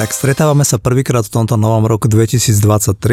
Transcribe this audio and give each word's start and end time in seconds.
Tak 0.00 0.16
stretávame 0.16 0.64
sa 0.64 0.80
prvýkrát 0.80 1.28
v 1.28 1.44
tomto 1.44 1.60
novom 1.60 1.84
roku 1.84 2.08
2023, 2.08 2.56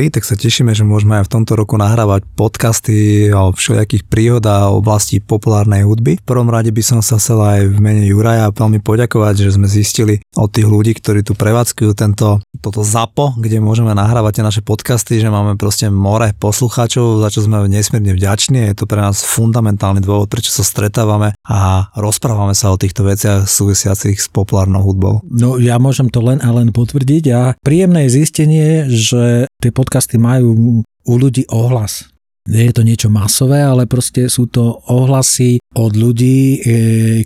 tak 0.07 0.23
sa 0.23 0.39
tešíme, 0.39 0.71
že 0.71 0.87
môžeme 0.87 1.19
aj 1.19 1.27
v 1.27 1.33
tomto 1.35 1.59
roku 1.59 1.75
nahrávať 1.75 2.23
podcasty 2.31 3.27
o 3.27 3.51
všelijakých 3.51 4.07
príhodách 4.07 4.71
o 4.71 4.79
oblasti 4.79 5.19
populárnej 5.19 5.83
hudby. 5.83 6.15
V 6.15 6.23
prvom 6.23 6.47
rade 6.47 6.71
by 6.71 6.79
som 6.79 7.03
sa 7.03 7.19
chcel 7.19 7.43
aj 7.43 7.75
v 7.75 7.77
mene 7.83 8.07
Juraja 8.07 8.55
veľmi 8.55 8.79
poďakovať, 8.79 9.35
že 9.35 9.59
sme 9.59 9.67
zistili 9.67 10.23
od 10.39 10.47
tých 10.47 10.63
ľudí, 10.63 10.95
ktorí 10.95 11.27
tu 11.27 11.35
prevádzkujú 11.35 11.91
tento, 11.91 12.39
toto 12.63 12.87
ZAPO, 12.87 13.35
kde 13.35 13.59
môžeme 13.59 13.91
nahrávať 13.91 14.39
tie 14.39 14.47
naše 14.47 14.61
podcasty, 14.63 15.19
že 15.19 15.27
máme 15.27 15.59
proste 15.59 15.91
more 15.91 16.31
poslucháčov, 16.39 17.19
za 17.19 17.35
čo 17.35 17.43
sme 17.43 17.67
nesmierne 17.67 18.15
vďační. 18.15 18.71
Je 18.71 18.79
to 18.79 18.87
pre 18.87 19.03
nás 19.03 19.27
fundamentálny 19.27 19.99
dôvod, 19.99 20.31
prečo 20.31 20.55
sa 20.55 20.63
stretávame 20.63 21.35
a 21.43 21.91
rozprávame 21.99 22.55
sa 22.55 22.71
o 22.71 22.79
týchto 22.79 23.03
veciach 23.03 23.43
súvisiacich 23.43 24.23
s 24.23 24.31
populárnou 24.31 24.87
hudbou. 24.87 25.19
No 25.27 25.59
ja 25.59 25.75
môžem 25.83 26.07
to 26.07 26.23
len 26.23 26.39
a 26.39 26.47
len 26.55 26.76
potvrdiť 26.77 27.23
a 27.33 27.57
príjemné 27.57 28.05
je 28.05 28.21
zistenie, 28.21 28.85
že 28.85 29.49
tie 29.57 29.71
podcasty 29.73 30.21
majú 30.21 30.85
u 30.85 31.13
ľudí 31.17 31.49
ohlas. 31.49 32.13
Nie 32.47 32.71
je 32.71 32.79
to 32.79 32.87
niečo 32.87 33.09
masové, 33.11 33.59
ale 33.59 33.89
proste 33.91 34.31
sú 34.31 34.47
to 34.47 34.79
ohlasy 34.87 35.59
od 35.75 35.99
ľudí, 35.99 36.39
e, 36.55 36.57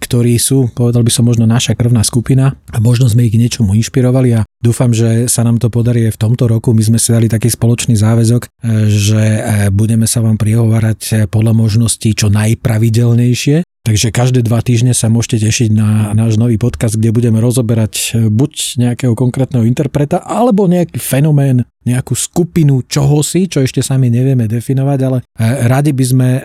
ktorí 0.02 0.42
sú, 0.42 0.74
povedal 0.74 1.06
by 1.06 1.12
som 1.14 1.30
možno 1.30 1.46
naša 1.46 1.78
krvná 1.78 2.02
skupina 2.02 2.58
a 2.74 2.78
možno 2.82 3.06
sme 3.06 3.30
ich 3.30 3.38
niečomu 3.38 3.78
inšpirovali 3.78 4.42
a 4.42 4.42
dúfam, 4.62 4.94
že 4.94 5.28
sa 5.28 5.42
nám 5.44 5.60
to 5.60 5.68
podarí 5.68 6.08
aj 6.08 6.16
v 6.16 6.22
tomto 6.22 6.46
roku. 6.48 6.72
My 6.72 6.86
sme 6.86 7.02
si 7.02 7.12
dali 7.12 7.28
taký 7.28 7.50
spoločný 7.50 7.98
záväzok, 7.98 8.42
e, 8.46 8.50
že 8.88 9.22
e, 9.22 9.42
budeme 9.74 10.06
sa 10.06 10.22
vám 10.22 10.38
prihovárať 10.40 11.28
podľa 11.28 11.54
možností 11.58 12.14
čo 12.14 12.30
najpravidelnejšie 12.30 13.68
Takže 13.82 14.14
každé 14.14 14.46
dva 14.46 14.62
týždne 14.62 14.94
sa 14.94 15.10
môžete 15.10 15.42
tešiť 15.42 15.74
na 15.74 16.14
náš 16.14 16.38
nový 16.38 16.62
podcast, 16.62 17.02
kde 17.02 17.10
budeme 17.10 17.42
rozoberať 17.42 17.94
e, 18.14 18.30
buď 18.30 18.78
nejakého 18.78 19.18
konkrétneho 19.18 19.66
interpreta, 19.66 20.22
alebo 20.22 20.70
nejaký 20.70 21.02
fenomén, 21.02 21.66
nejakú 21.82 22.14
skupinu 22.14 22.86
čohosi, 22.86 23.50
čo 23.50 23.66
ešte 23.66 23.82
sami 23.82 24.14
nevieme 24.14 24.46
definovať, 24.46 25.00
ale 25.02 25.26
e, 25.26 25.66
radi 25.66 25.98
by 25.98 26.06
sme 26.06 26.30
e, 26.30 26.42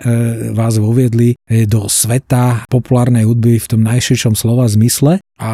vás 0.57 0.81
voviedli 0.81 1.37
do 1.69 1.85
sveta 1.85 2.65
populárnej 2.73 3.29
hudby 3.29 3.61
v 3.61 3.69
tom 3.69 3.85
najširšom 3.85 4.33
slova 4.33 4.65
zmysle 4.65 5.21
a 5.37 5.51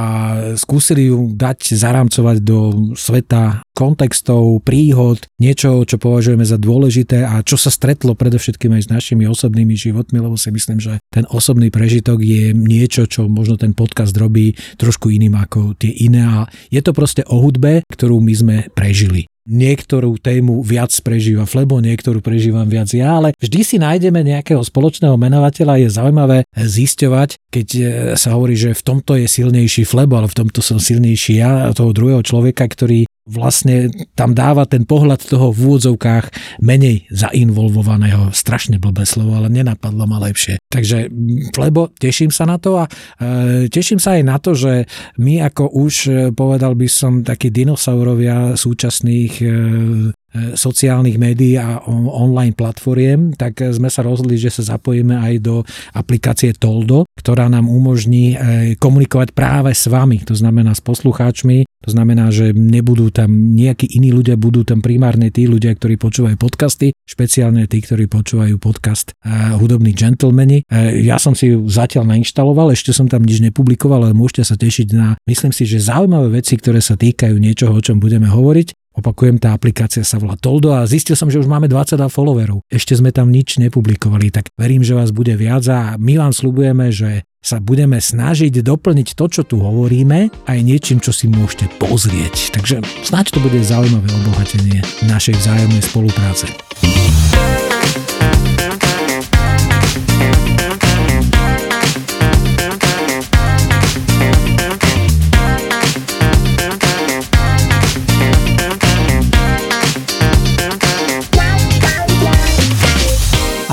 skúsili 0.56 1.12
ju 1.12 1.36
dať 1.36 1.76
zaramcovať 1.76 2.38
do 2.40 2.60
sveta 2.96 3.64
kontextov, 3.76 4.64
príhod, 4.64 5.20
niečo, 5.42 5.84
čo 5.84 6.00
považujeme 6.00 6.46
za 6.48 6.56
dôležité 6.56 7.28
a 7.28 7.44
čo 7.44 7.60
sa 7.60 7.68
stretlo 7.68 8.16
predovšetkým 8.16 8.80
aj 8.80 8.84
s 8.88 8.94
našimi 8.94 9.28
osobnými 9.28 9.76
životmi, 9.76 10.24
lebo 10.24 10.40
si 10.40 10.54
myslím, 10.54 10.80
že 10.80 11.02
ten 11.12 11.28
osobný 11.28 11.68
prežitok 11.74 12.22
je 12.24 12.56
niečo, 12.56 13.10
čo 13.10 13.28
možno 13.28 13.60
ten 13.60 13.76
podcast 13.76 14.16
robí 14.16 14.56
trošku 14.80 15.12
iným 15.12 15.36
ako 15.36 15.76
tie 15.76 15.92
iné. 15.92 16.22
A 16.24 16.40
je 16.72 16.80
to 16.80 16.96
proste 16.96 17.26
o 17.28 17.42
hudbe, 17.44 17.84
ktorú 17.92 18.22
my 18.22 18.34
sme 18.34 18.58
prežili 18.72 19.28
niektorú 19.44 20.16
tému 20.20 20.64
viac 20.64 20.92
prežíva 21.04 21.44
Flebo, 21.44 21.84
niektorú 21.84 22.24
prežívam 22.24 22.68
viac 22.68 22.92
ja, 22.96 23.20
ale 23.20 23.36
vždy 23.40 23.60
si 23.64 23.78
nájdeme 23.80 24.24
nejakého 24.24 24.64
spoločného 24.64 25.20
menovateľa. 25.20 25.84
Je 25.84 25.90
zaujímavé 25.92 26.38
zisťovať, 26.56 27.30
keď 27.52 27.68
e, 27.76 27.84
sa 28.16 28.36
hovorí, 28.36 28.56
že 28.56 28.72
v 28.72 28.84
tomto 28.84 29.20
je 29.20 29.28
silnejší 29.28 29.84
Flebo, 29.84 30.16
ale 30.16 30.32
v 30.32 30.38
tomto 30.44 30.64
som 30.64 30.80
silnejší 30.80 31.44
ja, 31.44 31.76
toho 31.76 31.92
druhého 31.92 32.24
človeka, 32.24 32.64
ktorý 32.68 33.04
vlastne 33.24 33.88
tam 34.20 34.36
dáva 34.36 34.68
ten 34.68 34.84
pohľad 34.84 35.24
toho 35.24 35.56
v 35.56 35.60
úvodzovkách 35.72 36.60
menej 36.60 37.08
zainvolvovaného. 37.08 38.36
Strašne 38.36 38.80
blbé 38.80 39.08
slovo, 39.08 39.40
ale 39.40 39.48
nenapadlo 39.48 40.04
ma 40.04 40.20
lepšie. 40.20 40.60
Takže 40.74 41.14
Flebo, 41.54 41.94
teším 41.94 42.34
sa 42.34 42.50
na 42.50 42.58
to 42.58 42.82
a 42.82 42.90
e, 43.22 43.70
teším 43.70 44.02
sa 44.02 44.18
aj 44.18 44.24
na 44.26 44.42
to, 44.42 44.58
že 44.58 44.90
my 45.22 45.46
ako 45.46 45.70
už 45.70 45.94
e, 46.10 46.12
povedal 46.34 46.74
by 46.74 46.90
som 46.90 47.22
takí 47.22 47.54
dinosaurovia 47.54 48.58
súčasných 48.58 49.34
E, 49.44 50.23
sociálnych 50.58 51.22
médií 51.22 51.56
a 51.62 51.86
online 51.90 52.58
platformiem, 52.58 53.38
tak 53.38 53.62
sme 53.62 53.88
sa 53.88 54.02
rozhodli, 54.02 54.36
že 54.36 54.50
sa 54.50 54.76
zapojíme 54.76 55.14
aj 55.14 55.34
do 55.40 55.62
aplikácie 55.94 56.58
Toldo, 56.58 57.06
ktorá 57.14 57.48
nám 57.48 57.70
umožní 57.70 58.34
e, 58.34 58.38
komunikovať 58.82 59.38
práve 59.38 59.72
s 59.72 59.86
vami, 59.86 60.26
to 60.26 60.34
znamená 60.34 60.74
s 60.74 60.82
poslucháčmi, 60.82 61.70
to 61.84 61.90
znamená, 61.92 62.32
že 62.32 62.56
nebudú 62.56 63.12
tam 63.12 63.30
nejakí 63.54 64.00
iní 64.00 64.16
ľudia, 64.16 64.40
budú 64.40 64.64
tam 64.64 64.80
primárne 64.80 65.30
tí 65.30 65.46
ľudia, 65.46 65.76
ktorí 65.76 66.00
počúvajú 66.00 66.40
podcasty, 66.40 66.96
špeciálne 67.04 67.68
tí, 67.68 67.84
ktorí 67.84 68.08
počúvajú 68.08 68.56
podcast 68.56 69.12
Hudobní 69.60 69.92
džentlmeni. 69.92 70.64
Ja 71.04 71.20
som 71.20 71.36
si 71.36 71.52
ju 71.52 71.68
zatiaľ 71.68 72.08
nainštaloval, 72.08 72.72
ešte 72.72 72.96
som 72.96 73.12
tam 73.12 73.28
nič 73.28 73.44
nepublikoval, 73.44 74.08
ale 74.08 74.16
môžete 74.16 74.48
sa 74.48 74.56
tešiť 74.56 74.88
na, 74.96 75.20
myslím 75.28 75.52
si, 75.52 75.68
že 75.68 75.84
zaujímavé 75.84 76.40
veci, 76.40 76.56
ktoré 76.56 76.80
sa 76.80 76.96
týkajú 76.96 77.36
niečoho, 77.36 77.76
o 77.76 77.84
čom 77.84 78.00
budeme 78.00 78.32
hovoriť. 78.32 78.83
Opakujem, 78.94 79.42
tá 79.42 79.58
aplikácia 79.58 80.06
sa 80.06 80.22
volá 80.22 80.38
Toldo 80.38 80.70
a 80.70 80.86
zistil 80.86 81.18
som, 81.18 81.26
že 81.26 81.42
už 81.42 81.50
máme 81.50 81.66
22 81.66 82.14
followerov. 82.14 82.62
Ešte 82.70 82.94
sme 82.94 83.10
tam 83.10 83.34
nič 83.34 83.58
nepublikovali, 83.58 84.30
tak 84.30 84.54
verím, 84.54 84.86
že 84.86 84.94
vás 84.94 85.10
bude 85.10 85.34
viac 85.34 85.66
a 85.66 85.98
my 85.98 86.22
vám 86.22 86.30
slubujeme, 86.30 86.94
že 86.94 87.26
sa 87.44 87.60
budeme 87.60 88.00
snažiť 88.00 88.64
doplniť 88.64 89.20
to, 89.20 89.26
čo 89.28 89.42
tu 89.44 89.60
hovoríme, 89.60 90.32
aj 90.48 90.60
niečím, 90.64 91.04
čo 91.04 91.12
si 91.12 91.28
môžete 91.28 91.68
pozrieť. 91.82 92.56
Takže 92.56 92.80
snáď 93.04 93.36
to 93.36 93.40
bude 93.44 93.60
zaujímavé 93.60 94.08
obohatenie 94.24 94.80
našej 95.10 95.36
vzájomnej 95.42 95.84
spolupráce. 95.84 96.48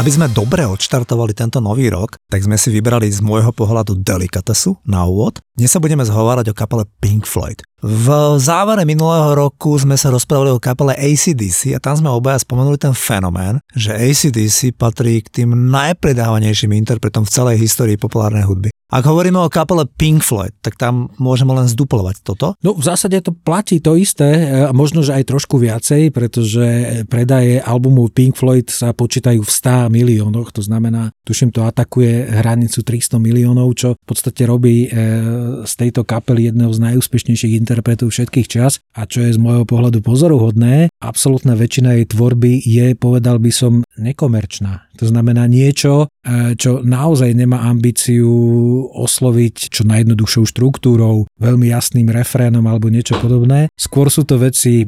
Aby 0.01 0.17
sme 0.17 0.33
dobre 0.33 0.65
odštartovali 0.65 1.37
tento 1.37 1.61
nový 1.61 1.93
rok, 1.93 2.17
tak 2.33 2.41
sme 2.41 2.57
si 2.57 2.73
vybrali 2.73 3.13
z 3.13 3.21
môjho 3.21 3.53
pohľadu 3.53 4.01
delikatesu 4.01 4.81
na 4.89 5.05
úvod. 5.05 5.45
Dnes 5.53 5.69
sa 5.69 5.77
budeme 5.77 6.09
zhovárať 6.09 6.49
o 6.49 6.55
kapele 6.57 6.89
Pink 7.05 7.29
Floyd. 7.29 7.61
V 7.81 8.37
závere 8.37 8.85
minulého 8.85 9.33
roku 9.33 9.73
sme 9.81 9.97
sa 9.97 10.13
rozprávali 10.13 10.53
o 10.53 10.61
kapele 10.61 10.93
ACDC 11.01 11.73
a 11.73 11.81
tam 11.81 11.97
sme 11.97 12.13
obaja 12.13 12.37
spomenuli 12.37 12.77
ten 12.77 12.93
fenomén, 12.93 13.57
že 13.73 13.97
ACDC 13.97 14.77
patrí 14.77 15.25
k 15.25 15.41
tým 15.41 15.57
najpredávanejším 15.73 16.77
interpretom 16.77 17.25
v 17.25 17.33
celej 17.33 17.57
histórii 17.65 17.97
populárnej 17.97 18.45
hudby. 18.45 18.69
Ak 18.91 19.07
hovoríme 19.07 19.39
o 19.39 19.47
kapele 19.47 19.87
Pink 19.87 20.27
Floyd, 20.27 20.51
tak 20.67 20.75
tam 20.75 21.15
môžeme 21.15 21.55
len 21.55 21.71
zduplovať 21.71 22.27
toto? 22.27 22.59
No 22.59 22.75
v 22.75 22.83
zásade 22.83 23.23
to 23.23 23.31
platí 23.31 23.79
to 23.79 23.95
isté, 23.95 24.51
a 24.67 24.75
možno, 24.75 25.07
že 25.07 25.15
aj 25.15 25.31
trošku 25.31 25.63
viacej, 25.63 26.11
pretože 26.11 26.67
predaje 27.07 27.63
albumu 27.63 28.11
Pink 28.11 28.35
Floyd 28.35 28.67
sa 28.67 28.91
počítajú 28.91 29.47
v 29.47 29.51
100 29.51 29.95
miliónoch, 29.95 30.51
to 30.51 30.67
znamená, 30.67 31.15
tuším, 31.23 31.55
to 31.55 31.63
atakuje 31.63 32.35
hranicu 32.35 32.83
300 32.83 33.23
miliónov, 33.23 33.71
čo 33.79 33.95
v 33.95 34.07
podstate 34.11 34.43
robí 34.43 34.91
e, 34.91 34.99
z 35.63 35.73
tejto 35.79 36.03
kapely 36.03 36.51
jedného 36.51 36.75
z 36.75 36.83
najúspešnejších 36.91 37.63
interpretov 37.71 38.11
všetkých 38.11 38.51
čas 38.51 38.83
a 38.99 39.07
čo 39.07 39.23
je 39.23 39.31
z 39.31 39.39
môjho 39.39 39.63
pohľadu 39.63 40.03
pozoruhodné, 40.03 40.91
absolútna 40.99 41.55
väčšina 41.55 42.03
jej 42.03 42.07
tvorby 42.11 42.59
je, 42.59 42.99
povedal 42.99 43.39
by 43.39 43.55
som, 43.55 43.87
nekomerčná. 43.95 44.91
To 44.99 45.07
znamená 45.07 45.47
niečo, 45.47 46.11
e, 46.21 46.59
čo 46.59 46.83
naozaj 46.83 47.31
nemá 47.33 47.63
ambíciu 47.71 48.29
osloviť 48.91 49.71
čo 49.71 49.87
najjednoduchšou 49.87 50.45
štruktúrou, 50.51 51.31
veľmi 51.39 51.71
jasným 51.71 52.11
refrénom 52.11 52.67
alebo 52.67 52.91
niečo 52.91 53.17
podobné. 53.23 53.71
Skôr 53.79 54.11
sú 54.11 54.27
to 54.27 54.37
veci 54.37 54.83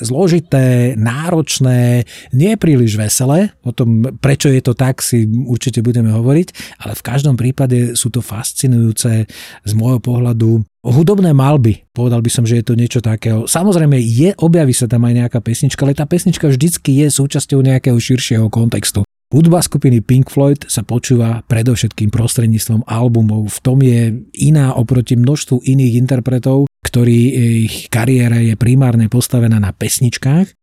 zložité, 0.00 0.94
náročné, 0.94 2.06
nie 2.32 2.54
príliš 2.54 2.94
veselé. 2.94 3.52
O 3.66 3.74
tom, 3.74 4.06
prečo 4.22 4.48
je 4.48 4.62
to 4.62 4.72
tak, 4.78 5.02
si 5.02 5.26
určite 5.26 5.82
budeme 5.82 6.14
hovoriť, 6.14 6.78
ale 6.86 6.92
v 6.94 7.02
každom 7.04 7.34
prípade 7.34 7.98
sú 7.98 8.08
to 8.08 8.22
fascinujúce 8.22 9.26
z 9.66 9.72
môjho 9.74 10.00
pohľadu 10.00 10.64
hudobné 10.84 11.36
malby, 11.36 11.84
povedal 11.92 12.24
by 12.24 12.30
som, 12.32 12.44
že 12.48 12.60
je 12.60 12.64
to 12.64 12.74
niečo 12.76 13.00
takého. 13.04 13.44
Samozrejme, 13.44 14.00
je, 14.00 14.32
objaví 14.36 14.72
sa 14.72 14.88
tam 14.88 15.04
aj 15.04 15.14
nejaká 15.26 15.38
pesnička, 15.44 15.84
ale 15.84 15.96
tá 15.96 16.08
pesnička 16.08 16.48
vždycky 16.48 17.04
je 17.04 17.06
súčasťou 17.12 17.60
nejakého 17.60 17.96
širšieho 17.96 18.48
kontextu. 18.48 19.04
Hudba 19.30 19.62
skupiny 19.62 20.02
Pink 20.02 20.26
Floyd 20.26 20.66
sa 20.66 20.82
počúva 20.82 21.46
predovšetkým 21.46 22.10
prostredníctvom 22.10 22.82
albumov. 22.82 23.46
V 23.46 23.58
tom 23.62 23.78
je 23.78 24.26
iná 24.42 24.74
oproti 24.74 25.14
množstvu 25.14 25.62
iných 25.62 26.02
interpretov, 26.02 26.66
ktorí 26.82 27.18
ich 27.70 27.86
kariéra 27.86 28.42
je 28.42 28.58
primárne 28.58 29.06
postavená 29.06 29.62
na 29.62 29.70
pesničkách 29.70 30.58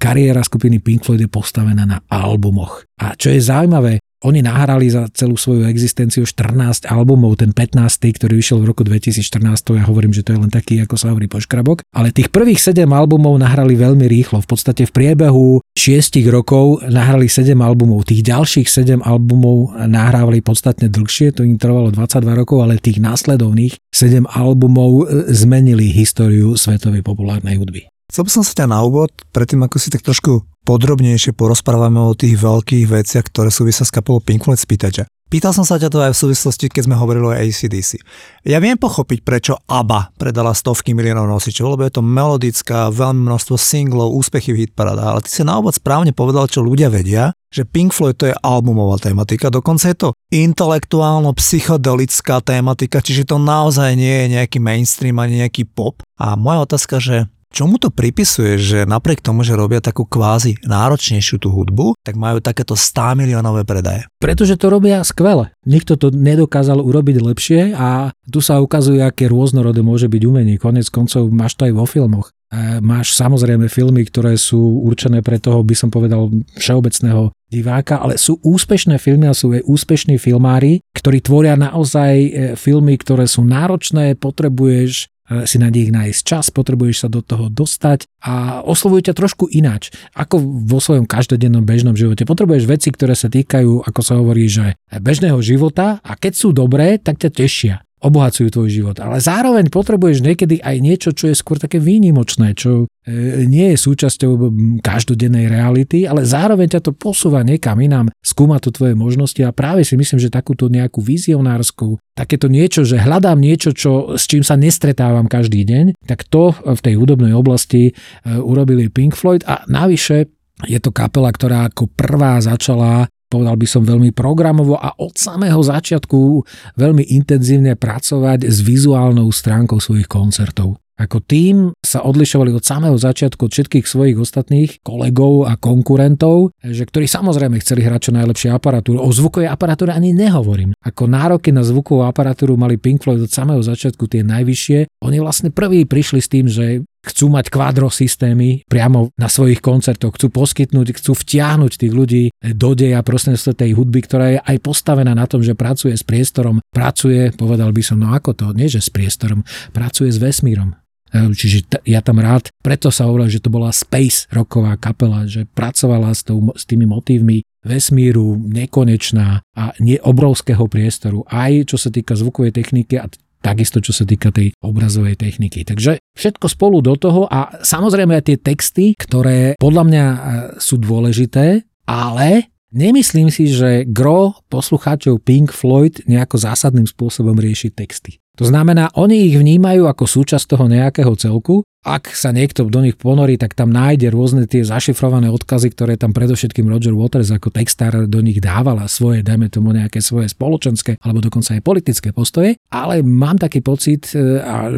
kariéra 0.00 0.40
skupiny 0.40 0.80
Pink 0.80 1.04
Floyd 1.04 1.20
je 1.20 1.28
postavená 1.28 1.84
na 1.84 2.00
albumoch. 2.08 2.84
A 3.00 3.12
čo 3.12 3.28
je 3.28 3.40
zaujímavé, 3.44 4.00
oni 4.20 4.44
nahrali 4.44 4.92
za 4.92 5.08
celú 5.16 5.40
svoju 5.40 5.64
existenciu 5.64 6.28
14 6.28 6.84
albumov, 6.92 7.40
ten 7.40 7.56
15, 7.56 7.80
ktorý 8.20 8.36
vyšiel 8.36 8.60
v 8.60 8.68
roku 8.68 8.82
2014, 8.84 9.80
ja 9.80 9.84
hovorím, 9.88 10.12
že 10.12 10.20
to 10.20 10.36
je 10.36 10.40
len 10.44 10.52
taký, 10.52 10.76
ako 10.84 10.96
sa 11.00 11.12
hovorí 11.12 11.24
poškrabok, 11.24 11.80
ale 11.96 12.12
tých 12.12 12.28
prvých 12.28 12.60
7 12.60 12.84
albumov 12.84 13.40
nahrali 13.40 13.80
veľmi 13.80 14.04
rýchlo, 14.04 14.44
v 14.44 14.48
podstate 14.48 14.84
v 14.84 14.92
priebehu 14.92 15.64
6 15.72 16.20
rokov 16.28 16.84
nahrali 16.84 17.32
7 17.32 17.56
albumov, 17.56 18.04
tých 18.04 18.20
ďalších 18.26 18.68
7 18.68 19.00
albumov 19.00 19.72
nahrávali 19.88 20.44
podstatne 20.44 20.92
dlhšie, 20.92 21.32
to 21.32 21.40
im 21.46 21.56
trvalo 21.56 21.88
22 21.88 22.40
rokov, 22.44 22.60
ale 22.60 22.76
tých 22.76 23.00
následovných 23.00 23.80
7 23.88 24.28
albumov 24.28 25.08
e, 25.08 25.32
zmenili 25.32 25.88
históriu 25.88 26.60
svetovej 26.60 27.00
populárnej 27.00 27.56
hudby. 27.56 27.88
Chcel 28.10 28.26
by 28.26 28.30
som 28.34 28.42
sa 28.42 28.52
ťa 28.58 28.66
na 28.66 28.82
úvod, 28.82 29.14
predtým 29.30 29.62
ako 29.62 29.78
si 29.78 29.88
tak 29.88 30.02
trošku 30.02 30.49
podrobnejšie 30.64 31.36
porozprávame 31.36 32.00
o 32.00 32.16
tých 32.16 32.40
veľkých 32.40 32.88
veciach, 32.88 33.24
ktoré 33.28 33.52
súvisia 33.52 33.84
s 33.86 33.94
kapelou 33.94 34.20
Pink 34.20 34.44
Floyd, 34.44 34.60
spýtať 34.60 34.92
ťa. 35.02 35.06
Pýtal 35.30 35.54
som 35.54 35.62
sa 35.62 35.78
ťa 35.78 35.94
to 35.94 36.02
aj 36.02 36.10
v 36.10 36.26
súvislosti, 36.26 36.66
keď 36.66 36.90
sme 36.90 36.98
hovorili 36.98 37.22
o 37.22 37.30
ACDC. 37.30 38.02
Ja 38.42 38.58
viem 38.58 38.74
pochopiť, 38.74 39.22
prečo 39.22 39.62
ABBA 39.62 40.18
predala 40.18 40.50
stovky 40.50 40.90
miliónov 40.90 41.30
nosičov, 41.30 41.78
lebo 41.78 41.86
je 41.86 41.94
to 41.94 42.02
melodická, 42.02 42.90
veľmi 42.90 43.30
množstvo 43.30 43.54
singlov, 43.54 44.10
úspechy 44.10 44.50
v 44.50 44.66
hitparádach, 44.66 45.06
ale 45.06 45.22
ty 45.22 45.30
si 45.30 45.46
na 45.46 45.54
úvod 45.62 45.78
správne 45.78 46.10
povedal, 46.10 46.50
čo 46.50 46.66
ľudia 46.66 46.90
vedia, 46.90 47.30
že 47.54 47.62
Pink 47.62 47.94
Floyd 47.94 48.18
to 48.18 48.26
je 48.26 48.34
albumová 48.42 48.98
tematika, 48.98 49.54
dokonca 49.54 49.86
je 49.86 50.02
to 50.02 50.10
intelektuálno-psychodelická 50.34 52.42
tematika, 52.42 52.98
čiže 52.98 53.30
to 53.30 53.38
naozaj 53.38 53.94
nie 53.94 54.26
je 54.26 54.34
nejaký 54.34 54.58
mainstream 54.58 55.14
ani 55.22 55.46
nejaký 55.46 55.62
pop. 55.62 56.02
A 56.18 56.34
moja 56.34 56.66
otázka, 56.66 56.98
že 56.98 57.30
Čomu 57.50 57.82
to 57.82 57.90
pripisuje, 57.90 58.62
že 58.62 58.78
napriek 58.86 59.18
tomu, 59.18 59.42
že 59.42 59.58
robia 59.58 59.82
takú 59.82 60.06
kvázi 60.06 60.62
náročnejšiu 60.62 61.42
tú 61.42 61.50
hudbu, 61.50 61.98
tak 61.98 62.14
majú 62.14 62.38
takéto 62.38 62.78
100 62.78 63.18
miliónové 63.18 63.66
predaje? 63.66 64.06
Pretože 64.22 64.54
to 64.54 64.70
robia 64.70 65.02
skvele. 65.02 65.50
Nikto 65.66 65.98
to 65.98 66.14
nedokázal 66.14 66.78
urobiť 66.78 67.16
lepšie 67.18 67.74
a 67.74 68.14
tu 68.30 68.38
sa 68.38 68.62
ukazuje, 68.62 69.02
aké 69.02 69.26
rôznorodé 69.26 69.82
môže 69.82 70.06
byť 70.06 70.22
umenie. 70.30 70.62
Konec 70.62 70.86
koncov 70.94 71.26
máš 71.34 71.58
to 71.58 71.66
aj 71.66 71.74
vo 71.74 71.90
filmoch. 71.90 72.30
E, 72.54 72.78
máš 72.78 73.18
samozrejme 73.18 73.66
filmy, 73.66 74.06
ktoré 74.06 74.38
sú 74.38 74.86
určené 74.86 75.18
pre 75.18 75.42
toho, 75.42 75.66
by 75.66 75.74
som 75.74 75.90
povedal, 75.90 76.30
všeobecného 76.54 77.34
diváka, 77.50 77.98
ale 77.98 78.14
sú 78.14 78.38
úspešné 78.46 79.02
filmy 79.02 79.26
a 79.26 79.34
sú 79.34 79.50
aj 79.58 79.66
úspešní 79.66 80.22
filmári, 80.22 80.86
ktorí 80.94 81.18
tvoria 81.18 81.58
naozaj 81.58 82.14
e, 82.14 82.30
filmy, 82.54 82.94
ktoré 82.94 83.26
sú 83.26 83.42
náročné, 83.42 84.14
potrebuješ 84.14 85.10
si 85.46 85.56
na 85.62 85.70
nich 85.70 85.94
nájsť 85.94 86.20
čas, 86.26 86.50
potrebuješ 86.50 87.06
sa 87.06 87.08
do 87.08 87.22
toho 87.22 87.46
dostať 87.46 88.06
a 88.22 88.62
oslovujú 88.66 89.10
ťa 89.10 89.14
trošku 89.14 89.46
ináč, 89.50 89.94
ako 90.14 90.42
vo 90.66 90.78
svojom 90.82 91.06
každodennom 91.06 91.62
bežnom 91.62 91.94
živote. 91.94 92.26
Potrebuješ 92.26 92.64
veci, 92.66 92.88
ktoré 92.90 93.14
sa 93.14 93.30
týkajú, 93.30 93.86
ako 93.86 94.00
sa 94.02 94.18
hovorí, 94.18 94.50
že 94.50 94.74
bežného 94.90 95.38
života 95.42 96.02
a 96.02 96.12
keď 96.18 96.32
sú 96.34 96.48
dobré, 96.50 96.98
tak 96.98 97.22
ťa 97.22 97.30
tešia 97.30 97.76
obohacujú 98.00 98.48
tvoj 98.48 98.68
život. 98.72 98.96
Ale 98.98 99.20
zároveň 99.20 99.68
potrebuješ 99.68 100.24
niekedy 100.24 100.64
aj 100.64 100.76
niečo, 100.80 101.10
čo 101.12 101.28
je 101.28 101.36
skôr 101.36 101.60
také 101.60 101.76
výnimočné, 101.76 102.56
čo 102.56 102.88
e, 103.04 103.44
nie 103.44 103.76
je 103.76 103.78
súčasťou 103.78 104.32
každodennej 104.80 105.52
reality, 105.52 106.08
ale 106.08 106.24
zároveň 106.24 106.76
ťa 106.76 106.80
to 106.80 106.92
posúva 106.96 107.44
niekam 107.44 107.76
inám, 107.76 108.08
skúma 108.24 108.56
to 108.56 108.72
tvoje 108.72 108.96
možnosti 108.96 109.40
a 109.44 109.52
práve 109.52 109.84
si 109.84 110.00
myslím, 110.00 110.16
že 110.16 110.32
takúto 110.32 110.72
nejakú 110.72 111.04
vizionárskú, 111.04 112.00
takéto 112.16 112.48
niečo, 112.48 112.88
že 112.88 112.96
hľadám 112.96 113.36
niečo, 113.36 113.76
čo, 113.76 114.16
s 114.16 114.24
čím 114.24 114.40
sa 114.40 114.56
nestretávam 114.56 115.28
každý 115.28 115.68
deň, 115.68 116.00
tak 116.08 116.24
to 116.24 116.56
v 116.56 116.80
tej 116.80 116.96
hudobnej 116.96 117.36
oblasti 117.36 117.92
e, 117.92 117.92
urobili 118.40 118.88
Pink 118.88 119.12
Floyd 119.12 119.44
a 119.44 119.68
navyše 119.68 120.32
je 120.68 120.76
to 120.80 120.92
kapela, 120.92 121.32
ktorá 121.32 121.72
ako 121.72 121.88
prvá 121.88 122.36
začala 122.40 123.08
povedal 123.30 123.54
by 123.54 123.66
som 123.70 123.86
veľmi 123.86 124.10
programovo 124.10 124.74
a 124.74 124.98
od 124.98 125.14
samého 125.14 125.62
začiatku 125.62 126.42
veľmi 126.74 127.14
intenzívne 127.14 127.78
pracovať 127.78 128.50
s 128.50 128.58
vizuálnou 128.66 129.30
stránkou 129.30 129.78
svojich 129.78 130.10
koncertov. 130.10 130.82
Ako 131.00 131.24
tým 131.24 131.72
sa 131.80 132.04
odlišovali 132.04 132.52
od 132.52 132.60
samého 132.60 132.92
začiatku 132.92 133.48
od 133.48 133.52
všetkých 133.56 133.88
svojich 133.88 134.20
ostatných 134.20 134.84
kolegov 134.84 135.48
a 135.48 135.56
konkurentov, 135.56 136.52
že 136.60 136.84
ktorí 136.84 137.08
samozrejme 137.08 137.56
chceli 137.64 137.88
hrať 137.88 138.12
čo 138.12 138.12
najlepšie 138.12 138.52
aparatúru. 138.52 139.00
O 139.00 139.08
zvukovej 139.08 139.48
aparatúre 139.48 139.96
ani 139.96 140.12
nehovorím. 140.12 140.76
Ako 140.84 141.08
nároky 141.08 141.56
na 141.56 141.64
zvukovú 141.64 142.04
aparatúru 142.04 142.60
mali 142.60 142.76
Pink 142.76 143.00
Floyd 143.00 143.24
od 143.24 143.32
samého 143.32 143.64
začiatku 143.64 144.12
tie 144.12 144.20
najvyššie. 144.20 145.00
Oni 145.00 145.16
vlastne 145.24 145.48
prví 145.48 145.88
prišli 145.88 146.20
s 146.20 146.28
tým, 146.28 146.52
že 146.52 146.84
chcú 147.00 147.32
mať 147.32 147.48
kvadro 147.48 147.88
systémy 147.88 148.64
priamo 148.68 149.12
na 149.16 149.28
svojich 149.32 149.64
koncertoch, 149.64 150.16
chcú 150.16 150.28
poskytnúť, 150.28 151.00
chcú 151.00 151.16
vtiahnuť 151.16 151.72
tých 151.80 151.92
ľudí 151.92 152.24
do 152.56 152.70
deja 152.76 153.00
prostredníctvom 153.00 153.56
tej 153.56 153.70
hudby, 153.76 154.00
ktorá 154.04 154.26
je 154.36 154.38
aj 154.40 154.56
postavená 154.60 155.16
na 155.16 155.24
tom, 155.24 155.40
že 155.40 155.56
pracuje 155.56 155.96
s 155.96 156.04
priestorom, 156.04 156.60
pracuje, 156.72 157.32
povedal 157.32 157.72
by 157.72 157.82
som, 157.84 157.96
no 158.00 158.12
ako 158.12 158.36
to, 158.36 158.46
nie 158.52 158.68
že 158.68 158.84
s 158.84 158.92
priestorom, 158.92 159.40
pracuje 159.72 160.12
s 160.12 160.20
vesmírom. 160.20 160.76
E, 161.10 161.32
čiže 161.34 161.58
t- 161.66 161.82
ja 161.88 162.04
tam 162.04 162.20
rád, 162.22 162.52
preto 162.62 162.92
sa 162.92 163.08
hovoril, 163.08 163.32
že 163.32 163.42
to 163.42 163.50
bola 163.50 163.74
space 163.74 164.30
roková 164.30 164.76
kapela, 164.76 165.24
že 165.24 165.48
pracovala 165.48 166.12
s, 166.14 166.22
tou, 166.22 166.52
s 166.52 166.68
tými 166.68 166.84
motívmi 166.84 167.42
vesmíru, 167.60 168.40
nekonečná 168.40 169.44
a 169.56 169.64
nie 169.82 170.00
obrovského 170.00 170.64
priestoru, 170.70 171.24
aj 171.28 171.74
čo 171.74 171.76
sa 171.76 171.92
týka 171.92 172.16
zvukovej 172.16 172.56
techniky 172.56 172.96
a 172.96 173.08
takisto 173.40 173.80
čo 173.80 173.92
sa 173.96 174.04
týka 174.04 174.30
tej 174.30 174.52
obrazovej 174.60 175.16
techniky. 175.16 175.64
Takže 175.64 176.00
všetko 176.14 176.46
spolu 176.46 176.84
do 176.84 176.94
toho 176.96 177.26
a 177.26 177.60
samozrejme 177.64 178.16
aj 178.20 178.24
tie 178.28 178.38
texty, 178.38 178.86
ktoré 178.94 179.56
podľa 179.56 179.84
mňa 179.88 180.04
e, 180.04 180.18
sú 180.60 180.76
dôležité, 180.76 181.64
ale 181.88 182.52
nemyslím 182.70 183.32
si, 183.32 183.50
že 183.50 183.88
gro 183.88 184.38
poslucháčov 184.52 185.24
Pink 185.24 185.50
Floyd 185.50 186.04
nejako 186.06 186.36
zásadným 186.38 186.86
spôsobom 186.86 187.34
rieši 187.34 187.72
texty. 187.74 188.20
To 188.38 188.44
znamená, 188.46 188.94
oni 188.94 189.30
ich 189.30 189.36
vnímajú 189.36 189.88
ako 189.90 190.04
súčasť 190.06 190.56
toho 190.56 190.70
nejakého 190.70 191.12
celku 191.18 191.66
ak 191.80 192.12
sa 192.12 192.28
niekto 192.28 192.68
do 192.68 192.84
nich 192.84 193.00
ponorí, 193.00 193.40
tak 193.40 193.56
tam 193.56 193.72
nájde 193.72 194.12
rôzne 194.12 194.44
tie 194.44 194.60
zašifrované 194.60 195.32
odkazy, 195.32 195.72
ktoré 195.72 195.96
tam 195.96 196.12
predovšetkým 196.12 196.68
Roger 196.68 196.92
Waters 196.92 197.32
ako 197.32 197.48
textár 197.48 198.04
do 198.04 198.20
nich 198.20 198.36
dávala 198.36 198.84
svoje, 198.84 199.24
dajme 199.24 199.48
tomu 199.48 199.72
nejaké 199.72 200.04
svoje 200.04 200.28
spoločenské 200.28 201.00
alebo 201.00 201.24
dokonca 201.24 201.56
aj 201.56 201.64
politické 201.64 202.12
postoje, 202.12 202.60
ale 202.68 203.00
mám 203.00 203.40
taký 203.40 203.64
pocit, 203.64 204.12
e, 204.12 204.20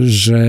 že 0.06 0.40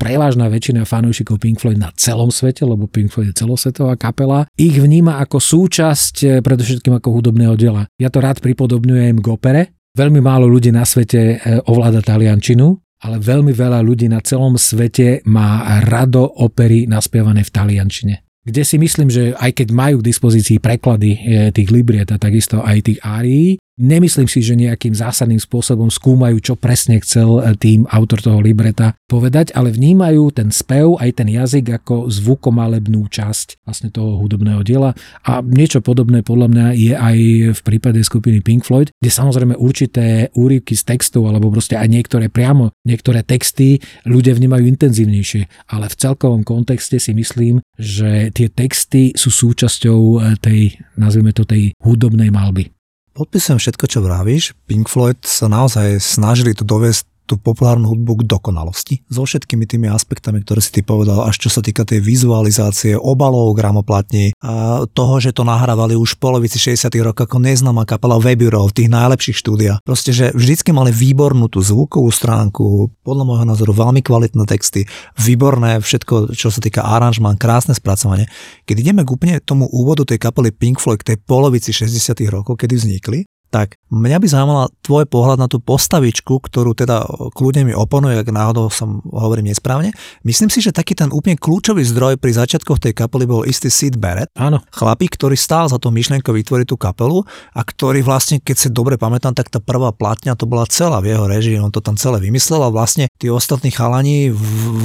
prevažná 0.00 0.48
väčšina 0.48 0.88
fanúšikov 0.88 1.44
Pink 1.44 1.60
Floyd 1.60 1.76
na 1.76 1.92
celom 1.92 2.32
svete, 2.32 2.64
lebo 2.64 2.88
Pink 2.88 3.12
Floyd 3.12 3.36
je 3.36 3.44
celosvetová 3.44 4.00
kapela, 4.00 4.48
ich 4.56 4.80
vníma 4.80 5.20
ako 5.20 5.44
súčasť 5.44 6.14
e, 6.24 6.28
predovšetkým 6.40 6.96
ako 6.96 7.20
hudobného 7.20 7.52
diela. 7.52 7.84
Ja 8.00 8.08
to 8.08 8.24
rád 8.24 8.40
pripodobňujem 8.40 9.20
k 9.20 9.26
opere, 9.28 9.62
Veľmi 9.98 10.22
málo 10.22 10.46
ľudí 10.46 10.70
na 10.70 10.86
svete 10.86 11.18
e, 11.18 11.36
ovláda 11.66 11.98
taliančinu, 11.98 12.70
ale 13.02 13.18
veľmi 13.18 13.50
veľa 13.50 13.82
ľudí 13.82 14.06
na 14.06 14.22
celom 14.22 14.54
svete 14.54 15.26
má 15.26 15.82
rado 15.82 16.22
opery 16.22 16.86
naspievané 16.86 17.42
v 17.42 17.50
taliančine. 17.50 18.14
Kde 18.46 18.62
si 18.62 18.78
myslím, 18.78 19.10
že 19.10 19.34
aj 19.34 19.58
keď 19.58 19.68
majú 19.74 19.98
k 19.98 20.06
dispozícii 20.06 20.62
preklady 20.62 21.18
e, 21.18 21.18
tých 21.50 21.74
libriet 21.74 22.14
a 22.14 22.16
takisto 22.22 22.62
aj 22.62 22.78
tých 22.86 23.02
árií, 23.02 23.58
Nemyslím 23.78 24.26
si, 24.26 24.42
že 24.42 24.58
nejakým 24.58 24.90
zásadným 24.90 25.38
spôsobom 25.38 25.86
skúmajú, 25.86 26.42
čo 26.42 26.54
presne 26.58 26.98
chcel 26.98 27.38
e, 27.38 27.54
tým 27.54 27.86
autor 27.86 28.18
toho 28.18 28.42
libreta 28.42 28.98
povedať, 29.06 29.54
ale 29.54 29.70
vnímajú 29.70 30.34
ten 30.34 30.50
spev 30.50 30.98
aj 30.98 31.22
ten 31.22 31.30
jazyk 31.30 31.78
ako 31.78 32.10
zvukomalebnú 32.10 33.06
časť 33.06 33.62
vlastne 33.62 33.94
toho 33.94 34.18
hudobného 34.18 34.66
diela 34.66 34.98
a 35.22 35.38
niečo 35.46 35.78
podobné 35.78 36.26
podľa 36.26 36.48
mňa 36.50 36.66
je 36.74 36.92
aj 36.98 37.18
v 37.54 37.60
prípade 37.62 38.02
skupiny 38.02 38.42
Pink 38.42 38.66
Floyd, 38.66 38.90
kde 38.98 39.14
samozrejme 39.14 39.54
určité 39.54 40.34
úryvky 40.34 40.74
z 40.74 40.82
textov 40.82 41.30
alebo 41.30 41.46
proste 41.54 41.78
aj 41.78 41.86
niektoré 41.86 42.26
priamo, 42.26 42.74
niektoré 42.82 43.22
texty 43.22 43.78
ľudia 44.10 44.34
vnímajú 44.34 44.66
intenzívnejšie, 44.74 45.70
ale 45.70 45.86
v 45.86 45.94
celkovom 45.94 46.42
kontexte 46.42 46.98
si 46.98 47.14
myslím, 47.14 47.62
že 47.78 48.34
tie 48.34 48.50
texty 48.50 49.14
sú 49.14 49.30
súčasťou 49.30 50.00
e, 50.02 50.16
tej, 50.42 50.60
nazvime 50.98 51.30
to, 51.30 51.46
tej 51.46 51.78
hudobnej 51.78 52.34
malby. 52.34 52.74
Podpisujem 53.18 53.58
všetko, 53.58 53.84
čo 53.90 53.98
vravíš. 53.98 54.54
Pink 54.70 54.86
Floyd 54.86 55.18
sa 55.26 55.50
naozaj 55.50 55.98
snažili 55.98 56.54
to 56.54 56.62
dovesť 56.62 57.02
tú 57.28 57.36
populárnu 57.36 57.92
hudbu 57.92 58.24
k 58.24 58.26
dokonalosti. 58.26 58.94
So 59.12 59.28
všetkými 59.28 59.68
tými 59.68 59.92
aspektami, 59.92 60.40
ktoré 60.40 60.64
si 60.64 60.72
ty 60.72 60.80
povedal, 60.80 61.28
až 61.28 61.36
čo 61.36 61.52
sa 61.52 61.60
týka 61.60 61.84
tej 61.84 62.00
vizualizácie, 62.00 62.96
obalov 62.96 63.52
gramoplatní 63.52 64.32
a 64.40 64.88
toho, 64.88 65.20
že 65.20 65.36
to 65.36 65.44
nahrávali 65.44 65.92
už 65.92 66.16
v 66.16 66.20
polovici 66.24 66.56
60 66.56 66.88
rokov 67.04 67.28
ako 67.28 67.44
neznáma 67.44 67.84
kapela 67.84 68.16
Weberov 68.16 68.72
v 68.72 68.82
tých 68.82 68.88
najlepších 68.88 69.36
štúdiách. 69.44 69.84
Proste, 69.84 70.16
že 70.16 70.32
vždycky 70.32 70.72
mali 70.72 70.88
výbornú 70.88 71.52
tú 71.52 71.60
zvukovú 71.60 72.08
stránku, 72.08 72.88
podľa 73.04 73.24
môjho 73.28 73.44
názoru 73.44 73.76
veľmi 73.76 74.00
kvalitné 74.00 74.48
texty, 74.48 74.88
výborné 75.20 75.84
všetko, 75.84 76.32
čo 76.32 76.48
sa 76.48 76.60
týka 76.64 76.86
aranžmán, 76.86 77.36
krásne 77.36 77.76
spracovanie. 77.76 78.30
Keď 78.64 78.76
ideme 78.80 79.04
k 79.04 79.12
úplne 79.12 79.36
tomu 79.44 79.68
úvodu 79.68 80.08
tej 80.08 80.16
kapely 80.16 80.54
Pink 80.54 80.80
Floyd, 80.80 81.04
tej 81.04 81.20
polovici 81.20 81.74
60 81.74 82.16
rokov, 82.32 82.56
kedy 82.56 82.78
vznikli, 82.78 83.28
tak 83.48 83.80
mňa 83.88 84.20
by 84.20 84.26
zaujímala 84.28 84.64
tvoj 84.84 85.08
pohľad 85.08 85.40
na 85.40 85.48
tú 85.48 85.58
postavičku, 85.58 86.40
ktorú 86.44 86.76
teda 86.76 87.04
kľudne 87.32 87.68
mi 87.68 87.74
oponuje, 87.74 88.20
ak 88.20 88.28
náhodou 88.28 88.68
som 88.68 89.00
hovorím 89.08 89.50
nesprávne. 89.52 89.92
Myslím 90.24 90.52
si, 90.52 90.60
že 90.60 90.76
taký 90.76 90.92
ten 90.92 91.08
úplne 91.08 91.40
kľúčový 91.40 91.80
zdroj 91.84 92.20
pri 92.20 92.36
začiatkoch 92.36 92.80
tej 92.80 92.92
kapely 92.92 93.24
bol 93.24 93.48
istý 93.48 93.72
Sid 93.72 93.96
Barrett. 93.96 94.28
Áno. 94.36 94.60
Chlapík, 94.68 95.16
ktorý 95.16 95.36
stál 95.36 95.72
za 95.72 95.80
to 95.80 95.88
myšlienkou 95.88 96.36
vytvoriť 96.36 96.66
tú 96.68 96.76
kapelu 96.76 97.24
a 97.56 97.60
ktorý 97.64 98.04
vlastne, 98.04 98.40
keď 98.40 98.56
si 98.56 98.68
dobre 98.68 99.00
pamätám, 99.00 99.32
tak 99.32 99.48
tá 99.48 99.58
prvá 99.58 99.90
platňa 99.96 100.36
to 100.36 100.44
bola 100.44 100.68
celá 100.68 101.00
v 101.00 101.16
jeho 101.16 101.24
režii, 101.24 101.56
on 101.56 101.72
to 101.72 101.80
tam 101.80 101.96
celé 101.96 102.20
vymyslel 102.20 102.60
a 102.60 102.68
vlastne 102.68 103.08
tí 103.16 103.32
ostatní 103.32 103.72
chalani 103.72 104.28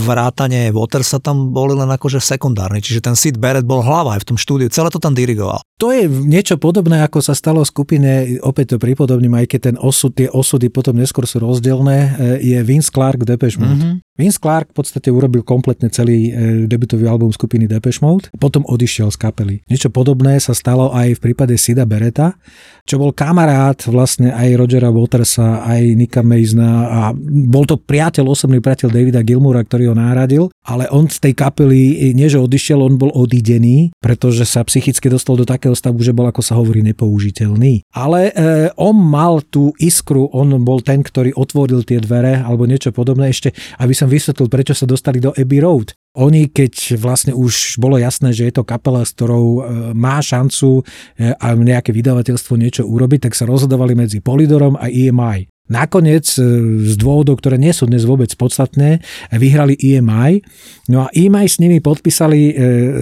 vrátane 0.07 0.71
Watersa 0.71 1.19
tam 1.19 1.51
boli 1.51 1.75
len 1.75 1.91
akože 1.91 2.23
sekundárni, 2.23 2.79
čiže 2.79 3.03
ten 3.03 3.15
Sid 3.19 3.35
Barrett 3.35 3.67
bol 3.67 3.83
hlava 3.83 4.15
aj 4.15 4.23
v 4.23 4.27
tom 4.33 4.37
štúdiu, 4.39 4.71
celé 4.71 4.87
to 4.87 5.03
tam 5.03 5.11
dirigoval. 5.11 5.59
To 5.81 5.91
je 5.91 6.07
niečo 6.07 6.55
podobné, 6.55 7.03
ako 7.03 7.19
sa 7.19 7.35
stalo 7.35 7.65
skupine 7.67 8.39
opäť 8.53 8.77
to 8.77 8.77
pripodobním, 8.77 9.33
aj 9.41 9.49
keď 9.49 9.59
ten 9.73 9.77
osud, 9.81 10.13
tie 10.13 10.29
osudy 10.29 10.69
potom 10.69 10.93
neskôr 10.93 11.25
sú 11.25 11.41
rozdielne, 11.41 11.97
e, 12.37 12.53
je 12.53 12.59
Vince 12.61 12.93
Clark 12.93 13.25
Depeche 13.25 13.57
Mode. 13.57 13.81
Mm-hmm. 13.81 14.12
Vince 14.13 14.37
Clark 14.37 14.77
v 14.77 14.77
podstate 14.77 15.09
urobil 15.09 15.41
kompletne 15.41 15.89
celý 15.89 16.29
e, 16.29 16.69
debutový 16.69 17.09
album 17.09 17.33
skupiny 17.33 17.65
Depeche 17.65 17.97
Mode, 17.97 18.29
potom 18.37 18.61
odišiel 18.61 19.09
z 19.09 19.17
kapely. 19.17 19.55
Niečo 19.65 19.89
podobné 19.89 20.37
sa 20.37 20.53
stalo 20.53 20.93
aj 20.93 21.17
v 21.17 21.23
prípade 21.25 21.57
Sida 21.57 21.89
Bereta, 21.89 22.37
čo 22.85 23.01
bol 23.01 23.09
kamarát 23.09 23.81
vlastne 23.89 24.29
aj 24.29 24.53
Rogera 24.53 24.93
Watersa, 24.93 25.65
aj 25.65 25.97
Nika 25.97 26.21
Masona 26.21 26.69
a 26.93 27.01
bol 27.25 27.65
to 27.65 27.81
priateľ, 27.81 28.37
osobný 28.37 28.61
priateľ 28.61 28.93
Davida 28.93 29.25
Gilmura, 29.25 29.65
ktorý 29.65 29.89
ho 29.89 29.95
nahradil, 29.97 30.53
ale 30.61 30.85
on 30.93 31.09
z 31.09 31.17
tej 31.17 31.33
kapely, 31.33 32.13
nie 32.13 32.29
že 32.29 32.37
odišiel, 32.37 32.85
on 32.85 33.01
bol 33.01 33.09
odidený, 33.17 33.97
pretože 33.97 34.45
sa 34.45 34.61
psychicky 34.61 35.09
dostal 35.09 35.41
do 35.41 35.47
takého 35.49 35.73
stavu, 35.73 35.97
že 36.05 36.13
bol, 36.13 36.29
ako 36.29 36.45
sa 36.45 36.53
hovorí, 36.53 36.85
nepoužiteľný. 36.85 37.89
Ale 37.97 38.29
e, 38.29 38.33
on 38.77 38.93
mal 38.93 39.41
tú 39.41 39.73
iskru, 39.81 40.29
on 40.37 40.53
bol 40.61 40.85
ten, 40.85 41.01
ktorý 41.01 41.33
otvoril 41.33 41.81
tie 41.81 41.97
dvere 41.97 42.45
alebo 42.45 42.69
niečo 42.69 42.93
podobné 42.93 43.33
ešte, 43.33 43.49
aby 43.81 44.02
som 44.03 44.11
vysvetlil, 44.11 44.51
prečo 44.51 44.75
sa 44.75 44.83
dostali 44.83 45.23
do 45.23 45.31
Abbey 45.31 45.63
Road. 45.63 45.95
Oni, 46.19 46.51
keď 46.51 46.99
vlastne 46.99 47.31
už 47.31 47.79
bolo 47.79 47.95
jasné, 47.95 48.35
že 48.35 48.51
je 48.51 48.53
to 48.59 48.67
kapela, 48.67 49.01
s 49.01 49.15
ktorou 49.15 49.47
e, 49.47 49.61
má 49.95 50.19
šancu 50.19 50.83
e, 51.17 51.31
a 51.31 51.55
nejaké 51.55 51.95
vydavateľstvo 51.95 52.53
niečo 52.59 52.83
urobiť, 52.83 53.31
tak 53.31 53.33
sa 53.33 53.47
rozhodovali 53.47 53.95
medzi 53.95 54.19
Polydorom 54.19 54.75
a 54.75 54.91
EMI. 54.91 55.52
Nakoniec 55.71 56.27
e, 56.35 56.43
z 56.83 56.93
dôvodov, 56.99 57.39
ktoré 57.39 57.55
nie 57.55 57.71
sú 57.71 57.87
dnes 57.87 58.03
vôbec 58.03 58.27
podstatné, 58.35 58.99
vyhrali 59.31 59.79
EMI. 59.79 60.43
No 60.91 61.07
a 61.07 61.13
EMI 61.15 61.47
s 61.47 61.63
nimi 61.63 61.79
podpísali 61.79 62.51
e, 62.51 62.53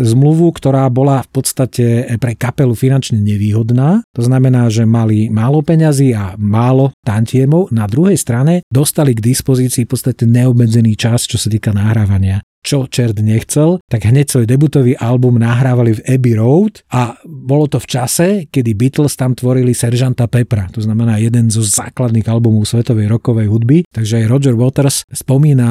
zmluvu, 0.05 0.53
ktorá 0.53 0.85
bola 0.93 1.25
v 1.25 1.29
podstate 1.41 1.85
pre 2.21 2.37
kapelu 2.37 2.77
finančne 2.77 3.17
nevýhodná. 3.17 4.05
To 4.13 4.21
znamená, 4.21 4.69
že 4.69 4.85
mali 4.85 5.33
málo 5.33 5.65
peňazí 5.65 6.13
a 6.13 6.37
málo 6.37 6.93
tantiemov. 7.01 7.73
Na 7.73 7.89
druhej 7.89 8.21
strane 8.21 8.61
dostali 8.69 9.17
k 9.17 9.25
dispozícii 9.25 9.89
v 9.89 9.91
podstate 9.97 10.29
neobmedzený 10.29 10.93
čas, 10.93 11.25
čo 11.25 11.41
sa 11.41 11.49
týka 11.49 11.73
nahrávania 11.73 12.45
čo 12.61 12.85
čert 12.85 13.17
nechcel, 13.17 13.81
tak 13.89 14.05
hneď 14.05 14.29
svoj 14.29 14.45
debutový 14.45 14.93
album 14.97 15.41
nahrávali 15.41 15.97
v 15.97 16.03
Abbey 16.05 16.37
Road 16.37 16.85
a 16.93 17.17
bolo 17.25 17.65
to 17.65 17.81
v 17.81 17.89
čase, 17.89 18.27
kedy 18.47 18.77
Beatles 18.77 19.17
tam 19.17 19.33
tvorili 19.33 19.73
Seržanta 19.73 20.29
Pepra, 20.29 20.69
to 20.69 20.79
znamená 20.81 21.17
jeden 21.17 21.49
zo 21.49 21.65
základných 21.65 22.29
albumov 22.29 22.69
svetovej 22.69 23.09
rokovej 23.09 23.49
hudby, 23.49 23.83
takže 23.89 24.21
aj 24.21 24.29
Roger 24.29 24.55
Waters 24.55 25.09
spomína 25.09 25.69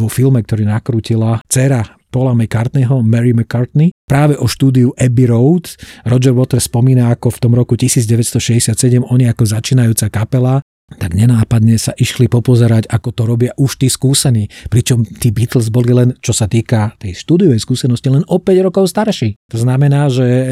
vo 0.00 0.08
filme, 0.08 0.40
ktorý 0.40 0.64
nakrútila 0.64 1.44
dcera 1.44 1.84
Paula 2.10 2.34
McCartneyho, 2.34 3.06
Mary 3.06 3.30
McCartney, 3.30 3.94
práve 4.02 4.34
o 4.34 4.50
štúdiu 4.50 4.90
Abbey 4.98 5.30
Road. 5.30 5.70
Roger 6.02 6.34
Waters 6.34 6.66
spomína, 6.66 7.14
ako 7.14 7.30
v 7.30 7.38
tom 7.38 7.52
roku 7.54 7.78
1967 7.78 8.74
oni 9.06 9.30
ako 9.30 9.46
začínajúca 9.46 10.10
kapela 10.10 10.58
tak 10.98 11.14
nenápadne 11.14 11.78
sa 11.78 11.94
išli 11.94 12.26
popozerať, 12.26 12.90
ako 12.90 13.08
to 13.14 13.22
robia 13.28 13.52
už 13.54 13.78
tí 13.78 13.86
skúsení. 13.86 14.50
Pričom 14.66 15.06
tí 15.06 15.30
Beatles 15.30 15.70
boli 15.70 15.94
len, 15.94 16.18
čo 16.18 16.34
sa 16.34 16.50
týka 16.50 16.98
tej 16.98 17.14
štúdiovej 17.14 17.62
skúsenosti, 17.62 18.10
len 18.10 18.26
o 18.26 18.42
5 18.42 18.66
rokov 18.66 18.90
starší. 18.90 19.38
To 19.54 19.58
znamená, 19.62 20.10
že 20.10 20.26
e, 20.26 20.44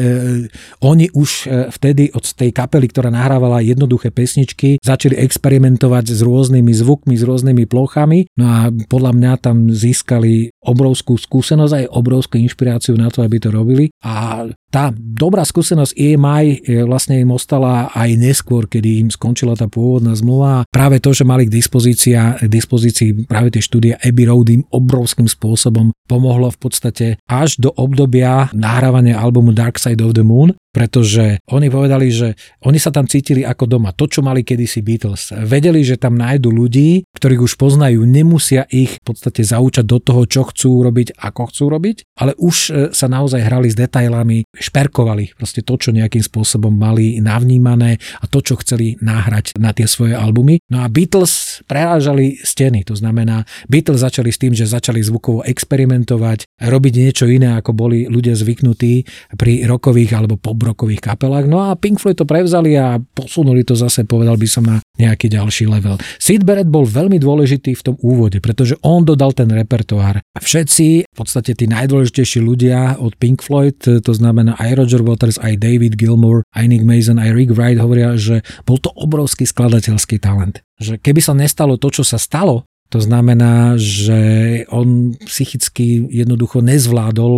oni 0.79 1.11
už 1.11 1.29
e, 1.47 1.67
vtedy 1.73 2.15
od 2.15 2.23
tej 2.23 2.55
kapely, 2.55 2.87
ktorá 2.87 3.11
nahrávala 3.11 3.59
jednoduché 3.59 4.15
pesničky, 4.15 4.79
začali 4.79 5.19
experimentovať 5.19 6.15
s 6.15 6.19
rôznymi 6.23 6.71
zvukmi, 6.71 7.15
s 7.19 7.23
rôznymi 7.27 7.67
plochami. 7.67 8.31
No 8.39 8.45
a 8.47 8.59
podľa 8.71 9.11
mňa 9.15 9.31
tam 9.43 9.67
získali 9.67 10.55
obrovskú 10.63 11.19
skúsenosť 11.19 11.73
aj 11.83 11.85
obrovskú 11.91 12.39
inšpiráciu 12.39 12.95
na 12.95 13.11
to, 13.11 13.23
aby 13.23 13.39
to 13.39 13.51
robili. 13.51 13.91
A 14.03 14.47
tá 14.69 14.93
dobrá 14.93 15.41
skúsenosť 15.41 15.97
EMI 15.97 16.43
e, 16.61 16.85
vlastne 16.85 17.17
im 17.17 17.33
ostala 17.33 17.89
aj 17.93 18.09
neskôr, 18.15 18.69
kedy 18.69 19.01
im 19.01 19.09
skončila 19.09 19.57
tá 19.57 19.65
pôvodná 19.65 20.13
zmluva. 20.13 20.65
Práve 20.69 21.01
to, 21.01 21.09
že 21.11 21.25
mali 21.25 21.49
k 21.49 21.53
dispozícii, 21.57 22.45
k 22.45 22.49
dispozícii 22.49 23.25
práve 23.25 23.49
tie 23.49 23.65
štúdia 23.65 23.97
Abbey 23.99 24.29
Road 24.29 24.47
im 24.53 24.61
obrovským 24.69 25.25
spôsobom 25.25 25.89
pomohlo 26.05 26.53
v 26.53 26.59
podstate 26.61 27.05
až 27.25 27.57
do 27.57 27.73
obdobia 27.73 28.53
nahrávania 28.53 29.17
albumu 29.17 29.53
Dark 29.53 29.81
Side 29.81 30.01
of 30.05 30.13
the 30.13 30.25
Moon, 30.25 30.53
pretože 30.69 31.41
oni 31.49 31.67
povedali, 31.73 32.13
že 32.13 32.37
oni 32.61 32.77
sa 32.77 32.93
tam 32.93 33.09
cítili 33.09 33.41
ako 33.41 33.65
doma. 33.65 33.89
To, 33.97 34.05
čo 34.05 34.21
mali 34.21 34.45
kedysi 34.45 34.85
Beatles. 34.85 35.33
Vedeli, 35.33 35.81
že 35.81 35.97
tam 35.97 36.13
nájdu 36.15 36.53
ľudí, 36.53 37.09
ktorých 37.17 37.41
už 37.41 37.53
poznajú, 37.57 38.05
nemusia 38.05 38.69
ich 38.69 39.01
v 39.01 39.03
podstate 39.03 39.41
zaučať 39.41 39.85
do 39.85 39.97
toho, 39.97 40.29
čo 40.29 40.45
chcú 40.45 40.85
robiť, 40.85 41.17
ako 41.17 41.41
chcú 41.49 41.65
robiť, 41.73 41.97
ale 42.21 42.37
už 42.37 42.55
e, 42.55 42.71
sa 42.93 43.09
naozaj 43.09 43.41
hrali 43.41 43.73
s 43.73 43.75
detailami, 43.77 44.45
šperkovali 44.53 45.33
proste 45.33 45.65
to, 45.65 45.73
čo 45.75 45.89
nejakým 45.89 46.21
spôsobom 46.21 46.71
mali 46.71 47.17
navnímané 47.17 47.97
a 48.21 48.25
to, 48.29 48.45
čo 48.45 48.61
chceli 48.61 48.95
nahrať 49.01 49.57
na 49.57 49.73
tie 49.73 49.89
svoje 49.89 50.13
albumy. 50.13 50.61
No 50.69 50.85
a 50.85 50.87
Beatles 50.87 51.65
prerážali 51.65 52.37
steny, 52.45 52.85
to 52.85 52.93
znamená, 52.93 53.43
Beatles 53.65 54.05
začali 54.05 54.29
s 54.29 54.37
tým, 54.37 54.53
že 54.53 54.69
začali 54.69 55.01
zvukovo 55.01 55.41
experimentovať, 55.43 56.61
robiť 56.61 56.93
niečo 56.93 57.25
iné, 57.25 57.57
ako 57.57 57.71
boli 57.73 58.05
ľudia 58.05 58.37
zvyknutí 58.37 59.07
pri 59.33 59.65
rokových 59.65 60.11
alebo 60.13 60.37
pop 60.37 60.58
rokových 60.59 61.01
kapelách. 61.01 61.47
No 61.47 61.63
a 61.63 61.79
Pink 61.79 62.03
Floyd 62.03 62.19
to 62.19 62.27
prevzali 62.27 62.75
a 62.75 62.99
posunuli 62.99 63.63
to 63.63 63.73
zase, 63.73 64.03
povedal 64.03 64.35
by 64.35 64.47
som, 64.47 64.63
na 64.67 64.77
nejaký 64.99 65.31
ďalší 65.31 65.65
level. 65.71 65.95
Sid 66.19 66.43
Barrett 66.43 66.67
bol 66.67 66.83
veľmi 66.83 67.17
dôležitý 67.17 67.73
v 67.79 67.85
tom 67.85 67.95
úvode, 68.03 68.43
pretože 68.43 68.75
on 68.83 69.07
dodal 69.07 69.31
ten 69.31 69.47
repertoár. 69.47 70.19
Všetci, 70.35 71.07
v 71.07 71.15
podstate 71.15 71.55
tí 71.55 71.65
najdôležitejší 71.71 72.39
ľudia 72.43 72.99
od 72.99 73.15
Pink 73.15 73.39
Floyd, 73.39 73.79
to 73.79 74.11
znamená 74.11 74.59
aj 74.59 74.75
Roger 74.75 75.01
Waters, 75.01 75.39
aj 75.39 75.59
David 75.59 75.95
Gilmour, 75.95 76.43
aj 76.51 76.65
Nick 76.67 76.83
Mason, 76.83 77.17
aj 77.17 77.31
Rick 77.31 77.55
Wright 77.55 77.79
hovoria, 77.79 78.19
že 78.19 78.43
bol 78.67 78.77
to 78.77 78.91
obrovský 78.91 79.47
skladateľský 79.47 80.19
talent. 80.19 80.59
Že 80.79 80.99
keby 80.99 81.21
sa 81.23 81.33
nestalo 81.35 81.79
to, 81.79 81.87
čo 81.91 82.03
sa 82.03 82.19
stalo, 82.19 82.67
to 82.89 82.97
znamená, 82.97 83.77
že 83.77 84.65
on 84.73 85.13
psychicky 85.21 86.09
jednoducho 86.09 86.65
nezvládol 86.65 87.35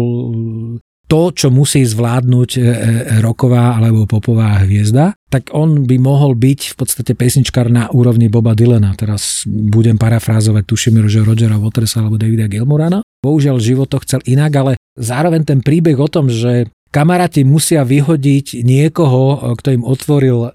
to, 1.12 1.36
čo 1.36 1.52
musí 1.52 1.84
zvládnuť 1.84 2.52
e, 2.56 2.60
e, 2.64 2.66
roková 3.20 3.76
alebo 3.76 4.08
popová 4.08 4.64
hviezda, 4.64 5.12
tak 5.28 5.52
on 5.52 5.84
by 5.84 6.00
mohol 6.00 6.40
byť 6.40 6.72
v 6.72 6.76
podstate 6.80 7.12
pesničkár 7.20 7.68
na 7.68 7.92
úrovni 7.92 8.32
Boba 8.32 8.56
Dylana. 8.56 8.96
Teraz 8.96 9.44
budem 9.44 10.00
parafrázovať, 10.00 10.64
tuším, 10.64 11.04
že 11.12 11.20
Rogera 11.20 11.60
Watersa 11.60 12.00
alebo 12.00 12.16
Davida 12.16 12.48
Gilmorana. 12.48 13.04
Bohužiaľ 13.20 13.60
život 13.60 13.92
to 13.92 14.00
chcel 14.08 14.24
inak, 14.24 14.56
ale 14.56 14.72
zároveň 14.96 15.44
ten 15.44 15.60
príbeh 15.60 16.00
o 16.00 16.08
tom, 16.08 16.32
že 16.32 16.72
kamaráti 16.96 17.44
musia 17.44 17.84
vyhodiť 17.84 18.64
niekoho, 18.64 19.52
kto 19.60 19.68
im 19.76 19.84
otvoril 19.84 20.48
e, 20.48 20.50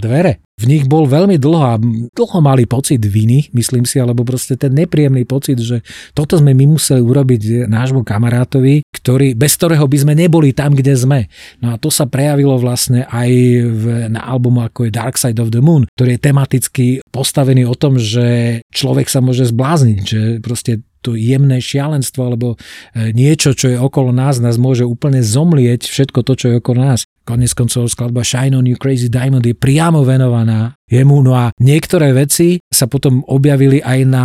dvere 0.00 0.40
v 0.58 0.64
nich 0.66 0.84
bol 0.90 1.06
veľmi 1.06 1.38
dlho 1.38 1.64
a 1.64 1.78
dlho 2.10 2.38
mali 2.42 2.66
pocit 2.66 2.98
viny, 2.98 3.54
myslím 3.54 3.86
si, 3.86 4.02
alebo 4.02 4.26
proste 4.26 4.58
ten 4.58 4.74
nepríjemný 4.74 5.22
pocit, 5.22 5.62
že 5.62 5.86
toto 6.18 6.34
sme 6.34 6.50
my 6.50 6.74
museli 6.74 6.98
urobiť 6.98 7.70
nášmu 7.70 8.02
kamarátovi, 8.02 8.82
ktorý, 8.98 9.38
bez 9.38 9.54
ktorého 9.56 9.86
by 9.86 9.98
sme 10.02 10.14
neboli 10.18 10.50
tam, 10.52 10.74
kde 10.74 10.94
sme. 10.98 11.20
No 11.62 11.74
a 11.74 11.80
to 11.80 11.88
sa 11.88 12.04
prejavilo 12.10 12.58
vlastne 12.58 13.06
aj 13.08 13.30
v, 13.62 13.84
na 14.10 14.22
albumu 14.26 14.66
ako 14.66 14.88
je 14.88 14.94
Dark 14.94 15.16
Side 15.16 15.38
of 15.38 15.54
the 15.54 15.62
Moon, 15.62 15.86
ktorý 15.94 16.18
je 16.18 16.24
tematicky 16.24 16.86
postavený 17.14 17.64
o 17.64 17.78
tom, 17.78 17.96
že 17.96 18.60
človek 18.74 19.06
sa 19.06 19.22
môže 19.22 19.48
zblázniť, 19.48 19.98
že 20.02 20.20
proste 20.42 20.82
to 20.98 21.14
jemné 21.14 21.62
šialenstvo 21.62 22.20
alebo 22.26 22.48
e, 22.54 23.14
niečo, 23.14 23.54
čo 23.54 23.70
je 23.70 23.78
okolo 23.78 24.10
nás, 24.10 24.42
nás 24.42 24.58
môže 24.58 24.82
úplne 24.82 25.22
zomlieť 25.22 25.86
všetko 25.86 26.26
to, 26.26 26.32
čo 26.34 26.46
je 26.50 26.54
okolo 26.58 26.82
nás 26.82 27.06
konec 27.28 27.52
koncov 27.52 27.92
skladba 27.92 28.24
Shine 28.24 28.56
on 28.56 28.64
You 28.64 28.80
Crazy 28.80 29.12
Diamond 29.12 29.44
je 29.44 29.52
priamo 29.52 30.00
venovaná 30.00 30.72
jemu. 30.88 31.20
No 31.20 31.36
a 31.36 31.52
niektoré 31.60 32.16
veci 32.16 32.64
sa 32.72 32.88
potom 32.88 33.20
objavili 33.28 33.84
aj 33.84 34.00
na 34.08 34.24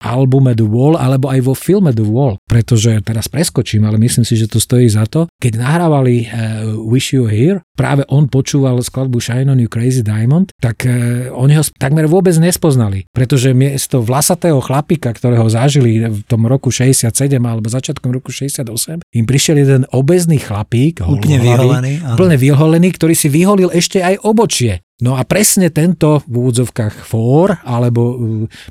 albume 0.00 0.56
The 0.56 0.64
Wall 0.64 0.96
alebo 0.96 1.28
aj 1.28 1.40
vo 1.44 1.52
filme 1.52 1.92
The 1.92 2.08
Wall, 2.08 2.40
pretože 2.48 2.96
teraz 3.04 3.28
preskočím, 3.28 3.84
ale 3.84 4.00
myslím 4.00 4.24
si, 4.24 4.40
že 4.40 4.48
to 4.48 4.56
stojí 4.56 4.88
za 4.88 5.04
to. 5.04 5.28
Keď 5.36 5.60
nahrávali 5.60 6.24
uh, 6.24 6.28
Wish 6.88 7.12
You 7.12 7.28
Here, 7.28 7.60
práve 7.76 8.08
on 8.08 8.32
počúval 8.32 8.80
skladbu 8.80 9.20
Shine 9.20 9.52
on 9.52 9.60
You 9.60 9.68
Crazy 9.68 10.00
Diamond, 10.00 10.48
tak 10.56 10.88
uh, 10.88 11.28
oni 11.36 11.60
ho 11.60 11.64
takmer 11.76 12.08
vôbec 12.08 12.32
nespoznali, 12.40 13.04
pretože 13.12 13.52
miesto 13.52 14.00
vlasatého 14.00 14.58
chlapika, 14.64 15.12
ktorého 15.12 15.44
zažili 15.52 16.08
v 16.08 16.24
tom 16.24 16.48
roku 16.48 16.72
67 16.72 17.12
alebo 17.36 17.68
začiatkom 17.68 18.08
roku 18.08 18.32
68, 18.32 19.04
im 19.12 19.24
prišiel 19.28 19.60
jeden 19.60 19.84
obezný 19.92 20.40
chlapík, 20.40 21.04
úplne 21.04 21.36
vyholený, 21.36 22.00
úplne 22.22 22.38
vyholený, 22.38 22.94
ktorý 22.94 23.18
si 23.18 23.26
vyholil 23.26 23.74
ešte 23.74 23.98
aj 23.98 24.22
obočie. 24.22 24.86
No 25.02 25.18
a 25.18 25.26
presne 25.26 25.66
tento 25.74 26.22
v 26.30 26.46
úvodzovkách 26.46 27.02
fór, 27.02 27.58
alebo 27.66 28.02
uh, 28.14 28.16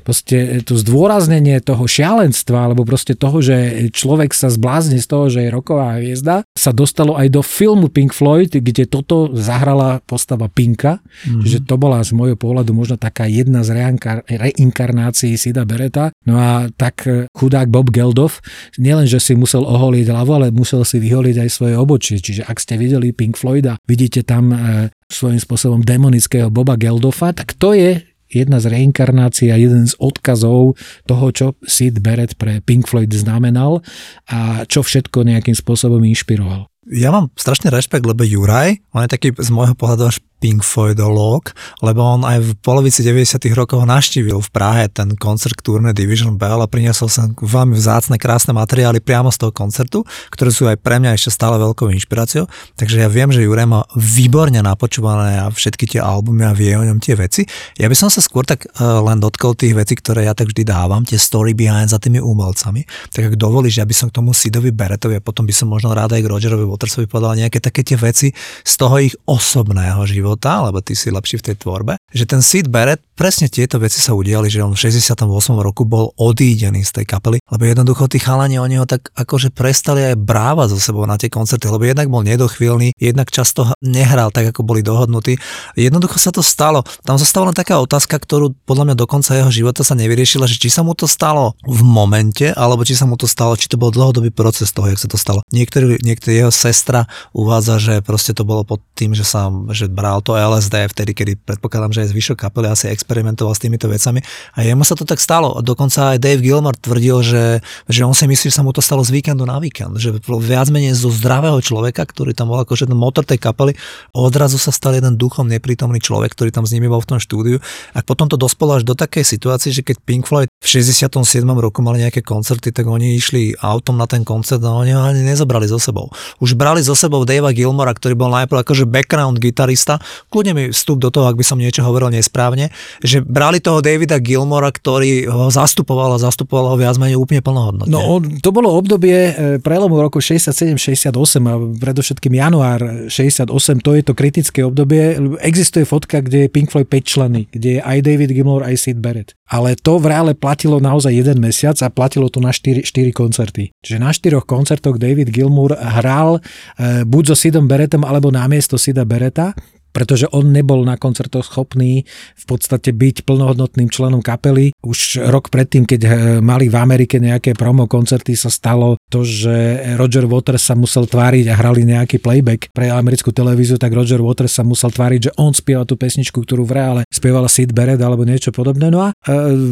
proste 0.00 0.64
to 0.64 0.80
zdôraznenie 0.80 1.60
toho 1.60 1.84
šialenstva, 1.84 2.72
alebo 2.72 2.88
proste 2.88 3.12
toho, 3.12 3.44
že 3.44 3.88
človek 3.92 4.32
sa 4.32 4.48
zblázni 4.48 4.96
z 5.04 5.06
toho, 5.12 5.28
že 5.28 5.44
je 5.44 5.50
roková 5.52 6.00
hviezda, 6.00 6.48
sa 6.56 6.72
dostalo 6.72 7.20
aj 7.20 7.28
do 7.28 7.44
filmu 7.44 7.92
Pink 7.92 8.16
Floyd, 8.16 8.48
kde 8.48 8.88
toto 8.88 9.28
zahrala 9.36 10.00
postava 10.08 10.48
Pinka, 10.48 11.04
mm-hmm. 11.04 11.44
že 11.44 11.58
to 11.68 11.76
bola 11.76 12.00
z 12.00 12.16
môjho 12.16 12.40
pohľadu 12.40 12.72
možno 12.72 12.96
taká 12.96 13.28
jedna 13.28 13.60
z 13.60 13.92
reinkarnácií 14.32 15.36
Sida 15.36 15.68
Bereta. 15.68 16.16
No 16.24 16.40
a 16.40 16.72
tak 16.72 17.04
uh, 17.04 17.28
chudák 17.36 17.68
Bob 17.68 17.92
Geldof, 17.92 18.40
nielen, 18.80 19.04
že 19.04 19.20
si 19.20 19.36
musel 19.36 19.68
oholiť 19.68 20.08
hlavu, 20.08 20.32
ale 20.32 20.48
musel 20.48 20.80
si 20.88 20.96
vyholiť 20.96 21.44
aj 21.44 21.48
svoje 21.52 21.74
obočie. 21.76 22.16
Čiže 22.24 22.48
ak 22.48 22.56
ste 22.56 22.80
videli 22.80 23.12
Pink 23.12 23.36
Floyda, 23.36 23.76
vidíte 23.84 24.24
tam 24.24 24.48
uh, 24.48 24.88
svojím 25.12 25.40
spôsobom 25.40 25.80
demonického 25.84 26.48
Boba 26.48 26.80
Geldofa, 26.80 27.36
tak 27.36 27.54
to 27.54 27.76
je 27.76 28.00
jedna 28.32 28.58
z 28.58 28.72
reinkarnácií 28.72 29.52
a 29.52 29.60
jeden 29.60 29.84
z 29.84 29.92
odkazov 30.00 30.80
toho, 31.04 31.26
čo 31.30 31.46
Sid 31.68 32.00
Barrett 32.00 32.40
pre 32.40 32.64
Pink 32.64 32.88
Floyd 32.88 33.12
znamenal 33.12 33.84
a 34.32 34.64
čo 34.64 34.80
všetko 34.80 35.28
nejakým 35.28 35.52
spôsobom 35.52 36.00
inšpiroval. 36.00 36.66
Ja 36.90 37.14
mám 37.14 37.30
strašný 37.38 37.70
rešpekt, 37.70 38.02
lebo 38.02 38.26
Juraj, 38.26 38.82
on 38.90 39.06
je 39.06 39.12
taký 39.12 39.28
z 39.36 39.50
môjho 39.54 39.78
pohľadu 39.78 40.10
až 40.10 40.18
Pink 40.42 40.66
Floydolog, 40.66 41.54
lebo 41.86 42.02
on 42.02 42.26
aj 42.26 42.42
v 42.42 42.50
polovici 42.58 43.06
90 43.06 43.38
rokov 43.54 43.78
naštívil 43.86 44.42
v 44.42 44.50
Prahe 44.50 44.90
ten 44.90 45.14
koncert 45.14 45.54
Tourne 45.62 45.94
Division 45.94 46.34
Bell 46.34 46.58
a 46.58 46.66
priniesol 46.66 47.06
sa 47.06 47.30
veľmi 47.30 47.78
vzácne, 47.78 48.18
krásne 48.18 48.50
materiály 48.50 48.98
priamo 48.98 49.30
z 49.30 49.38
toho 49.38 49.54
koncertu, 49.54 50.02
ktoré 50.34 50.50
sú 50.50 50.66
aj 50.66 50.82
pre 50.82 50.98
mňa 50.98 51.14
ešte 51.14 51.30
stále 51.30 51.62
veľkou 51.62 51.86
inšpiráciou. 51.94 52.50
Takže 52.74 53.06
ja 53.06 53.06
viem, 53.06 53.30
že 53.30 53.46
Juraj 53.46 53.70
má 53.70 53.86
výborne 53.94 54.58
napočúvané 54.58 55.38
a 55.38 55.46
všetky 55.46 55.86
tie 55.86 56.02
albumy 56.02 56.42
a 56.42 56.50
vie 56.50 56.74
o 56.74 56.82
ňom 56.82 56.98
tie 56.98 57.14
veci. 57.14 57.46
Ja 57.78 57.86
by 57.86 57.94
som 57.94 58.10
sa 58.10 58.18
skôr 58.18 58.42
tak 58.42 58.66
uh, 58.66 58.98
len 58.98 59.22
dotkol 59.22 59.54
tých 59.54 59.78
vecí, 59.78 59.94
ktoré 59.94 60.26
ja 60.26 60.34
tak 60.34 60.50
vždy 60.50 60.66
dávam, 60.66 61.06
tie 61.06 61.22
story 61.22 61.54
behind 61.54 61.94
za 61.94 62.02
tými 62.02 62.18
umelcami. 62.18 62.82
Tak 63.14 63.30
ak 63.30 63.34
dovolíš, 63.38 63.78
ja 63.78 63.86
by 63.86 63.94
som 63.94 64.10
k 64.10 64.18
tomu 64.18 64.34
Sidovi 64.34 64.74
Beretovi 64.74 65.22
a 65.22 65.22
potom 65.22 65.46
by 65.46 65.54
som 65.54 65.70
možno 65.70 65.94
rád 65.94 66.18
aj 66.18 66.26
k 66.26 66.30
Rogerovi 66.34 66.66
Watersovi 66.66 67.06
povedal 67.06 67.38
nejaké 67.38 67.62
také 67.62 67.86
tie 67.86 67.94
veci 67.94 68.34
z 68.66 68.74
toho 68.74 68.98
ich 68.98 69.14
osobného 69.30 70.02
života 70.02 70.31
života, 70.32 70.64
lebo 70.64 70.80
ty 70.80 70.96
si 70.96 71.12
lepší 71.12 71.36
v 71.38 71.52
tej 71.52 71.56
tvorbe, 71.60 72.00
že 72.08 72.24
ten 72.24 72.40
Sid 72.40 72.72
Barrett, 72.72 73.04
presne 73.22 73.46
tieto 73.46 73.78
veci 73.78 74.02
sa 74.02 74.18
udiali, 74.18 74.50
že 74.50 74.66
on 74.66 74.74
v 74.74 74.82
68. 74.90 75.30
roku 75.54 75.86
bol 75.86 76.10
odídený 76.18 76.82
z 76.82 76.90
tej 76.90 77.06
kapely, 77.06 77.38
lebo 77.54 77.62
jednoducho 77.62 78.10
tí 78.10 78.18
chalani 78.18 78.58
oni 78.58 78.82
ho 78.82 78.86
tak 78.90 79.14
akože 79.14 79.54
prestali 79.54 80.10
aj 80.10 80.18
brávať 80.18 80.74
so 80.74 80.82
sebou 80.82 81.06
na 81.06 81.14
tie 81.14 81.30
koncerty, 81.30 81.70
lebo 81.70 81.86
jednak 81.86 82.10
bol 82.10 82.26
nedochvíľný, 82.26 82.98
jednak 82.98 83.30
často 83.30 83.70
nehral 83.78 84.34
tak, 84.34 84.50
ako 84.50 84.66
boli 84.66 84.82
dohodnutí. 84.82 85.38
Jednoducho 85.78 86.18
sa 86.18 86.34
to 86.34 86.42
stalo. 86.42 86.82
Tam 87.06 87.14
zostala 87.14 87.54
taká 87.54 87.78
otázka, 87.78 88.18
ktorú 88.18 88.58
podľa 88.66 88.90
mňa 88.90 88.96
do 88.98 89.06
konca 89.06 89.38
jeho 89.38 89.54
života 89.54 89.86
sa 89.86 89.94
nevyriešila, 89.94 90.50
že 90.50 90.58
či 90.58 90.74
sa 90.74 90.82
mu 90.82 90.98
to 90.98 91.06
stalo 91.06 91.54
v 91.62 91.78
momente, 91.86 92.50
alebo 92.50 92.82
či 92.82 92.98
sa 92.98 93.06
mu 93.06 93.14
to 93.14 93.30
stalo, 93.30 93.54
či 93.54 93.70
to 93.70 93.78
bol 93.78 93.94
dlhodobý 93.94 94.34
proces 94.34 94.74
toho, 94.74 94.90
jak 94.90 94.98
sa 94.98 95.06
to 95.06 95.14
stalo. 95.14 95.46
Niektorý, 95.54 96.02
niektorý 96.02 96.42
jeho 96.42 96.50
sestra 96.50 97.06
uvádza, 97.30 97.78
že 97.78 97.94
proste 98.02 98.34
to 98.34 98.42
bolo 98.42 98.66
pod 98.66 98.82
tým, 98.98 99.14
že 99.14 99.22
sa 99.22 99.46
že 99.70 99.86
bral 99.86 100.18
to 100.26 100.34
LSD 100.34 100.90
vtedy, 100.90 101.14
kedy 101.14 101.32
predpokladám, 101.38 101.94
že 101.94 102.02
aj 102.02 102.10
zvyšok 102.10 102.38
kapely 102.50 102.66
asi 102.66 102.90
experimentoval 103.12 103.52
s 103.52 103.60
týmito 103.60 103.92
vecami. 103.92 104.24
A 104.56 104.64
jemu 104.64 104.88
sa 104.88 104.96
to 104.96 105.04
tak 105.04 105.20
stalo. 105.20 105.60
Dokonca 105.60 106.16
aj 106.16 106.18
Dave 106.18 106.40
Gilmore 106.40 106.80
tvrdil, 106.80 107.20
že, 107.20 107.44
že 107.92 108.08
on 108.08 108.16
si 108.16 108.24
myslí, 108.24 108.48
že 108.48 108.56
sa 108.56 108.64
mu 108.64 108.72
to 108.72 108.80
stalo 108.80 109.04
z 109.04 109.12
víkendu 109.12 109.44
na 109.44 109.60
víkend. 109.60 110.00
Že 110.00 110.24
viac 110.40 110.72
menej 110.72 110.96
zo 110.96 111.12
zdravého 111.12 111.60
človeka, 111.60 112.08
ktorý 112.08 112.32
tam 112.32 112.48
bol 112.48 112.64
akože 112.64 112.88
ten 112.88 112.96
motor 112.96 113.28
tej 113.28 113.36
kapely, 113.36 113.76
odrazu 114.16 114.56
sa 114.56 114.72
stal 114.72 114.96
jeden 114.96 115.20
duchom 115.20 115.44
neprítomný 115.44 116.00
človek, 116.00 116.32
ktorý 116.32 116.48
tam 116.48 116.64
s 116.64 116.72
nimi 116.72 116.88
bol 116.88 117.04
v 117.04 117.12
tom 117.12 117.18
štúdiu. 117.20 117.60
A 117.92 118.00
potom 118.00 118.32
to 118.32 118.40
dospelo 118.40 118.80
až 118.80 118.88
do 118.88 118.96
takej 118.96 119.28
situácie, 119.28 119.76
že 119.76 119.84
keď 119.84 120.00
Pink 120.08 120.24
Floyd 120.24 120.48
v 120.48 120.66
67. 120.66 121.12
roku 121.44 121.84
mali 121.84 122.00
nejaké 122.00 122.24
koncerty, 122.24 122.72
tak 122.72 122.88
oni 122.88 123.20
išli 123.20 123.52
autom 123.60 124.00
na 124.00 124.08
ten 124.08 124.24
koncert 124.24 124.64
a 124.64 124.72
oni 124.72 124.96
ho 124.96 125.04
ani 125.04 125.20
nezobrali 125.20 125.68
so 125.68 125.76
sebou. 125.76 126.08
Už 126.40 126.56
brali 126.56 126.80
so 126.80 126.96
sebou 126.96 127.28
Davea 127.28 127.52
Gilmora, 127.52 127.92
ktorý 127.92 128.16
bol 128.16 128.32
najprv 128.32 128.64
akože 128.64 128.88
background 128.88 129.36
gitarista, 129.36 130.00
kľudne 130.32 130.52
mi 130.56 130.64
vstup 130.72 131.02
do 131.02 131.12
toho, 131.12 131.28
ak 131.28 131.36
by 131.36 131.44
som 131.44 131.60
niečo 131.60 131.82
hovoril 131.82 132.14
nesprávne, 132.14 132.70
že 133.00 133.24
brali 133.24 133.62
toho 133.62 133.80
Davida 133.80 134.20
Gilmora, 134.20 134.68
ktorý 134.68 135.30
ho 135.30 135.48
zastupoval 135.48 136.16
a 136.16 136.22
zastupoval 136.22 136.74
ho 136.74 136.76
viac 136.76 137.00
menej 137.00 137.16
úplne 137.16 137.40
plnohodnotne. 137.40 137.88
No 137.88 138.20
to 138.20 138.50
bolo 138.52 138.74
obdobie 138.74 139.16
e, 139.30 139.32
prelomu 139.62 139.96
roku 140.02 140.20
67-68 140.20 141.14
a 141.48 141.54
predovšetkým 141.80 142.34
január 142.36 143.08
68, 143.08 143.48
to 143.80 143.90
je 143.96 144.02
to 144.04 144.12
kritické 144.12 144.60
obdobie. 144.66 145.16
Existuje 145.40 145.88
fotka, 145.88 146.20
kde 146.20 146.46
je 146.46 146.52
Pink 146.52 146.68
Floyd 146.68 146.90
5 146.90 147.02
členy, 147.06 147.48
kde 147.48 147.78
je 147.78 147.80
aj 147.80 147.98
David 148.04 148.30
Gilmore, 148.36 148.68
aj 148.68 148.76
Sid 148.76 148.98
Barrett. 149.00 149.32
Ale 149.52 149.76
to 149.76 150.00
v 150.00 150.08
reále 150.08 150.32
platilo 150.32 150.80
naozaj 150.80 151.12
jeden 151.12 151.36
mesiac 151.36 151.76
a 151.84 151.92
platilo 151.92 152.32
to 152.32 152.40
na 152.40 152.56
4, 152.56 152.84
4 152.88 153.12
koncerty. 153.12 153.68
Čiže 153.84 153.98
na 154.00 154.10
4 154.10 154.40
koncertoch 154.42 154.96
David 154.96 155.28
Gilmour 155.28 155.76
hral 155.76 156.40
e, 156.40 157.04
buď 157.04 157.32
so 157.32 157.36
Sidom 157.36 157.68
Berettom 157.68 158.08
alebo 158.08 158.32
namiesto 158.32 158.80
Sida 158.80 159.04
Beretta 159.04 159.52
pretože 159.92 160.26
on 160.32 160.50
nebol 160.50 160.82
na 160.82 160.96
koncertoch 160.96 161.46
schopný 161.46 162.04
v 162.34 162.44
podstate 162.48 162.90
byť 162.90 163.28
plnohodnotným 163.28 163.92
členom 163.92 164.24
kapely. 164.24 164.72
Už 164.82 165.22
rok 165.28 165.52
predtým, 165.52 165.84
keď 165.84 166.00
eh, 166.02 166.12
mali 166.40 166.66
v 166.72 166.76
Amerike 166.76 167.20
nejaké 167.20 167.54
promo 167.54 167.84
koncerty, 167.86 168.34
sa 168.34 168.48
stalo 168.48 168.96
to, 169.12 169.22
že 169.22 169.84
Roger 170.00 170.24
Waters 170.24 170.64
sa 170.64 170.74
musel 170.74 171.04
tváriť 171.04 171.52
a 171.52 171.54
hrali 171.54 171.84
nejaký 171.84 172.18
playback 172.18 172.72
pre 172.72 172.88
americkú 172.88 173.30
televíziu, 173.30 173.76
tak 173.76 173.92
Roger 173.92 174.24
Waters 174.24 174.56
sa 174.56 174.64
musel 174.64 174.88
tváriť, 174.88 175.20
že 175.28 175.32
on 175.36 175.52
spieva 175.52 175.84
tú 175.84 176.00
pesničku, 176.00 176.40
ktorú 176.42 176.64
v 176.64 176.72
reále 176.72 177.02
spievala 177.12 177.46
Sid 177.46 177.76
Barrett 177.76 178.00
alebo 178.00 178.24
niečo 178.24 178.50
podobné. 178.50 178.88
No 178.88 179.04
a 179.04 179.08
e, 179.12 179.14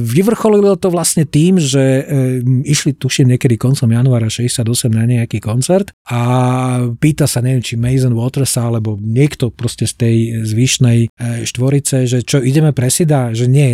vyvrcholilo 0.05 0.77
to 0.77 0.93
vlastne 0.93 1.25
tým, 1.25 1.57
že 1.57 1.81
e, 1.81 2.03
išli 2.69 2.95
tuším 2.95 3.33
niekedy 3.35 3.57
koncom 3.57 3.89
januára 3.89 4.29
68 4.29 4.67
na 4.93 5.09
nejaký 5.09 5.41
koncert 5.41 5.91
a 6.07 6.21
pýta 7.01 7.25
sa, 7.25 7.41
neviem, 7.41 7.65
či 7.65 7.81
Mason 7.81 8.13
Waters 8.13 8.55
alebo 8.61 9.01
niekto 9.01 9.49
proste 9.49 9.89
z 9.89 9.95
tej 9.97 10.10
tej 10.11 10.43
zvyšnej 10.43 10.99
e, 11.07 11.09
štvorice, 11.47 12.11
že 12.11 12.27
čo, 12.27 12.43
ideme 12.43 12.75
presida? 12.75 13.31
Že 13.31 13.47
nie, 13.47 13.71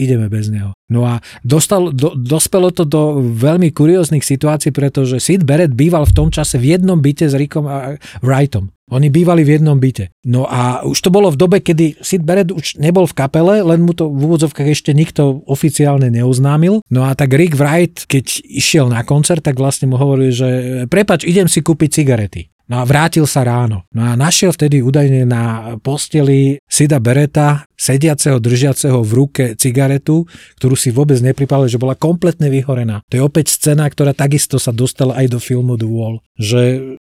ideme 0.00 0.32
bez 0.32 0.48
neho. 0.48 0.72
No 0.88 1.04
a 1.04 1.20
dostal, 1.44 1.92
do, 1.92 2.16
dospelo 2.16 2.72
to 2.72 2.88
do 2.88 3.20
veľmi 3.20 3.68
kurióznych 3.72 4.24
situácií, 4.24 4.72
pretože 4.72 5.20
Sid 5.20 5.44
Barrett 5.44 5.76
býval 5.76 6.08
v 6.08 6.16
tom 6.16 6.28
čase 6.32 6.56
v 6.56 6.76
jednom 6.76 6.96
byte 6.96 7.28
s 7.28 7.36
Rickom 7.36 7.68
a 7.68 8.00
Wrightom. 8.24 8.72
Oni 8.92 9.08
bývali 9.08 9.48
v 9.48 9.56
jednom 9.56 9.80
byte. 9.80 10.12
No 10.28 10.44
a 10.44 10.84
už 10.84 11.08
to 11.08 11.08
bolo 11.08 11.32
v 11.32 11.40
dobe, 11.40 11.64
kedy 11.64 12.04
Sid 12.04 12.20
Barrett 12.20 12.52
už 12.52 12.76
nebol 12.76 13.08
v 13.08 13.16
kapele, 13.16 13.64
len 13.64 13.80
mu 13.80 13.96
to 13.96 14.12
v 14.12 14.28
úvodzovkách 14.28 14.68
ešte 14.68 14.92
nikto 14.92 15.40
oficiálne 15.48 16.12
neuznámil. 16.12 16.84
No 16.92 17.08
a 17.08 17.16
tak 17.16 17.32
Rick 17.32 17.56
Wright, 17.56 18.04
keď 18.04 18.44
išiel 18.44 18.92
na 18.92 19.00
koncert, 19.00 19.40
tak 19.40 19.56
vlastne 19.56 19.88
mu 19.88 19.96
hovoril, 19.96 20.30
že 20.30 20.48
prepač, 20.92 21.24
idem 21.24 21.48
si 21.48 21.64
kúpiť 21.64 22.04
cigarety. 22.04 22.53
No 22.64 22.80
a 22.80 22.84
vrátil 22.88 23.28
sa 23.28 23.44
ráno. 23.44 23.84
No 23.92 24.08
a 24.08 24.16
našiel 24.16 24.52
vtedy 24.56 24.80
údajne 24.80 25.28
na 25.28 25.76
posteli 25.84 26.56
Sida 26.64 26.96
Bereta, 26.96 27.68
sediaceho, 27.76 28.40
držiaceho 28.40 29.04
v 29.04 29.12
ruke 29.12 29.44
cigaretu, 29.60 30.24
ktorú 30.56 30.72
si 30.72 30.88
vôbec 30.88 31.20
nepripálil, 31.20 31.68
že 31.68 31.76
bola 31.76 31.92
kompletne 31.92 32.48
vyhorená. 32.48 33.04
To 33.12 33.20
je 33.20 33.22
opäť 33.22 33.52
scéna, 33.52 33.84
ktorá 33.84 34.16
takisto 34.16 34.56
sa 34.56 34.72
dostala 34.72 35.20
aj 35.20 35.36
do 35.36 35.38
filmu 35.40 35.76
The 35.76 35.88
Wall. 35.88 36.24
Že 36.40 36.62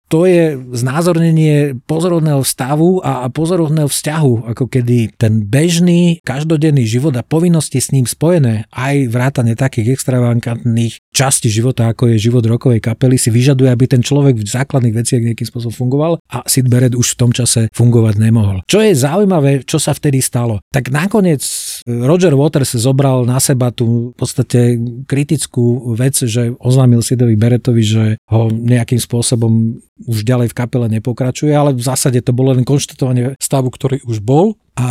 to 0.10 0.26
je 0.26 0.58
znázornenie 0.74 1.78
pozorovného 1.86 2.41
stavu 2.41 2.98
a 3.06 3.30
pozorovného 3.30 3.86
vzťahu, 3.86 4.50
ako 4.50 4.65
kedy 4.65 5.13
ten 5.15 5.45
bežný, 5.45 6.17
každodenný 6.26 6.89
život 6.89 7.13
a 7.13 7.22
povinnosti 7.22 7.78
s 7.78 7.93
ním 7.93 8.10
spojené, 8.10 8.65
aj 8.74 9.08
vrátane 9.13 9.54
takých 9.54 9.93
extravagantných 9.93 11.00
častí 11.13 11.54
života, 11.54 11.93
ako 11.93 12.10
je 12.12 12.26
život 12.26 12.41
rokovej 12.41 12.82
kapely, 12.82 13.22
si 13.22 13.30
vyžaduje, 13.30 13.69
aby 13.69 13.86
ten 13.86 14.02
človek 14.02 14.41
v 14.41 14.50
základných 14.50 14.98
veciach 14.98 15.22
nejakým 15.22 15.48
spôsobom 15.48 15.76
fungoval 15.78 16.13
a 16.26 16.41
Sid 16.50 16.65
Barrett 16.65 16.98
už 16.98 17.13
v 17.13 17.19
tom 17.22 17.32
čase 17.32 17.69
fungovať 17.69 18.17
nemohol. 18.17 18.65
Čo 18.65 18.82
je 18.82 18.98
zaujímavé, 18.98 19.62
čo 19.63 19.78
sa 19.78 19.93
vtedy 19.93 20.26
stalo? 20.26 20.65
Tak 20.74 20.89
nakoniec 20.89 21.45
Roger 21.86 22.34
Waters 22.34 22.74
zobral 22.82 23.30
na 23.30 23.38
seba 23.38 23.69
tú 23.69 24.12
v 24.12 24.17
podstate 24.17 24.82
kritickú 25.06 25.93
vec, 25.93 26.17
že 26.17 26.58
oznámil 26.58 27.06
Sidovi 27.06 27.38
Beretovi, 27.38 27.84
že 27.86 28.06
ho 28.34 28.50
nejakým 28.50 28.98
spôsobom 28.98 29.78
už 30.07 30.23
ďalej 30.23 30.51
v 30.51 30.57
kapele 30.57 30.88
nepokračuje, 30.99 31.51
ale 31.51 31.75
v 31.75 31.83
zásade 31.83 32.23
to 32.23 32.31
bolo 32.31 32.55
len 32.55 32.63
konštatovanie 32.63 33.35
stavu, 33.39 33.67
ktorý 33.67 33.99
už 34.07 34.23
bol. 34.23 34.55
A 34.79 34.88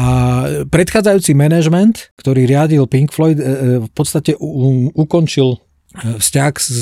predchádzajúci 0.68 1.32
manažment, 1.32 2.12
ktorý 2.20 2.44
riadil 2.44 2.84
Pink 2.84 3.08
Floyd, 3.08 3.40
e, 3.40 3.44
e, 3.44 3.48
v 3.88 3.90
podstate 3.96 4.36
ukončil 4.92 5.56
e, 5.56 5.58
vzťah 6.20 6.52
s 6.60 6.80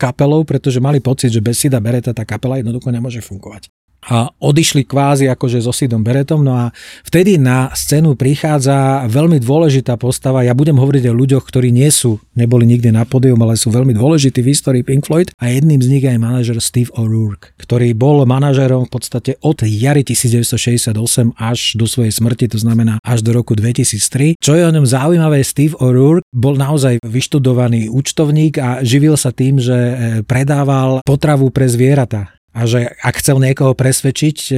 kapelou, 0.00 0.48
pretože 0.48 0.80
mali 0.80 1.04
pocit, 1.04 1.28
že 1.28 1.44
bez 1.44 1.60
Sida 1.60 1.76
Bereta 1.76 2.16
tá 2.16 2.24
kapela 2.24 2.56
jednoducho 2.56 2.88
nemôže 2.88 3.20
fungovať 3.20 3.68
a 4.06 4.30
odišli 4.38 4.86
kvázi 4.86 5.26
akože 5.28 5.58
so 5.58 5.74
Sidom 5.74 6.06
Beretom. 6.06 6.40
No 6.40 6.54
a 6.54 6.64
vtedy 7.02 7.36
na 7.36 7.74
scénu 7.74 8.14
prichádza 8.14 9.04
veľmi 9.10 9.42
dôležitá 9.42 9.98
postava. 9.98 10.46
Ja 10.46 10.54
budem 10.54 10.78
hovoriť 10.78 11.10
o 11.10 11.18
ľuďoch, 11.18 11.44
ktorí 11.44 11.74
nie 11.74 11.90
sú, 11.90 12.22
neboli 12.38 12.64
nikde 12.64 12.94
na 12.94 13.02
pódium, 13.02 13.42
ale 13.42 13.58
sú 13.58 13.74
veľmi 13.74 13.92
dôležití 13.92 14.40
v 14.40 14.50
histórii 14.54 14.82
Pink 14.86 15.10
Floyd. 15.10 15.34
A 15.42 15.50
jedným 15.50 15.82
z 15.82 15.88
nich 15.90 16.04
je 16.06 16.14
aj 16.14 16.20
manažer 16.22 16.56
Steve 16.62 16.94
O'Rourke, 16.94 17.52
ktorý 17.58 17.92
bol 17.92 18.22
manažerom 18.24 18.86
v 18.86 18.92
podstate 18.94 19.36
od 19.42 19.60
jary 19.66 20.06
1968 20.06 20.94
až 21.36 21.58
do 21.74 21.84
svojej 21.84 22.14
smrti, 22.14 22.54
to 22.54 22.58
znamená 22.58 23.02
až 23.02 23.26
do 23.26 23.34
roku 23.34 23.58
2003. 23.58 24.38
Čo 24.38 24.54
je 24.54 24.62
o 24.64 24.72
ňom 24.72 24.86
zaujímavé, 24.86 25.42
Steve 25.42 25.76
O'Rourke 25.82 26.24
bol 26.30 26.54
naozaj 26.56 27.02
vyštudovaný 27.02 27.90
účtovník 27.90 28.56
a 28.62 28.80
živil 28.86 29.18
sa 29.18 29.34
tým, 29.34 29.58
že 29.60 29.76
eh, 29.76 29.96
predával 30.24 31.04
potravu 31.04 31.50
pre 31.50 31.66
zvieratá 31.66 32.37
a 32.58 32.66
že 32.66 32.90
ak 33.00 33.22
chcel 33.22 33.38
niekoho 33.38 33.72
presvedčiť, 33.78 34.36
e, 34.50 34.54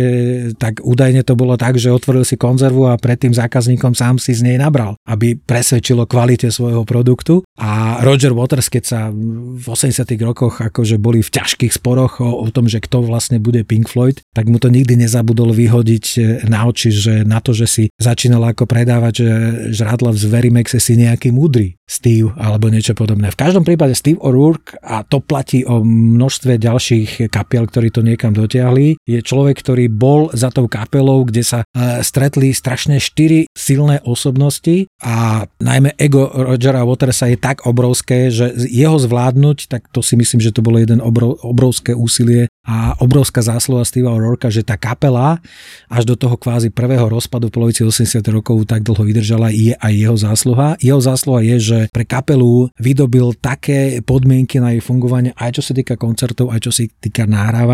tak 0.57 0.81
údajne 0.81 1.21
to 1.23 1.37
bolo 1.37 1.61
tak, 1.61 1.77
že 1.77 1.93
otvoril 1.93 2.25
si 2.25 2.41
konzervu 2.41 2.91
a 2.91 2.97
pred 2.97 3.21
tým 3.21 3.37
zákazníkom 3.37 3.93
sám 3.93 4.17
si 4.17 4.33
z 4.33 4.43
nej 4.43 4.57
nabral, 4.57 4.97
aby 5.05 5.37
presvedčilo 5.37 6.09
kvalite 6.09 6.49
svojho 6.49 6.89
produktu. 6.89 7.47
A 7.61 8.03
Roger 8.03 8.33
Waters, 8.35 8.73
keď 8.73 8.85
sa 8.89 9.01
v 9.13 9.63
80 9.63 10.09
rokoch 10.25 10.65
akože 10.65 10.97
boli 10.97 11.21
v 11.21 11.31
ťažkých 11.31 11.77
sporoch 11.77 12.19
o, 12.25 12.43
o 12.43 12.49
tom, 12.49 12.67
že 12.67 12.81
kto 12.81 13.05
vlastne 13.05 13.37
bude 13.37 13.63
Pink 13.63 13.87
Floyd, 13.93 14.25
tak 14.33 14.49
mu 14.49 14.57
to 14.57 14.73
nikdy 14.73 14.97
nezabudol 14.97 15.53
vyhodiť 15.53 16.05
e, 16.17 16.21
na 16.51 16.67
oči, 16.67 16.91
že 16.91 17.15
na 17.23 17.39
to, 17.39 17.53
že 17.53 17.67
si 17.71 17.85
začínal 18.01 18.43
ako 18.51 18.67
predávať 18.67 19.21
že 19.21 19.29
žradla 19.77 20.17
v 20.17 20.23
Zverimexe 20.23 20.81
si 20.81 20.97
nejaký 20.97 21.29
múdry 21.29 21.77
Steve 21.85 22.33
alebo 22.39 22.73
niečo 22.73 22.97
podobné. 22.97 23.29
V 23.35 23.41
každom 23.41 23.67
prípade 23.67 23.99
Steve 23.99 24.23
O'Rourke, 24.23 24.79
a 24.81 25.03
to 25.03 25.19
platí 25.19 25.67
o 25.67 25.83
množstve 25.83 26.57
ďalších 26.57 27.29
kapiel, 27.29 27.67
ktorí 27.67 27.90
to 27.91 28.01
niekam 28.07 28.33
dotiahli, 28.33 28.97
je 29.05 29.19
človek, 29.21 29.61
ktorý 29.61 29.91
bol 29.91 30.31
za 30.33 30.49
tou 30.55 30.71
kapelou, 30.71 31.27
kde 31.27 31.43
sa 31.43 31.61
e, 31.63 32.01
stretli 32.01 32.55
strašne 32.55 33.03
štyri 33.03 33.51
silné 33.53 34.01
osobnosti 34.07 34.87
a 35.03 35.45
najmä 35.59 35.95
ego 35.99 36.31
Rogera 36.31 36.87
Watersa 36.87 37.29
je 37.29 37.39
tak 37.39 37.67
obrovské, 37.67 38.31
že 38.31 38.55
jeho 38.71 38.97
zvládnuť, 38.97 39.59
tak 39.67 39.91
to 39.91 40.01
si 40.01 40.15
myslím, 40.17 40.41
že 40.41 40.55
to 40.55 40.63
bolo 40.65 40.79
jeden 40.79 41.03
obrov, 41.03 41.43
obrovské 41.43 41.93
úsilie 41.93 42.49
a 42.67 42.93
obrovská 43.01 43.41
zásluha 43.41 43.89
Steva 43.89 44.13
O'Rourka, 44.13 44.53
že 44.53 44.61
tá 44.61 44.77
kapela 44.77 45.41
až 45.89 46.05
do 46.05 46.15
toho 46.15 46.37
kvázi 46.37 46.69
prvého 46.69 47.09
rozpadu 47.09 47.49
v 47.49 47.57
polovici 47.57 47.81
80 47.83 48.21
rokov 48.29 48.69
tak 48.69 48.85
dlho 48.85 49.01
vydržala, 49.01 49.49
je 49.49 49.73
aj 49.75 49.93
jeho 49.97 50.17
zásluha. 50.17 50.77
Jeho 50.79 51.01
zásluha 51.01 51.41
je, 51.41 51.57
že 51.59 51.79
pre 51.89 52.05
kapelu 52.05 52.69
vydobil 52.77 53.33
také 53.41 54.05
podmienky 54.05 54.61
na 54.61 54.77
jej 54.77 54.85
fungovanie, 54.85 55.33
aj 55.41 55.59
čo 55.59 55.63
sa 55.67 55.73
týka 55.73 55.97
koncertov, 55.97 56.53
aj 56.53 56.61
čo 56.69 56.71
sa 56.71 56.85
týka 57.01 57.25
nahrávania, 57.25 57.70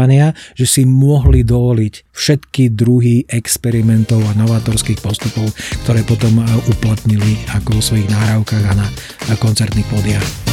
že 0.53 0.67
si 0.69 0.83
mohli 0.85 1.41
dovoliť 1.41 2.13
všetky 2.13 2.77
druhy 2.77 3.25
experimentov 3.33 4.21
a 4.29 4.37
novatorských 4.37 5.01
postupov, 5.01 5.49
ktoré 5.89 6.05
potom 6.05 6.41
e, 6.41 6.45
uplatnili 6.69 7.41
ako 7.57 7.81
vo 7.81 7.83
svojich 7.83 8.13
nahrávkach 8.13 8.65
a 8.69 8.75
na 9.33 9.35
koncertných 9.41 9.89
podiach. 9.89 10.46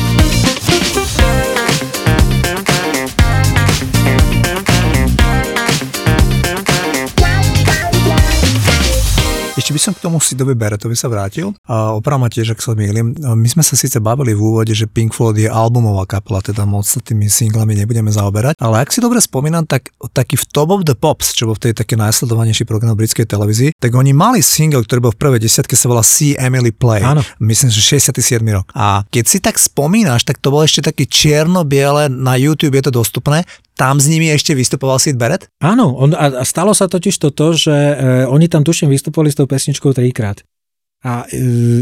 Ešte 9.73 9.89
by 9.89 9.89
som 9.89 9.97
k 9.97 10.05
tomu 10.05 10.17
Sidovi 10.21 10.53
Beretovi 10.53 10.93
sa 10.93 11.09
vrátil. 11.09 11.49
A 11.65 11.97
opravom 11.97 12.29
tiež, 12.29 12.53
ak 12.53 12.61
sa 12.61 12.77
mýlim. 12.77 13.17
My 13.17 13.49
sme 13.49 13.65
sa 13.65 13.73
síce 13.73 13.97
bavili 13.97 14.37
v 14.37 14.53
úvode, 14.53 14.69
že 14.69 14.85
Pink 14.85 15.17
Floyd 15.17 15.33
je 15.33 15.49
albumová 15.49 16.05
kapela, 16.05 16.45
teda 16.45 16.61
moc 16.61 16.85
sa 16.85 17.01
tými 17.01 17.25
singlami 17.25 17.73
nebudeme 17.73 18.13
zaoberať. 18.13 18.53
Ale 18.61 18.85
ak 18.85 18.93
si 18.93 19.01
dobre 19.01 19.17
spomínam, 19.17 19.65
tak 19.65 19.89
taký 20.13 20.37
v 20.37 20.45
Top 20.53 20.69
of 20.69 20.85
the 20.85 20.93
Pops, 20.93 21.33
čo 21.33 21.49
bol 21.49 21.57
v 21.57 21.65
tej 21.65 21.73
také 21.73 21.97
najsledovanejší 21.97 22.69
program 22.69 22.93
britskej 22.93 23.25
televízii, 23.25 23.73
tak 23.81 23.97
oni 23.97 24.13
mali 24.13 24.45
single, 24.45 24.85
ktorý 24.85 25.09
bol 25.09 25.13
v 25.17 25.21
prvej 25.25 25.41
desiatke, 25.41 25.73
sa 25.73 25.89
volá 25.89 26.05
See 26.05 26.37
Emily 26.37 26.69
Play. 26.69 27.01
Áno. 27.01 27.25
Myslím, 27.41 27.73
že 27.73 27.81
67 27.81 28.45
rok. 28.53 28.69
A 28.77 29.01
keď 29.09 29.25
si 29.25 29.41
tak 29.41 29.57
spomínaš, 29.57 30.21
tak 30.21 30.37
to 30.37 30.53
bolo 30.53 30.69
ešte 30.69 30.85
také 30.85 31.09
čierno-biele, 31.09 32.13
na 32.13 32.37
YouTube 32.37 32.77
je 32.77 32.85
to 32.85 32.93
dostupné 32.93 33.41
tam 33.73 33.97
s 33.97 34.05
nimi 34.05 34.29
ešte 34.29 34.53
vystupoval 34.53 35.01
Sid 35.01 35.17
Barrett? 35.17 35.49
Áno, 35.59 35.93
on, 35.97 36.13
a, 36.13 36.45
stalo 36.45 36.73
sa 36.77 36.85
totiž 36.85 37.17
to, 37.17 37.29
to 37.33 37.57
že 37.57 37.73
e, 37.73 37.93
oni 38.29 38.45
tam 38.45 38.61
tuším 38.61 38.93
vystupovali 38.93 39.33
s 39.33 39.37
tou 39.37 39.49
pesničkou 39.49 39.93
trikrát 39.93 40.45
a 41.03 41.27
e, 41.27 41.35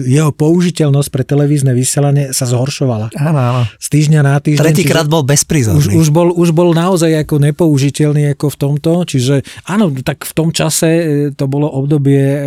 jeho 0.09 0.33
použiteľnosť 0.33 1.09
pre 1.13 1.21
televízne 1.21 1.77
vysielanie 1.77 2.33
sa 2.33 2.49
zhoršovala. 2.49 3.13
Áno, 3.13 3.37
áno. 3.37 3.61
Z 3.77 3.87
týždňa 3.93 4.19
na 4.25 4.41
týždeň. 4.41 4.65
Tretíkrát 4.65 5.05
bol 5.05 5.21
bezprízorný. 5.21 5.93
Už, 5.93 5.93
už, 5.93 6.07
bol, 6.09 6.33
už 6.33 6.49
bol 6.57 6.73
naozaj 6.73 7.13
ako 7.21 7.37
nepoužiteľný 7.37 8.33
ako 8.33 8.49
v 8.49 8.57
tomto, 8.57 8.91
čiže 9.05 9.45
áno, 9.69 9.93
tak 10.01 10.25
v 10.25 10.33
tom 10.33 10.49
čase 10.49 10.89
e, 10.89 11.03
to 11.37 11.45
bolo 11.45 11.69
obdobie 11.69 12.17
e, 12.17 12.39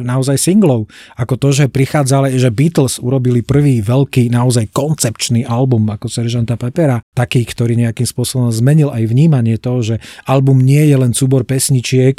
naozaj 0.00 0.40
singlov. 0.40 0.88
Ako 1.20 1.36
to, 1.36 1.52
že 1.52 1.68
prichádzali, 1.68 2.40
že 2.40 2.48
Beatles 2.48 2.96
urobili 2.96 3.44
prvý 3.44 3.84
veľký 3.84 4.32
naozaj 4.32 4.72
koncepčný 4.72 5.44
album 5.44 5.92
ako 5.92 6.08
Seržanta 6.08 6.56
Pepera, 6.56 7.04
taký, 7.12 7.44
ktorý 7.44 7.76
nejakým 7.76 8.08
spôsobom 8.08 8.48
zmenil 8.48 8.88
aj 8.88 9.04
vnímanie 9.12 9.60
toho, 9.60 9.84
že 9.84 10.00
album 10.24 10.64
nie 10.64 10.88
je 10.88 10.96
len 10.96 11.12
súbor 11.12 11.44
pesničiek, 11.44 12.16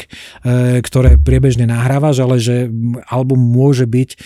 ktoré 0.85 1.17
priebežne 1.17 1.65
nahrávaš, 1.65 2.21
ale 2.21 2.37
že 2.37 2.69
album 3.09 3.41
môže 3.41 3.89
byť 3.89 3.94
byť 3.95 4.09
e, 4.11 4.17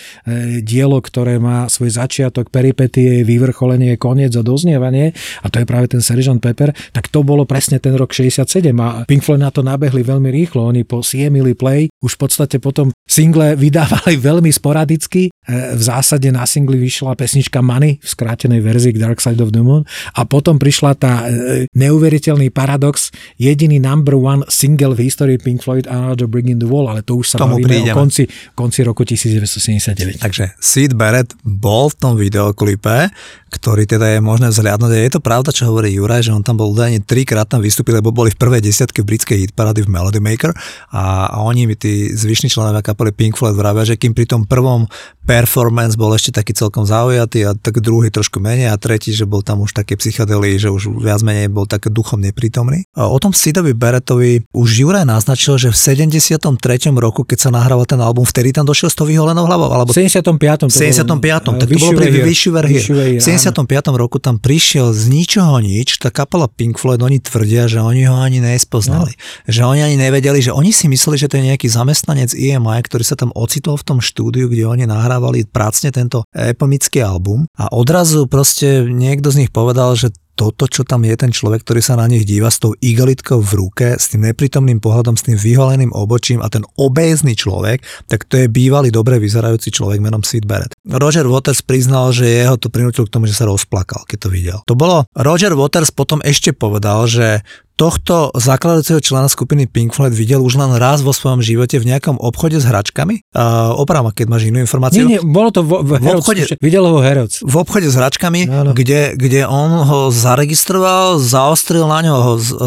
dielo, 0.66 0.98
ktoré 0.98 1.38
má 1.38 1.70
svoj 1.70 1.94
začiatok, 1.94 2.50
peripetie, 2.50 3.22
vyvrcholenie, 3.22 3.94
koniec 3.94 4.34
a 4.34 4.42
doznievanie, 4.42 5.14
a 5.42 5.46
to 5.46 5.62
je 5.62 5.66
práve 5.70 5.86
ten 5.94 6.02
Sgt. 6.02 6.42
Pepper, 6.42 6.74
tak 6.90 7.06
to 7.12 7.22
bolo 7.22 7.46
presne 7.46 7.78
ten 7.78 7.94
rok 7.94 8.10
67 8.10 8.66
a 8.80 9.06
Pink 9.06 9.22
Floyd 9.22 9.38
na 9.38 9.54
to 9.54 9.62
nabehli 9.62 10.02
veľmi 10.02 10.32
rýchlo. 10.32 10.66
Oni 10.66 10.82
po 10.82 11.04
Siemily 11.04 11.54
Play 11.54 11.92
už 12.02 12.16
v 12.16 12.20
podstate 12.26 12.56
potom 12.58 12.90
single 13.06 13.54
vydávali 13.64 14.18
veľmi 14.18 14.50
sporadicky. 14.50 15.28
E, 15.28 15.50
v 15.76 15.82
zásade 15.82 16.26
na 16.32 16.48
singli 16.48 16.80
vyšla 16.80 17.14
pesnička 17.14 17.60
Money 17.60 18.00
v 18.00 18.06
skrátenej 18.08 18.60
verzii 18.64 18.96
Dark 18.96 19.22
Side 19.22 19.40
of 19.40 19.54
the 19.54 19.62
Moon 19.62 19.86
a 20.16 20.22
potom 20.24 20.56
prišla 20.56 20.92
tá 20.96 21.26
e, 21.28 21.66
neuveriteľný 21.76 22.50
paradox, 22.50 23.12
jediný 23.36 23.78
number 23.78 24.16
one 24.16 24.42
single 24.48 24.96
v 24.96 25.06
histórii 25.06 25.38
Pink 25.38 25.62
Floyd 25.62 25.86
Another 25.86 26.26
Bring 26.26 26.48
in 26.48 26.58
the 26.58 26.68
Wall, 26.68 26.88
ale 26.88 27.04
to 27.04 27.20
už 27.20 27.36
sa 27.36 27.36
Tomu 27.38 27.60
bavíme 27.60 27.92
o 27.92 27.96
konci, 27.96 28.26
konci 28.56 28.80
roku 28.82 29.04
1970 29.04 29.59
1979. 29.60 30.24
Takže 30.24 30.44
Sid 30.56 30.96
Barrett 30.96 31.36
bol 31.44 31.92
v 31.92 31.96
tom 32.00 32.12
videoklipe, 32.16 33.12
ktorý 33.50 33.84
teda 33.84 34.16
je 34.16 34.20
možné 34.22 34.48
vzhľadnúť. 34.54 34.90
Je 34.94 35.12
to 35.12 35.20
pravda, 35.20 35.50
čo 35.50 35.68
hovorí 35.68 35.90
Juraj, 35.90 36.30
že 36.30 36.32
on 36.32 36.46
tam 36.46 36.56
bol 36.56 36.70
údajne 36.70 37.02
trikrát 37.02 37.50
tam 37.50 37.60
vystúpil, 37.60 37.98
lebo 37.98 38.14
boli 38.14 38.30
v 38.30 38.38
prvej 38.38 38.62
desiatke 38.62 39.02
britskej 39.02 39.36
hit 39.42 39.52
parady 39.58 39.82
v 39.82 39.90
Melody 39.90 40.22
Maker 40.22 40.54
a, 40.94 41.34
a 41.34 41.36
oni, 41.42 41.66
tí 41.74 42.14
zvyšní 42.14 42.46
členovia 42.46 42.80
kapely 42.80 43.10
Pink 43.10 43.34
Floyd 43.34 43.58
vravia, 43.58 43.82
že 43.82 43.98
kým 43.98 44.14
pri 44.14 44.30
tom 44.30 44.46
prvom 44.46 44.86
performance 45.26 45.98
bol 45.98 46.14
ešte 46.14 46.38
taký 46.38 46.54
celkom 46.54 46.86
zaujatý 46.86 47.46
a 47.46 47.54
tak 47.58 47.82
druhý 47.82 48.10
trošku 48.14 48.38
menej 48.38 48.70
a 48.70 48.78
tretí, 48.78 49.10
že 49.10 49.26
bol 49.26 49.42
tam 49.42 49.66
už 49.66 49.74
také 49.74 49.98
psychedelii, 49.98 50.58
že 50.58 50.70
už 50.70 51.02
viac 51.02 51.22
menej 51.26 51.50
bol 51.50 51.66
tak 51.66 51.90
duchom 51.90 52.22
neprítomný. 52.22 52.86
A 52.94 53.10
o 53.10 53.18
tom 53.18 53.34
Sidovi 53.34 53.74
Barrettovi 53.74 54.46
už 54.54 54.68
Juraj 54.86 55.06
naznačil, 55.06 55.58
že 55.58 55.68
v 55.70 55.78
73. 55.78 56.46
roku, 56.94 57.26
keď 57.26 57.38
sa 57.46 57.50
nahrával 57.50 57.86
ten 57.86 57.98
album, 57.98 58.22
vtedy 58.22 58.54
tam 58.54 58.66
došiel 58.66 58.90
s 58.90 58.96
tou 58.98 59.06
vyholenou 59.06 59.49
hlavou, 59.50 59.74
alebo... 59.74 59.90
V 59.90 60.06
75. 60.06 60.70
75. 60.70 61.58
tak 61.58 61.66
to 61.66 61.78
bolo 61.82 61.98
pri 61.98 62.06
You 62.14 62.54
Here. 62.54 63.18
V 63.18 63.22
75. 63.22 63.66
roku 63.98 64.22
tam 64.22 64.38
prišiel 64.38 64.94
z 64.94 65.10
ničoho 65.10 65.58
nič, 65.58 65.98
tá 65.98 66.14
kapela 66.14 66.46
Pink 66.46 66.78
Floyd, 66.78 67.02
oni 67.02 67.18
tvrdia, 67.18 67.66
že 67.66 67.82
oni 67.82 68.06
ho 68.06 68.14
ani 68.14 68.38
nespoznali. 68.38 69.10
No. 69.10 69.50
Že 69.50 69.60
oni 69.66 69.80
ani 69.90 69.96
nevedeli, 69.98 70.38
že 70.38 70.54
oni 70.54 70.70
si 70.70 70.86
mysleli, 70.86 71.18
že 71.18 71.26
to 71.26 71.42
je 71.42 71.50
nejaký 71.50 71.66
zamestnanec 71.66 72.30
EMI, 72.30 72.78
ktorý 72.86 73.02
sa 73.02 73.18
tam 73.18 73.34
ocitol 73.34 73.74
v 73.74 73.84
tom 73.90 73.98
štúdiu, 73.98 74.46
kde 74.46 74.70
oni 74.70 74.86
nahrávali 74.86 75.42
prácne 75.50 75.90
tento 75.90 76.22
epomický 76.30 77.02
album 77.02 77.50
a 77.58 77.66
odrazu 77.74 78.30
proste 78.30 78.86
niekto 78.86 79.34
z 79.34 79.44
nich 79.46 79.50
povedal, 79.50 79.98
že 79.98 80.14
toto, 80.40 80.64
čo 80.64 80.88
tam 80.88 81.04
je 81.04 81.12
ten 81.20 81.28
človek, 81.28 81.60
ktorý 81.60 81.84
sa 81.84 82.00
na 82.00 82.08
nich 82.08 82.24
díva 82.24 82.48
s 82.48 82.56
tou 82.56 82.72
igelitkou 82.72 83.44
v 83.44 83.52
ruke, 83.60 84.00
s 84.00 84.08
tým 84.08 84.24
neprítomným 84.24 84.80
pohľadom, 84.80 85.20
s 85.20 85.28
tým 85.28 85.36
vyholeným 85.36 85.92
obočím 85.92 86.40
a 86.40 86.48
ten 86.48 86.64
obézny 86.80 87.36
človek, 87.36 87.84
tak 88.08 88.24
to 88.24 88.40
je 88.40 88.48
bývalý 88.48 88.88
dobre 88.88 89.20
vyzerajúci 89.20 89.68
človek 89.68 90.00
menom 90.00 90.24
Sid 90.24 90.48
Barrett. 90.48 90.72
Roger 90.88 91.28
Waters 91.28 91.60
priznal, 91.60 92.16
že 92.16 92.24
jeho 92.24 92.56
to 92.56 92.72
prinútil 92.72 93.04
k 93.04 93.12
tomu, 93.12 93.28
že 93.28 93.36
sa 93.36 93.44
rozplakal, 93.44 94.08
keď 94.08 94.18
to 94.24 94.28
videl. 94.32 94.58
To 94.64 94.72
bolo, 94.72 95.04
Roger 95.12 95.52
Waters 95.52 95.92
potom 95.92 96.24
ešte 96.24 96.56
povedal, 96.56 97.04
že 97.04 97.44
tohto 97.80 98.28
zakladajúceho 98.36 99.00
člena 99.00 99.32
skupiny 99.32 99.64
Pink 99.64 99.96
Floyd 99.96 100.12
videl 100.12 100.44
už 100.44 100.60
len 100.60 100.76
raz 100.76 101.00
vo 101.00 101.16
svojom 101.16 101.40
živote 101.40 101.80
v 101.80 101.88
nejakom 101.88 102.20
obchode 102.20 102.60
s 102.60 102.68
hračkami? 102.68 103.24
Uh, 103.32 103.72
opravom, 103.72 104.12
keď 104.12 104.26
máš 104.28 104.52
inú 104.52 104.60
informáciu. 104.60 105.08
Nie, 105.08 105.16
nie, 105.16 105.20
bolo 105.24 105.48
to 105.48 105.64
v, 105.64 105.80
v, 105.80 105.90
v 105.96 106.06
obchode, 106.12 106.44
videl 106.60 106.84
ho 106.84 107.00
Heroc. 107.00 107.40
V 107.40 107.56
obchode 107.56 107.88
s 107.88 107.96
hračkami, 107.96 108.52
no, 108.52 108.68
no. 108.68 108.72
Kde, 108.76 109.16
kde 109.16 109.48
on 109.48 109.88
ho 109.88 110.12
zaregistroval, 110.12 111.16
zaostril 111.24 111.88
na 111.88 112.04
ňo, 112.04 112.16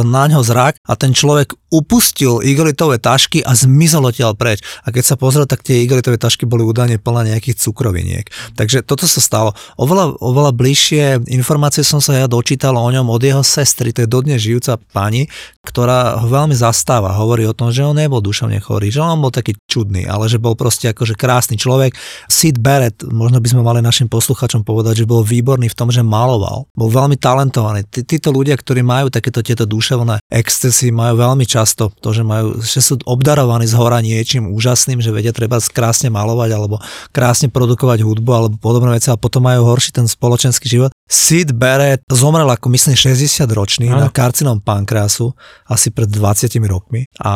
na 0.02 0.26
ňo 0.26 0.42
zrak 0.42 0.82
a 0.82 0.98
ten 0.98 1.14
človek 1.14 1.54
upustil 1.70 2.42
igelitové 2.46 2.98
tašky 2.98 3.46
a 3.46 3.54
zmizol 3.58 4.10
odtiaľ 4.10 4.34
preč. 4.34 4.62
A 4.86 4.94
keď 4.94 5.14
sa 5.14 5.16
pozrel, 5.18 5.50
tak 5.50 5.66
tie 5.66 5.82
igelitové 5.82 6.22
tašky 6.22 6.46
boli 6.46 6.62
údajne 6.62 7.02
plné 7.02 7.34
nejakých 7.34 7.58
cukroviniek. 7.62 8.30
Takže 8.58 8.86
toto 8.86 9.10
sa 9.10 9.22
stalo. 9.22 9.58
Oveľa, 9.78 10.22
oveľa 10.22 10.52
bližšie 10.54 11.30
informácie 11.34 11.82
som 11.82 11.98
sa 11.98 12.18
ja 12.18 12.26
dočítal 12.30 12.78
o 12.78 12.90
ňom 12.90 13.10
od 13.10 13.22
jeho 13.22 13.42
sestry, 13.42 13.90
to 13.90 14.06
je 14.06 14.10
dodnes 14.10 14.38
žijúca 14.38 14.78
pani, 15.04 15.28
ktorá 15.68 16.24
ho 16.24 16.28
veľmi 16.32 16.56
zastáva. 16.56 17.20
Hovorí 17.20 17.44
o 17.44 17.52
tom, 17.52 17.76
že 17.76 17.84
on 17.84 18.00
nebol 18.00 18.24
duševne 18.24 18.64
chorý, 18.64 18.88
že 18.88 19.04
on 19.04 19.20
bol 19.20 19.36
taký 19.36 19.60
čudný, 19.68 20.08
ale 20.08 20.32
že 20.32 20.40
bol 20.40 20.56
proste 20.56 20.88
akože 20.96 21.20
krásny 21.20 21.60
človek. 21.60 21.92
Sid 22.32 22.64
Barrett, 22.64 23.04
možno 23.04 23.44
by 23.44 23.48
sme 23.52 23.62
mali 23.68 23.84
našim 23.84 24.08
posluchačom 24.08 24.64
povedať, 24.64 25.04
že 25.04 25.10
bol 25.10 25.28
výborný 25.28 25.68
v 25.68 25.76
tom, 25.76 25.92
že 25.92 26.00
maloval. 26.00 26.72
Bol 26.72 26.88
veľmi 26.88 27.20
talentovaný. 27.20 27.84
Tí, 27.92 28.08
títo 28.08 28.32
ľudia, 28.32 28.56
ktorí 28.56 28.80
majú 28.80 29.12
takéto 29.12 29.44
tieto 29.44 29.68
duševné 29.68 30.24
excesy, 30.32 30.96
majú 30.96 31.20
veľmi 31.20 31.44
často 31.44 31.92
to, 32.00 32.16
že, 32.16 32.24
majú, 32.24 32.64
že 32.64 32.80
sú 32.80 32.96
obdarovaní 33.04 33.68
z 33.68 33.76
hora 33.76 34.00
niečím 34.00 34.52
úžasným, 34.56 35.04
že 35.04 35.12
vedia 35.12 35.36
treba 35.36 35.60
krásne 35.60 36.08
malovať 36.08 36.50
alebo 36.56 36.80
krásne 37.12 37.52
produkovať 37.52 38.06
hudbu 38.06 38.32
alebo 38.32 38.56
podobné 38.60 38.96
veci 38.96 39.12
a 39.12 39.20
potom 39.20 39.44
majú 39.44 39.68
horší 39.68 39.96
ten 39.96 40.08
spoločenský 40.08 40.68
život. 40.70 40.92
Sid 41.10 41.52
Barrett 41.56 42.04
zomrel 42.08 42.48
ako 42.48 42.72
myslím 42.72 42.96
60 42.96 43.48
ročný 43.52 43.92
na 43.92 44.08
karcinom 44.08 44.64
pankrásu 44.94 45.34
asi 45.66 45.90
pred 45.90 46.10
20 46.10 46.68
rokmi. 46.70 47.04
A 47.26 47.34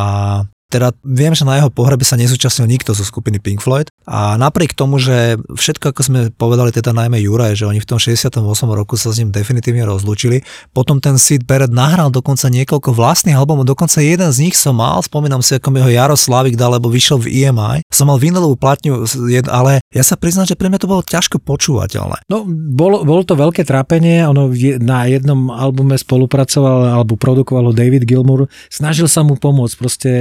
teda 0.67 0.91
viem, 0.99 1.31
že 1.31 1.47
na 1.47 1.55
jeho 1.55 1.71
pohrebe 1.71 2.03
sa 2.03 2.19
nezúčastnil 2.19 2.67
nikto 2.67 2.91
zo 2.91 3.07
skupiny 3.07 3.39
Pink 3.39 3.63
Floyd 3.63 3.87
a 4.03 4.35
napriek 4.35 4.75
tomu, 4.75 4.99
že 4.99 5.39
všetko, 5.47 5.95
ako 5.95 6.01
sme 6.03 6.19
povedali, 6.35 6.75
teda 6.75 6.91
najmä 6.91 7.23
Juraj, 7.23 7.55
že 7.55 7.67
oni 7.67 7.79
v 7.79 7.87
tom 7.87 7.99
68 7.99 8.43
roku 8.75 8.99
sa 8.99 9.15
s 9.15 9.19
ním 9.23 9.31
definitívne 9.31 9.87
rozlúčili, 9.87 10.43
potom 10.75 10.99
ten 10.99 11.15
Sid 11.15 11.47
Barrett 11.47 11.71
nahral 11.71 12.11
dokonca 12.11 12.51
niekoľko 12.51 12.91
vlastných 12.91 13.39
albumov, 13.39 13.63
dokonca 13.63 14.03
jeden 14.03 14.27
z 14.27 14.43
nich 14.43 14.55
som 14.59 14.75
mal, 14.75 14.99
spomínam 14.99 15.39
si, 15.39 15.55
ako 15.55 15.71
mi 15.71 15.79
ho 15.79 15.87
Jaroslavik 15.87 16.59
dal, 16.59 16.75
lebo 16.75 16.91
vyšiel 16.91 17.23
v 17.23 17.47
EMI, 17.47 17.87
som 17.87 18.11
mal 18.11 18.19
vinylovú 18.19 18.59
platňu, 18.59 19.07
ale 19.47 19.79
ja 19.95 20.03
sa 20.03 20.19
priznám, 20.19 20.51
že 20.51 20.59
pre 20.59 20.67
mňa 20.67 20.83
to 20.83 20.91
bolo 20.91 20.99
ťažko 20.99 21.39
počúvateľné. 21.39 22.27
No, 22.27 22.43
bolo, 22.75 23.07
bolo 23.07 23.23
to 23.23 23.39
veľké 23.39 23.63
trápenie, 23.63 24.27
ono 24.27 24.51
na 24.83 25.07
jednom 25.07 25.47
albume 25.47 25.95
spolupracoval 25.95 26.91
alebo 26.91 27.15
produkoval 27.15 27.71
David 27.71 28.03
Gilmour, 28.03 28.51
snažil 28.67 29.07
sa 29.07 29.23
mu 29.23 29.39
pomôcť, 29.39 29.75
proste 29.79 30.11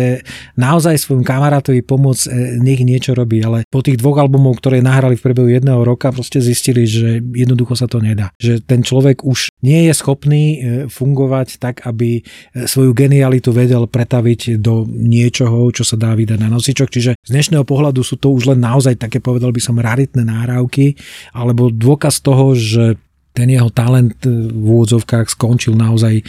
naozaj 0.59 1.01
svojmu 1.01 1.25
kamarátovi 1.25 1.81
pomôcť, 1.85 2.25
e, 2.27 2.31
nech 2.61 2.81
niečo 2.83 3.13
robí, 3.13 3.41
ale 3.45 3.67
po 3.69 3.85
tých 3.85 4.01
dvoch 4.01 4.21
albumov, 4.21 4.59
ktoré 4.59 4.81
nahrali 4.81 5.17
v 5.17 5.25
priebehu 5.25 5.49
jedného 5.49 5.83
roka, 5.83 6.13
proste 6.13 6.41
zistili, 6.43 6.89
že 6.89 7.21
jednoducho 7.21 7.75
sa 7.77 7.87
to 7.87 8.01
nedá. 8.03 8.33
Že 8.41 8.65
ten 8.65 8.81
človek 8.85 9.23
už 9.23 9.53
nie 9.63 9.89
je 9.89 9.93
schopný 9.97 10.45
e, 10.45 10.57
fungovať 10.91 11.61
tak, 11.61 11.85
aby 11.85 12.21
e, 12.21 12.23
svoju 12.65 12.93
genialitu 12.93 13.53
vedel 13.53 13.89
pretaviť 13.89 14.61
do 14.61 14.85
niečoho, 14.87 15.69
čo 15.73 15.85
sa 15.87 15.97
dá 15.97 16.13
vydať 16.13 16.39
na 16.41 16.49
nosičok. 16.53 16.89
Čiže 16.91 17.11
z 17.21 17.31
dnešného 17.31 17.65
pohľadu 17.65 18.01
sú 18.05 18.17
to 18.21 18.33
už 18.33 18.57
len 18.57 18.61
naozaj 18.61 18.97
také, 19.01 19.23
povedal 19.23 19.53
by 19.53 19.61
som, 19.63 19.77
raritné 19.77 20.25
náhrávky, 20.25 20.97
alebo 21.33 21.69
dôkaz 21.71 22.21
toho, 22.21 22.57
že 22.57 22.99
ten 23.37 23.53
jeho 23.53 23.69
talent 23.69 24.17
e, 24.25 24.33
v 24.33 24.65
úvodzovkách 24.65 25.29
skončil 25.29 25.77
naozaj 25.77 26.15
e, 26.17 26.23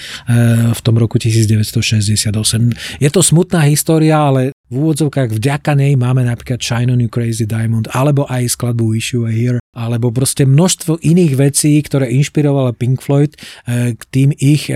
v 0.75 0.79
tom 0.83 0.99
roku 0.99 1.15
1968. 1.15 2.99
Je 2.99 3.07
to 3.07 3.23
smutná 3.23 3.63
história, 3.63 4.19
ale 4.19 4.51
v 4.67 4.75
úvodzovkách 4.75 5.39
vďaka 5.39 5.79
nej 5.79 5.95
máme 5.95 6.27
napríklad 6.27 6.59
Shine 6.59 6.91
on 6.91 6.99
You 6.99 7.07
Crazy 7.07 7.47
Diamond, 7.47 7.87
alebo 7.95 8.27
aj 8.27 8.51
skladbu 8.51 8.91
Wish 8.91 9.15
You 9.15 9.23
Were 9.23 9.31
Here, 9.31 9.59
alebo 9.71 10.11
proste 10.11 10.43
množstvo 10.43 10.99
iných 10.99 11.33
vecí, 11.39 11.79
ktoré 11.79 12.11
inšpirovala 12.11 12.75
Pink 12.75 12.99
Floyd 12.99 13.39
e, 13.63 13.95
k 13.95 14.01
tým 14.11 14.35
ich 14.35 14.67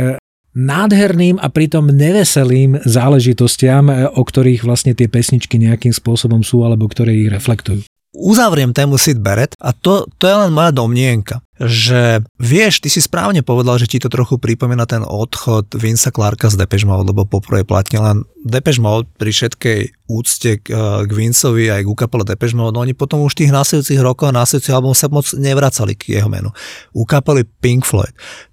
nádherným 0.51 1.39
a 1.39 1.47
pritom 1.47 1.87
neveselým 1.91 2.83
záležitostiam, 2.83 3.87
o 4.11 4.19
ktorých 4.19 4.67
vlastne 4.67 4.91
tie 4.91 5.07
pesničky 5.07 5.55
nejakým 5.55 5.95
spôsobom 5.95 6.43
sú, 6.43 6.67
alebo 6.67 6.91
ktoré 6.91 7.15
ich 7.15 7.31
reflektujú. 7.31 7.87
Uzavriem 8.11 8.75
tému 8.75 8.99
Sid 8.99 9.23
Barrett 9.23 9.55
a 9.63 9.71
to, 9.71 10.03
to 10.19 10.27
je 10.27 10.35
len 10.35 10.51
moja 10.51 10.75
domnienka 10.75 11.39
že 11.61 12.25
vieš, 12.41 12.81
ty 12.81 12.89
si 12.89 12.97
správne 12.97 13.45
povedal, 13.45 13.77
že 13.77 13.85
ti 13.85 14.01
to 14.01 14.09
trochu 14.09 14.41
pripomína 14.41 14.89
ten 14.89 15.05
odchod 15.05 15.69
Vinca 15.77 16.09
Clarka 16.09 16.49
z 16.49 16.57
Depeche 16.57 16.89
Mode, 16.89 17.13
lebo 17.13 17.29
poprvé 17.29 17.61
platne 17.61 18.01
len 18.01 18.17
Depeche 18.41 18.81
Mode 18.81 19.05
pri 19.21 19.29
všetkej 19.29 19.79
úcte 20.09 20.59
k, 20.59 20.73
eh, 20.73 21.05
k 21.05 21.11
Vincovi 21.13 21.69
aj 21.69 21.81
k 21.85 21.89
kapele 21.93 22.25
Depeche 22.25 22.57
Mode, 22.57 22.81
oni 22.81 22.97
potom 22.97 23.21
už 23.21 23.37
tých 23.37 23.53
následujúcich 23.53 24.01
rokov 24.01 24.33
a 24.33 24.37
následujúcich 24.41 24.75
album 24.75 24.93
sa 24.97 25.07
moc 25.07 25.29
nevracali 25.37 25.93
k 25.93 26.17
jeho 26.19 26.27
menu. 26.27 26.49
U 26.97 27.05
kapely 27.05 27.45
Pink 27.61 27.85
Floyd. 27.85 28.11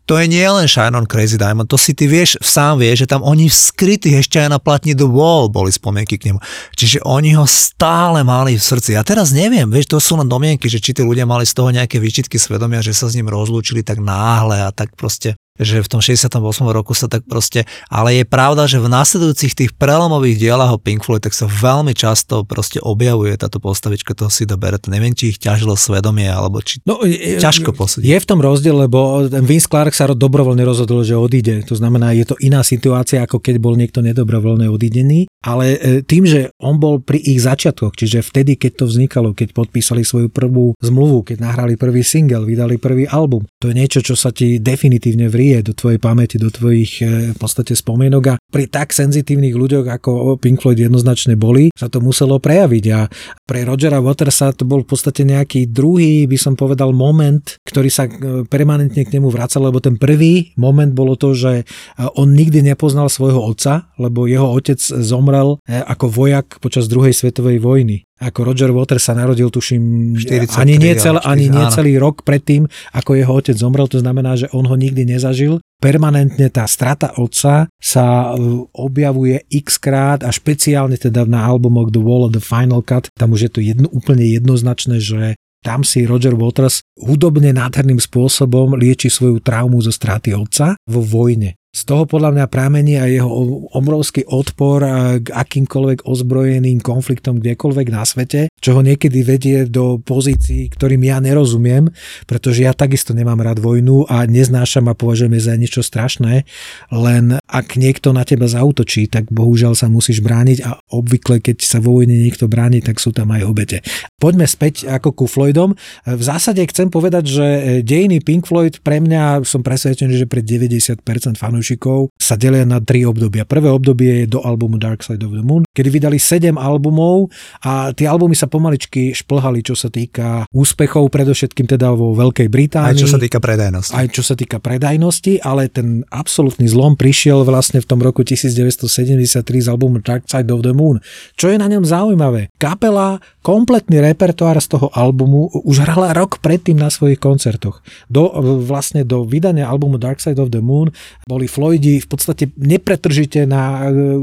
To 0.09 0.17
je 0.17 0.25
nie 0.25 0.41
len 0.41 0.65
Shine 0.65 0.97
on 0.97 1.05
Crazy 1.05 1.37
Diamond, 1.37 1.69
to 1.69 1.77
si 1.77 1.93
ty 1.93 2.09
vieš, 2.09 2.41
sám 2.41 2.81
vieš, 2.81 3.05
že 3.05 3.13
tam 3.13 3.21
oni 3.21 3.45
skrytí 3.53 4.17
ešte 4.17 4.41
aj 4.41 4.49
na 4.49 4.57
platni 4.57 4.97
The 4.97 5.05
Wall 5.05 5.53
boli 5.53 5.69
spomienky 5.69 6.17
k 6.17 6.33
nemu. 6.33 6.41
Čiže 6.73 7.05
oni 7.05 7.37
ho 7.37 7.45
stále 7.45 8.25
mali 8.25 8.57
v 8.57 8.63
srdci. 8.65 8.97
Ja 8.97 9.05
teraz 9.05 9.37
neviem, 9.37 9.69
vieš, 9.69 9.93
to 9.93 10.01
sú 10.01 10.17
len 10.17 10.25
domienky, 10.25 10.65
že 10.73 10.81
či 10.81 10.97
tí 10.97 11.05
ľudia 11.05 11.29
mali 11.29 11.45
z 11.45 11.53
toho 11.53 11.69
nejaké 11.69 12.01
výčitky 12.01 12.41
svedomia, 12.41 12.81
že 12.81 12.97
sa 12.99 13.07
s 13.07 13.15
ním 13.15 13.31
rozlúčili 13.31 13.87
tak 13.87 14.03
náhle 14.03 14.67
a 14.67 14.75
tak 14.75 14.99
proste 14.99 15.39
že 15.59 15.83
v 15.83 15.89
tom 15.91 16.01
68. 16.01 16.39
roku 16.71 16.95
sa 16.95 17.11
tak 17.11 17.27
proste, 17.27 17.67
ale 17.91 18.23
je 18.23 18.25
pravda, 18.25 18.65
že 18.71 18.79
v 18.79 18.89
následujúcich 18.89 19.53
tých 19.55 19.71
prelomových 19.75 20.39
dielach 20.39 20.73
o 20.75 20.79
Pink 20.79 21.03
Floyd 21.03 21.23
tak 21.23 21.35
sa 21.35 21.51
veľmi 21.51 21.93
často 21.93 22.47
proste 22.47 22.79
objavuje 22.79 23.35
táto 23.35 23.59
postavička 23.59 24.15
toho 24.15 24.31
Sida 24.31 24.55
Barretta. 24.55 24.91
Neviem, 24.91 25.13
či 25.13 25.35
ich 25.35 25.39
ťažilo 25.43 25.75
svedomie, 25.75 26.31
alebo 26.31 26.63
či 26.63 26.79
no, 26.87 27.03
je, 27.03 27.43
ťažko 27.43 27.75
posúdiť. 27.75 28.07
Je 28.07 28.19
v 28.19 28.29
tom 28.29 28.41
rozdiel, 28.41 28.87
lebo 28.89 29.27
Vince 29.27 29.69
Clark 29.69 29.93
sa 29.93 30.07
dobrovoľne 30.09 30.63
rozhodol, 30.63 31.03
že 31.03 31.19
odíde. 31.19 31.67
To 31.67 31.75
znamená, 31.75 32.15
je 32.15 32.25
to 32.25 32.37
iná 32.39 32.63
situácia, 32.63 33.23
ako 33.27 33.43
keď 33.43 33.61
bol 33.61 33.75
niekto 33.75 34.01
nedobrovoľne 34.01 34.71
odídený, 34.71 35.29
ale 35.43 35.77
e, 35.77 36.03
tým, 36.03 36.25
že 36.25 36.55
on 36.63 36.79
bol 36.79 37.03
pri 37.03 37.19
ich 37.19 37.43
začiatkoch, 37.43 37.95
čiže 37.95 38.25
vtedy, 38.25 38.59
keď 38.59 38.83
to 38.83 38.85
vznikalo, 38.87 39.35
keď 39.35 39.55
podpísali 39.55 40.03
svoju 40.03 40.29
prvú 40.31 40.75
zmluvu, 40.79 41.25
keď 41.27 41.37
nahrali 41.43 41.75
prvý 41.79 42.03
single, 42.03 42.47
vydali 42.47 42.77
prvý 42.77 43.07
album, 43.09 43.47
to 43.63 43.71
je 43.71 43.75
niečo, 43.79 44.01
čo 44.03 44.15
sa 44.19 44.35
ti 44.35 44.59
definitívne 44.59 45.31
vrie 45.31 45.48
vrie 45.49 45.65
do 45.65 45.73
tvojej 45.73 45.97
pamäti, 45.97 46.37
do 46.37 46.53
tvojich 46.53 47.01
e, 47.01 47.33
v 47.33 47.39
podstate 47.41 47.73
spomienok 47.73 48.23
a 48.29 48.35
pri 48.37 48.69
tak 48.69 48.93
senzitívnych 48.93 49.57
ľuďoch, 49.57 49.89
ako 49.89 50.37
Pink 50.37 50.61
Floyd 50.61 50.77
jednoznačne 50.77 51.41
boli, 51.41 51.73
sa 51.73 51.89
to 51.89 52.05
muselo 52.05 52.37
prejaviť 52.37 52.85
a 52.93 53.09
pre 53.49 53.65
Rogera 53.65 54.05
Watersa 54.05 54.53
to 54.53 54.69
bol 54.69 54.85
v 54.85 54.93
podstate 54.93 55.25
nejaký 55.25 55.73
druhý, 55.73 56.29
by 56.29 56.37
som 56.37 56.53
povedal, 56.53 56.93
moment, 56.93 57.57
ktorý 57.65 57.89
sa 57.89 58.05
e, 58.05 58.45
permanentne 58.45 59.09
k 59.09 59.13
nemu 59.17 59.33
vracal, 59.33 59.65
lebo 59.65 59.81
ten 59.81 59.97
prvý 59.97 60.53
moment 60.61 60.93
bolo 60.93 61.17
to, 61.17 61.33
že 61.33 61.65
e, 61.65 62.05
on 62.21 62.37
nikdy 62.37 62.61
nepoznal 62.61 63.09
svojho 63.09 63.41
otca, 63.41 63.89
lebo 63.97 64.29
jeho 64.29 64.53
otec 64.53 64.77
zomrel 64.85 65.57
ako 65.65 66.13
vojak 66.13 66.61
počas 66.61 66.93
druhej 66.93 67.17
svetovej 67.17 67.57
vojny 67.65 68.08
ako 68.19 68.51
Roger 68.51 68.71
Waters 68.75 69.07
sa 69.07 69.15
narodil, 69.15 69.47
tuším, 69.47 70.15
43, 70.19 70.59
ani 70.59 70.75
nie, 70.79 70.95
cel, 70.99 71.17
ani 71.23 71.47
nie 71.47 71.65
celý 71.71 72.03
rok 72.03 72.27
predtým, 72.27 72.67
ako 72.91 73.15
jeho 73.15 73.33
otec 73.39 73.55
zomrel, 73.55 73.87
to 73.87 74.03
znamená, 74.03 74.35
že 74.35 74.51
on 74.51 74.67
ho 74.67 74.75
nikdy 74.75 75.07
nezažil. 75.07 75.63
Permanentne 75.79 76.51
tá 76.51 76.67
strata 76.67 77.15
otca 77.15 77.71
sa 77.79 78.07
e, 78.35 78.67
objavuje 78.75 79.47
x 79.47 79.79
krát 79.79 80.27
a 80.27 80.35
špeciálne 80.35 80.99
teda 80.99 81.23
na 81.31 81.47
albumoch 81.47 81.95
The 81.95 82.03
Wall 82.03 82.27
of 82.27 82.35
the 82.35 82.43
Final 82.43 82.83
Cut, 82.83 83.15
tam 83.15 83.39
už 83.39 83.41
je 83.47 83.51
to 83.55 83.61
jedno, 83.63 83.87
úplne 83.95 84.27
jednoznačné, 84.27 84.99
že 84.99 85.39
tam 85.63 85.83
si 85.83 86.07
Roger 86.07 86.39
Waters 86.39 86.87
hudobne 87.03 87.51
nádherným 87.51 87.99
spôsobom 87.99 88.79
lieči 88.79 89.11
svoju 89.11 89.43
traumu 89.43 89.83
zo 89.83 89.91
straty 89.91 90.31
otca 90.35 90.79
vo 90.87 91.03
vojne. 91.03 91.58
Z 91.69 91.85
toho 91.85 92.09
podľa 92.09 92.33
mňa 92.33 92.47
pramení 92.49 92.97
aj 92.97 93.11
jeho 93.13 93.29
obrovský 93.77 94.25
odpor 94.25 94.81
k 95.21 95.29
akýmkoľvek 95.29 96.09
ozbrojeným 96.09 96.81
konfliktom 96.81 97.45
kdekoľvek 97.45 97.87
na 97.93 98.09
svete, 98.09 98.49
čo 98.57 98.73
ho 98.73 98.81
niekedy 98.81 99.21
vedie 99.21 99.69
do 99.69 100.01
pozícií, 100.01 100.73
ktorým 100.73 101.05
ja 101.05 101.21
nerozumiem, 101.21 101.93
pretože 102.25 102.65
ja 102.65 102.73
takisto 102.73 103.13
nemám 103.13 103.45
rád 103.45 103.61
vojnu 103.61 104.09
a 104.09 104.25
neznášam 104.25 104.89
a 104.89 104.97
považujem 104.97 105.37
za 105.37 105.61
niečo 105.61 105.85
strašné, 105.85 106.49
len 106.89 107.37
ak 107.45 107.77
niekto 107.77 108.17
na 108.17 108.25
teba 108.25 108.49
zautočí, 108.49 109.05
tak 109.13 109.29
bohužiaľ 109.29 109.77
sa 109.77 109.93
musíš 109.93 110.25
brániť 110.25 110.65
a 110.65 110.81
obvykle, 110.89 111.45
keď 111.45 111.69
sa 111.69 111.85
vo 111.85 112.01
vojne 112.01 112.17
niekto 112.17 112.49
bráni, 112.49 112.81
tak 112.81 112.97
sú 112.97 113.13
tam 113.13 113.29
aj 113.37 113.45
obete. 113.45 113.85
Poďme 114.17 114.49
späť 114.49 114.89
ako 114.89 115.13
ku 115.13 115.27
Floydom. 115.29 115.77
V 116.09 116.23
zásade 116.25 116.65
chcem 116.65 116.89
povedať, 116.89 117.29
že 117.29 117.47
dejiny 117.85 118.25
Pink 118.25 118.49
Floyd 118.49 118.81
pre 118.81 119.05
mňa 119.05 119.45
som 119.45 119.61
presvedčený, 119.61 120.25
že 120.25 120.31
pre 120.31 120.41
90% 120.41 121.05
fanúšikov 121.37 121.58
fanúšikov 121.59 122.15
sa 122.15 122.39
delia 122.39 122.63
na 122.63 122.79
tri 122.79 123.03
obdobia. 123.03 123.43
Prvé 123.43 123.67
obdobie 123.75 124.23
je 124.23 124.27
do 124.31 124.39
albumu 124.47 124.79
Dark 124.79 125.03
Side 125.03 125.27
of 125.27 125.35
the 125.35 125.43
Moon, 125.43 125.67
kedy 125.75 125.91
vydali 125.91 126.23
7 126.23 126.55
albumov 126.55 127.35
a 127.67 127.91
tie 127.91 128.07
albumy 128.07 128.39
sa 128.39 128.47
pomaličky 128.47 129.11
šplhali, 129.11 129.67
čo 129.67 129.75
sa 129.75 129.91
týka 129.91 130.47
úspechov, 130.55 131.11
predovšetkým 131.11 131.67
teda 131.67 131.91
vo 131.99 132.15
Veľkej 132.15 132.47
Británii. 132.47 132.95
Aj 132.95 133.03
čo 133.03 133.11
sa 133.11 133.19
týka 133.19 133.43
predajnosti. 133.43 133.95
Aj 133.99 134.07
čo 134.07 134.23
sa 134.23 134.39
týka 134.39 134.63
predajnosti, 134.63 135.43
ale 135.43 135.67
ten 135.67 136.07
absolútny 136.15 136.71
zlom 136.71 136.95
prišiel 136.95 137.43
vlastne 137.43 137.83
v 137.83 137.87
tom 137.91 137.99
roku 137.99 138.23
1973 138.23 139.43
z 139.43 139.67
albumu 139.67 139.99
Dark 139.99 140.31
Side 140.31 140.55
of 140.55 140.63
the 140.63 140.71
Moon. 140.71 141.03
Čo 141.35 141.51
je 141.51 141.59
na 141.59 141.67
ňom 141.67 141.83
zaujímavé? 141.83 142.55
Kapela 142.63 143.19
kompletný 143.43 144.05
repertoár 144.05 144.61
z 144.61 144.77
toho 144.77 144.93
albumu 144.93 145.49
už 145.65 145.81
hrala 145.89 146.13
rok 146.13 146.45
predtým 146.45 146.77
na 146.77 146.93
svojich 146.93 147.17
koncertoch. 147.17 147.81
Do, 148.13 148.29
vlastne 148.61 149.09
do 149.09 149.25
vydania 149.25 149.65
albumu 149.65 149.97
Dark 149.97 150.21
Side 150.21 150.37
of 150.37 150.53
the 150.53 150.61
Moon 150.61 150.93
boli 151.25 151.48
Floydi 151.51 151.99
v 151.99 152.09
podstate 152.09 152.55
nepretržite 152.55 153.43
na 153.49 153.91
e, 153.91 154.15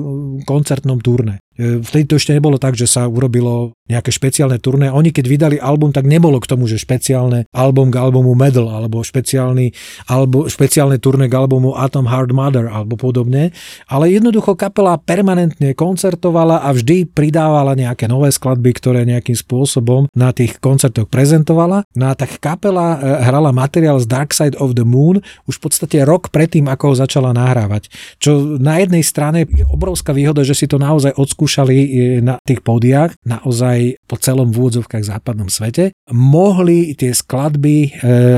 koncertnom 0.47 1.03
turné. 1.03 1.43
E, 1.59 1.83
vtedy 1.83 2.07
to 2.07 2.15
ešte 2.15 2.31
nebolo 2.31 2.55
tak, 2.55 2.79
že 2.79 2.87
sa 2.87 3.03
urobilo 3.11 3.74
nejaké 3.85 4.11
špeciálne 4.13 4.57
turné. 4.61 4.91
Oni 4.91 5.09
keď 5.09 5.25
vydali 5.25 5.57
album, 5.57 5.89
tak 5.89 6.05
nebolo 6.05 6.37
k 6.37 6.49
tomu, 6.49 6.69
že 6.69 6.77
špeciálne 6.77 7.49
album 7.55 7.89
k 7.89 7.97
albumu 7.97 8.37
Medal, 8.37 8.69
alebo 8.69 9.01
špeciálny, 9.01 9.71
albu, 10.11 10.51
špeciálne 10.51 10.99
turné 11.01 11.31
k 11.31 11.37
albumu 11.37 11.73
Atom 11.77 12.05
Hard 12.05 12.35
Mother, 12.35 12.69
alebo 12.69 12.99
podobne. 12.99 13.55
Ale 13.89 14.11
jednoducho 14.11 14.53
kapela 14.53 14.97
permanentne 14.99 15.73
koncertovala 15.73 16.61
a 16.65 16.69
vždy 16.75 17.09
pridávala 17.09 17.73
nejaké 17.73 18.05
nové 18.05 18.29
skladby, 18.29 18.75
ktoré 18.75 19.07
nejakým 19.07 19.37
spôsobom 19.37 20.11
na 20.13 20.35
tých 20.35 20.57
koncertoch 20.61 21.09
prezentovala. 21.09 21.85
No 21.95 22.11
a 22.11 22.13
tak 22.13 22.41
kapela 22.41 22.99
e, 22.99 23.21
hrala 23.25 23.55
materiál 23.55 23.97
z 24.01 24.09
Dark 24.09 24.33
Side 24.35 24.57
of 24.59 24.75
the 24.75 24.85
Moon 24.85 25.21
už 25.45 25.61
v 25.61 25.63
podstate 25.65 25.97
rok 26.03 26.33
predtým, 26.33 26.67
ako 26.67 26.91
ho 26.91 26.95
začala 26.97 27.31
nahrávať. 27.31 27.89
Čo 28.17 28.59
na 28.59 28.81
jednej 28.81 29.05
strane 29.05 29.45
je 29.45 29.65
obrovská 29.69 30.11
výhoda, 30.11 30.41
že 30.41 30.57
si 30.57 30.65
to 30.65 30.81
naozaj 30.81 31.13
odskúšali 31.15 31.45
skúšali 31.45 31.77
e, 31.77 31.87
na 32.25 32.35
tých 32.41 32.65
pódiach, 32.65 33.15
naozaj 33.21 33.74
po 34.05 34.15
celom 34.19 34.49
v 34.49 34.57
úvodzovkách 34.65 35.03
západnom 35.05 35.49
svete, 35.49 35.93
mohli 36.11 36.93
tie 36.93 37.11
skladby 37.11 37.77
e, 37.77 37.89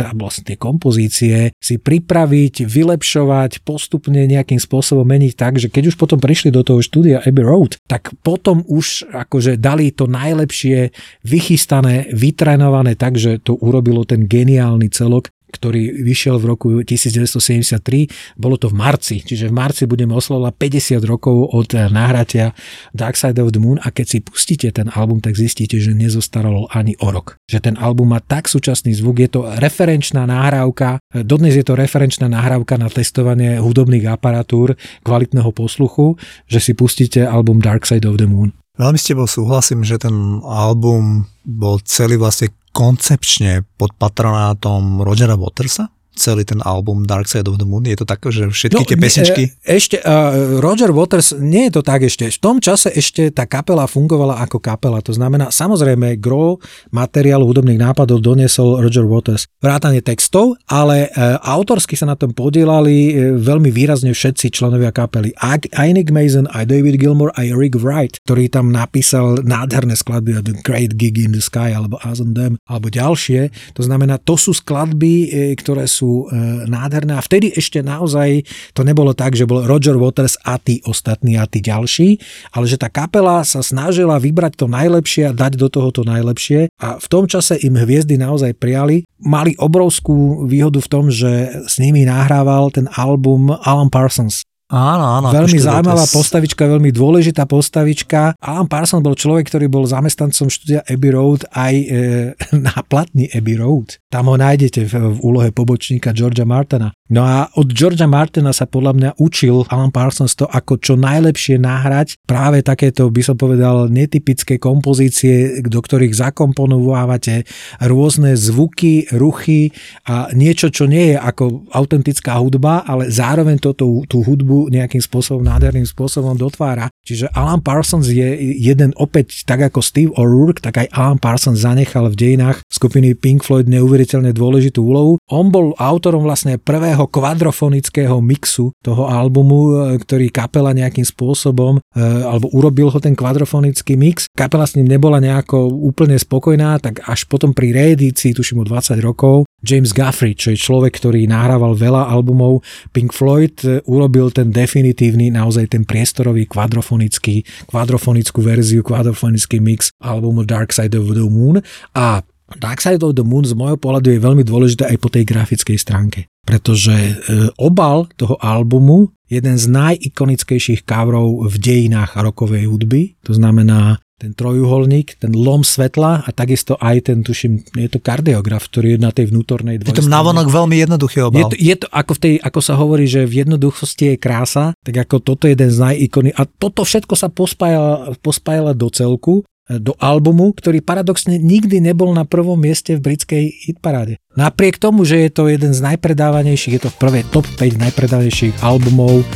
a 0.04 0.12
vlastne 0.15 0.47
tie 0.47 0.58
kompozície 0.60 1.52
si 1.58 1.76
pripraviť, 1.80 2.67
vylepšovať, 2.67 3.63
postupne 3.63 4.23
nejakým 4.26 4.60
spôsobom 4.60 5.06
meniť 5.06 5.34
tak, 5.36 5.60
že 5.62 5.67
keď 5.71 5.93
už 5.93 5.95
potom 5.95 6.19
prišli 6.19 6.50
do 6.50 6.65
toho 6.65 6.82
štúdia 6.84 7.23
Abbey 7.23 7.45
Road, 7.45 7.80
tak 7.86 8.13
potom 8.26 8.65
už 8.67 9.08
akože 9.12 9.60
dali 9.62 9.93
to 9.93 10.10
najlepšie, 10.10 10.91
vychystané, 11.23 12.10
vytrenované 12.12 12.97
tak, 12.97 13.15
že 13.15 13.39
to 13.41 13.56
urobilo 13.60 14.04
ten 14.04 14.26
geniálny 14.26 14.89
celok, 14.89 15.30
ktorý 15.52 16.04
vyšiel 16.04 16.38
v 16.38 16.46
roku 16.46 16.68
1973. 16.84 18.38
Bolo 18.38 18.56
to 18.60 18.68
v 18.72 18.76
marci, 18.76 19.24
čiže 19.24 19.48
v 19.50 19.54
marci 19.56 19.84
budeme 19.88 20.14
oslovať 20.14 20.54
50 21.00 21.04
rokov 21.08 21.56
od 21.56 21.70
nahratia 21.90 22.52
Dark 22.92 23.16
Side 23.16 23.40
of 23.40 23.56
the 23.56 23.62
Moon 23.62 23.80
a 23.82 23.90
keď 23.92 24.06
si 24.06 24.20
pustíte 24.20 24.68
ten 24.72 24.92
album, 24.92 25.24
tak 25.24 25.40
zistíte, 25.40 25.80
že 25.80 25.96
nezostaralo 25.96 26.68
ani 26.72 27.00
o 27.00 27.10
rok. 27.10 27.40
Že 27.48 27.72
ten 27.72 27.76
album 27.80 28.16
má 28.16 28.20
tak 28.20 28.52
súčasný 28.52 28.94
zvuk, 28.96 29.24
je 29.24 29.30
to 29.32 29.48
referenčná 29.60 30.28
nahrávka, 30.28 31.00
dodnes 31.12 31.56
je 31.56 31.66
to 31.66 31.80
referenčná 31.80 32.28
nahrávka 32.28 32.76
na 32.76 32.92
testovanie 32.92 33.60
hudobných 33.60 34.08
aparatúr, 34.12 34.76
kvalitného 35.04 35.50
posluchu, 35.56 36.20
že 36.46 36.60
si 36.60 36.72
pustíte 36.76 37.24
album 37.24 37.64
Dark 37.64 37.88
Side 37.88 38.08
of 38.08 38.20
the 38.20 38.28
Moon. 38.28 38.52
Veľmi 38.78 39.02
s 39.02 39.10
tebou 39.10 39.26
súhlasím, 39.26 39.82
že 39.82 39.98
ten 39.98 40.14
album 40.46 41.26
bol 41.42 41.82
celý 41.82 42.14
vlastne 42.14 42.54
koncepčne 42.78 43.66
pod 43.74 43.98
patronátom 43.98 45.02
Rogera 45.02 45.34
Watersa 45.34 45.97
celý 46.17 46.43
ten 46.43 46.60
album 46.65 47.06
Dark 47.06 47.30
Side 47.30 47.45
of 47.45 47.62
the 47.62 47.67
Moon? 47.69 47.86
Je 47.86 47.93
to 47.93 48.10
tak, 48.10 48.25
že 48.25 48.49
všetky 48.49 48.84
no, 48.84 48.89
tie 48.89 48.97
pesničky? 48.97 49.43
E, 49.62 49.77
ešte, 49.77 50.01
uh, 50.01 50.58
Roger 50.58 50.89
Waters, 50.89 51.38
nie 51.38 51.69
je 51.69 51.77
to 51.77 51.82
tak 51.86 52.01
ešte. 52.03 52.25
V 52.34 52.41
tom 52.41 52.58
čase 52.58 52.89
ešte 52.89 53.30
tá 53.30 53.45
kapela 53.45 53.86
fungovala 53.86 54.41
ako 54.41 54.58
kapela. 54.58 54.99
To 55.06 55.13
znamená, 55.13 55.53
samozrejme, 55.53 56.17
gro 56.17 56.58
materiálu 56.89 57.45
hudobných 57.45 57.77
nápadov 57.77 58.25
doniesol 58.25 58.82
Roger 58.82 59.06
Waters. 59.06 59.45
Vrátanie 59.62 60.01
textov, 60.01 60.58
ale 60.65 61.13
uh, 61.13 61.38
autorsky 61.45 61.93
sa 61.93 62.10
na 62.10 62.17
tom 62.17 62.34
podielali 62.34 63.13
uh, 63.13 63.38
veľmi 63.38 63.69
výrazne 63.69 64.10
všetci 64.12 64.49
členovia 64.49 64.89
kapely. 64.89 65.38
Aj, 65.38 65.62
aj 65.62 65.88
Nick 65.93 66.10
Mason, 66.10 66.49
aj 66.49 66.65
David 66.65 66.97
Gilmore, 66.97 67.32
aj 67.38 67.53
Rick 67.53 67.77
Wright, 67.77 68.17
ktorý 68.25 68.49
tam 68.49 68.73
napísal 68.73 69.45
nádherné 69.45 69.93
skladby 69.93 70.41
The 70.41 70.56
Great 70.65 70.97
Gig 70.97 71.21
in 71.21 71.38
the 71.38 71.43
Sky 71.43 71.77
alebo 71.77 72.01
As 72.01 72.17
on 72.17 72.34
Them, 72.34 72.58
alebo 72.65 72.89
ďalšie. 72.89 73.53
To 73.77 73.86
znamená, 73.86 74.17
to 74.17 74.39
sú 74.39 74.56
skladby, 74.56 75.30
ktoré 75.60 75.86
sú 75.86 76.07
sú 76.08 76.32
e, 76.32 76.65
nádherné. 76.72 77.20
A 77.20 77.22
vtedy 77.22 77.52
ešte 77.52 77.84
naozaj 77.84 78.48
to 78.72 78.88
nebolo 78.88 79.12
tak, 79.12 79.36
že 79.36 79.43
bol 79.43 79.67
Roger 79.67 80.00
Waters 80.00 80.39
a 80.48 80.56
tí 80.56 80.80
ostatní 80.88 81.36
a 81.36 81.43
tí 81.43 81.60
ďalší, 81.60 82.15
ale 82.56 82.65
že 82.65 82.80
tá 82.80 82.88
kapela 82.88 83.43
sa 83.43 83.60
snažila 83.60 84.15
vybrať 84.24 84.56
to 84.56 84.65
najlepšie 84.72 85.28
a 85.28 85.36
dať 85.36 85.60
do 85.60 85.67
toho 85.67 85.91
to 85.91 86.08
najlepšie. 86.08 86.72
A 86.80 86.96
v 86.96 87.08
tom 87.12 87.28
čase 87.28 87.60
im 87.60 87.76
hviezdy 87.76 88.15
naozaj 88.15 88.56
prijali. 88.56 89.04
Mali 89.20 89.60
obrovskú 89.60 90.48
výhodu 90.48 90.80
v 90.80 90.91
tom, 90.91 91.12
že 91.12 91.65
s 91.67 91.76
nimi 91.84 92.08
nahrával 92.08 92.72
ten 92.72 92.88
album 92.96 93.52
Alan 93.52 93.91
Parsons, 93.91 94.48
Áno, 94.67 95.06
áno. 95.23 95.32
Veľmi 95.32 95.63
zaujímavá 95.63 96.03
to... 96.03 96.19
postavička, 96.19 96.67
veľmi 96.67 96.91
dôležitá 96.91 97.47
postavička. 97.47 98.36
Alan 98.43 98.67
Parsons 98.67 98.99
bol 98.99 99.15
človek, 99.15 99.47
ktorý 99.47 99.71
bol 99.71 99.88
zamestnancom 99.88 100.51
štúdia 100.51 100.84
Abbey 100.84 101.15
Road 101.15 101.47
aj 101.56 101.75
e, 101.75 101.86
na 102.67 102.75
platni 102.84 103.32
Abbey 103.32 103.56
Road. 103.56 103.95
Tam 104.12 104.27
ho 104.27 104.36
nájdete 104.36 104.84
v, 104.84 104.93
v 105.15 105.19
úlohe 105.23 105.49
pobočníka 105.56 106.12
Georgia 106.12 106.43
Martina. 106.43 106.91
No 107.08 107.24
a 107.24 107.48
od 107.56 107.72
Georgia 107.72 108.08
Martina 108.08 108.52
sa 108.52 108.67
podľa 108.67 108.93
mňa 108.96 109.12
učil 109.20 109.63
Alan 109.72 109.96
Parsons 109.96 110.36
to, 110.36 110.43
ako 110.43 110.76
čo 110.80 110.93
najlepšie 111.00 111.56
nahrať 111.56 112.20
práve 112.28 112.60
takéto, 112.63 113.08
by 113.08 113.22
som 113.24 113.36
povedal, 113.39 113.88
netypické 113.88 114.60
kompozície, 114.60 115.63
do 115.63 115.80
ktorých 115.80 116.13
zakomponovávate 116.15 117.48
rôzne 117.84 118.36
zvuky, 118.36 119.08
ruchy 119.15 119.72
a 120.08 120.32
niečo, 120.36 120.67
čo 120.67 120.88
nie 120.88 121.15
je 121.15 121.17
ako 121.17 121.72
autentická 121.72 122.39
hudba, 122.43 122.84
ale 122.84 123.08
zároveň 123.08 123.60
toto, 123.63 124.04
tú 124.08 124.24
hudbu 124.24 124.67
nejakým 124.67 125.00
spôsobom, 125.00 125.43
nádherným 125.48 125.88
spôsobom 125.88 126.36
dotvára. 126.36 126.91
Čiže 127.08 127.32
Alan 127.32 127.63
Parsons 127.63 128.12
je 128.12 128.36
jeden 128.60 128.91
opäť, 129.00 129.48
tak 129.48 129.63
ako 129.63 129.80
Steve 129.80 130.12
O'Rourke, 130.20 130.60
tak 130.60 130.84
aj 130.84 130.91
Alan 130.91 131.20
Parsons 131.24 131.63
zanechal 131.63 132.12
v 132.12 132.20
dejinách 132.20 132.60
skupiny 132.67 133.15
Pink 133.15 133.48
Floyd 133.48 133.72
neuveriteľne 133.72 134.36
dôležitú 134.36 134.84
úlohu. 134.84 135.15
On 135.32 135.48
bol 135.48 135.72
autorom 135.80 136.28
vlastne 136.28 136.60
prvého 136.60 136.97
prvého 136.98 137.14
kvadrofonického 137.14 138.18
mixu 138.26 138.74
toho 138.82 139.06
albumu, 139.06 139.94
e, 139.94 140.02
ktorý 140.02 140.34
kapela 140.34 140.74
nejakým 140.74 141.06
spôsobom, 141.06 141.78
e, 141.78 141.82
alebo 142.02 142.50
urobil 142.58 142.90
ho 142.90 142.98
ten 142.98 143.14
kvadrofonický 143.14 143.94
mix. 143.94 144.26
Kapela 144.34 144.66
s 144.66 144.74
ním 144.74 144.90
nebola 144.90 145.22
nejako 145.22 145.70
úplne 145.70 146.18
spokojná, 146.18 146.82
tak 146.82 147.06
až 147.06 147.30
potom 147.30 147.54
pri 147.54 147.70
reedícii, 147.70 148.34
tuším 148.34 148.66
o 148.66 148.66
20 148.66 148.98
rokov, 148.98 149.46
James 149.62 149.94
Guthrie, 149.94 150.34
čo 150.34 150.50
je 150.50 150.58
človek, 150.58 150.98
ktorý 150.98 151.30
nahrával 151.30 151.78
veľa 151.78 152.10
albumov 152.10 152.66
Pink 152.90 153.14
Floyd, 153.14 153.62
e, 153.62 153.86
urobil 153.86 154.34
ten 154.34 154.50
definitívny, 154.50 155.30
naozaj 155.30 155.78
ten 155.78 155.86
priestorový 155.86 156.50
kvadrofonický, 156.50 157.46
kvadrofonickú 157.70 158.42
verziu, 158.42 158.82
kvadrofonický 158.82 159.62
mix 159.62 159.94
albumu 160.02 160.50
Dark 160.50 160.74
Side 160.74 160.98
of 160.98 161.14
the 161.14 161.30
Moon 161.30 161.62
a 161.94 162.26
Dark 162.56 162.80
Side 162.80 163.04
of 163.04 163.20
the 163.20 163.28
Moon 163.28 163.44
z 163.44 163.52
môjho 163.52 163.76
pohľadu 163.76 164.08
je 164.08 164.24
veľmi 164.24 164.44
dôležité 164.48 164.88
aj 164.88 164.98
po 165.04 165.12
tej 165.12 165.28
grafickej 165.28 165.76
stránke, 165.76 166.32
pretože 166.48 166.96
e, 166.96 167.14
obal 167.60 168.08
toho 168.16 168.40
albumu 168.40 169.12
jeden 169.28 169.60
z 169.60 169.68
najikonickejších 169.68 170.88
coverov 170.88 171.52
v 171.52 171.56
dejinách 171.60 172.16
rokovej 172.16 172.72
hudby, 172.72 173.20
to 173.20 173.36
znamená 173.36 174.00
ten 174.18 174.34
trojuholník, 174.34 175.22
ten 175.22 175.30
lom 175.30 175.62
svetla 175.62 176.26
a 176.26 176.30
takisto 176.34 176.74
aj 176.82 177.06
ten, 177.06 177.22
tuším, 177.22 177.62
je 177.78 177.86
to 177.86 178.02
kardiograf, 178.02 178.66
ktorý 178.66 178.98
je 178.98 179.00
na 179.04 179.14
tej 179.14 179.30
vnútornej 179.30 179.78
dvojstrane. 179.78 179.94
Je 179.94 180.10
to 180.10 180.10
navonok 180.10 180.50
veľmi 180.50 180.76
jednoduchý 180.82 181.20
obal. 181.22 181.38
Je 181.38 181.46
to, 181.46 181.56
je 181.62 181.76
to 181.86 181.88
ako, 181.94 182.12
v 182.18 182.20
tej, 182.26 182.34
ako 182.42 182.60
sa 182.66 182.74
hovorí, 182.82 183.06
že 183.06 183.30
v 183.30 183.46
jednoduchosti 183.46 184.06
je 184.10 184.16
krása, 184.18 184.74
tak 184.82 185.06
ako 185.06 185.22
toto 185.22 185.46
je 185.46 185.54
jeden 185.54 185.70
z 185.70 185.78
najikony. 185.78 186.34
A 186.34 186.50
toto 186.50 186.82
všetko 186.82 187.14
sa 187.14 187.30
pospájalo, 187.30 188.18
pospájalo 188.18 188.74
do 188.74 188.90
celku 188.90 189.46
do 189.67 189.91
albumu, 189.99 190.56
ktorý 190.56 190.80
paradoxne 190.80 191.36
nikdy 191.36 191.84
nebol 191.84 192.15
na 192.15 192.23
prvom 192.23 192.56
mieste 192.56 192.95
v 192.95 193.03
britskej 193.03 193.43
hitparáde. 193.67 194.15
Napriek 194.39 194.80
tomu, 194.80 195.03
že 195.03 195.27
je 195.27 195.30
to 195.30 195.51
jeden 195.51 195.75
z 195.75 195.84
najpredávanejších, 195.84 196.75
je 196.80 196.82
to 196.88 196.93
v 196.95 196.99
prvej 196.99 197.23
top 197.36 197.43
5 197.60 197.84
najpredávanejších 197.84 198.63
albumov 198.63 199.27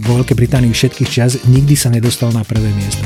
vo 0.00 0.12
Veľkej 0.22 0.38
Británii 0.38 0.72
všetkých 0.72 1.10
čas, 1.10 1.42
nikdy 1.50 1.74
sa 1.74 1.90
nedostal 1.90 2.30
na 2.30 2.46
prvé 2.46 2.70
miesto. 2.72 3.02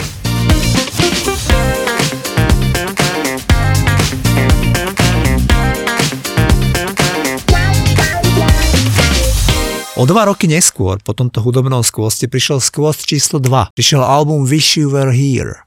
O 9.95 10.05
dva 10.11 10.27
roky 10.27 10.51
neskôr, 10.51 10.99
po 11.01 11.15
tomto 11.15 11.39
hudobnom 11.41 11.81
skvoste, 11.87 12.27
prišiel 12.27 12.59
skvost 12.59 13.07
číslo 13.07 13.39
2. 13.41 13.73
Prišiel 13.73 14.03
album 14.03 14.45
Wish 14.45 14.77
You 14.77 14.91
Were 14.91 15.15
Here 15.15 15.64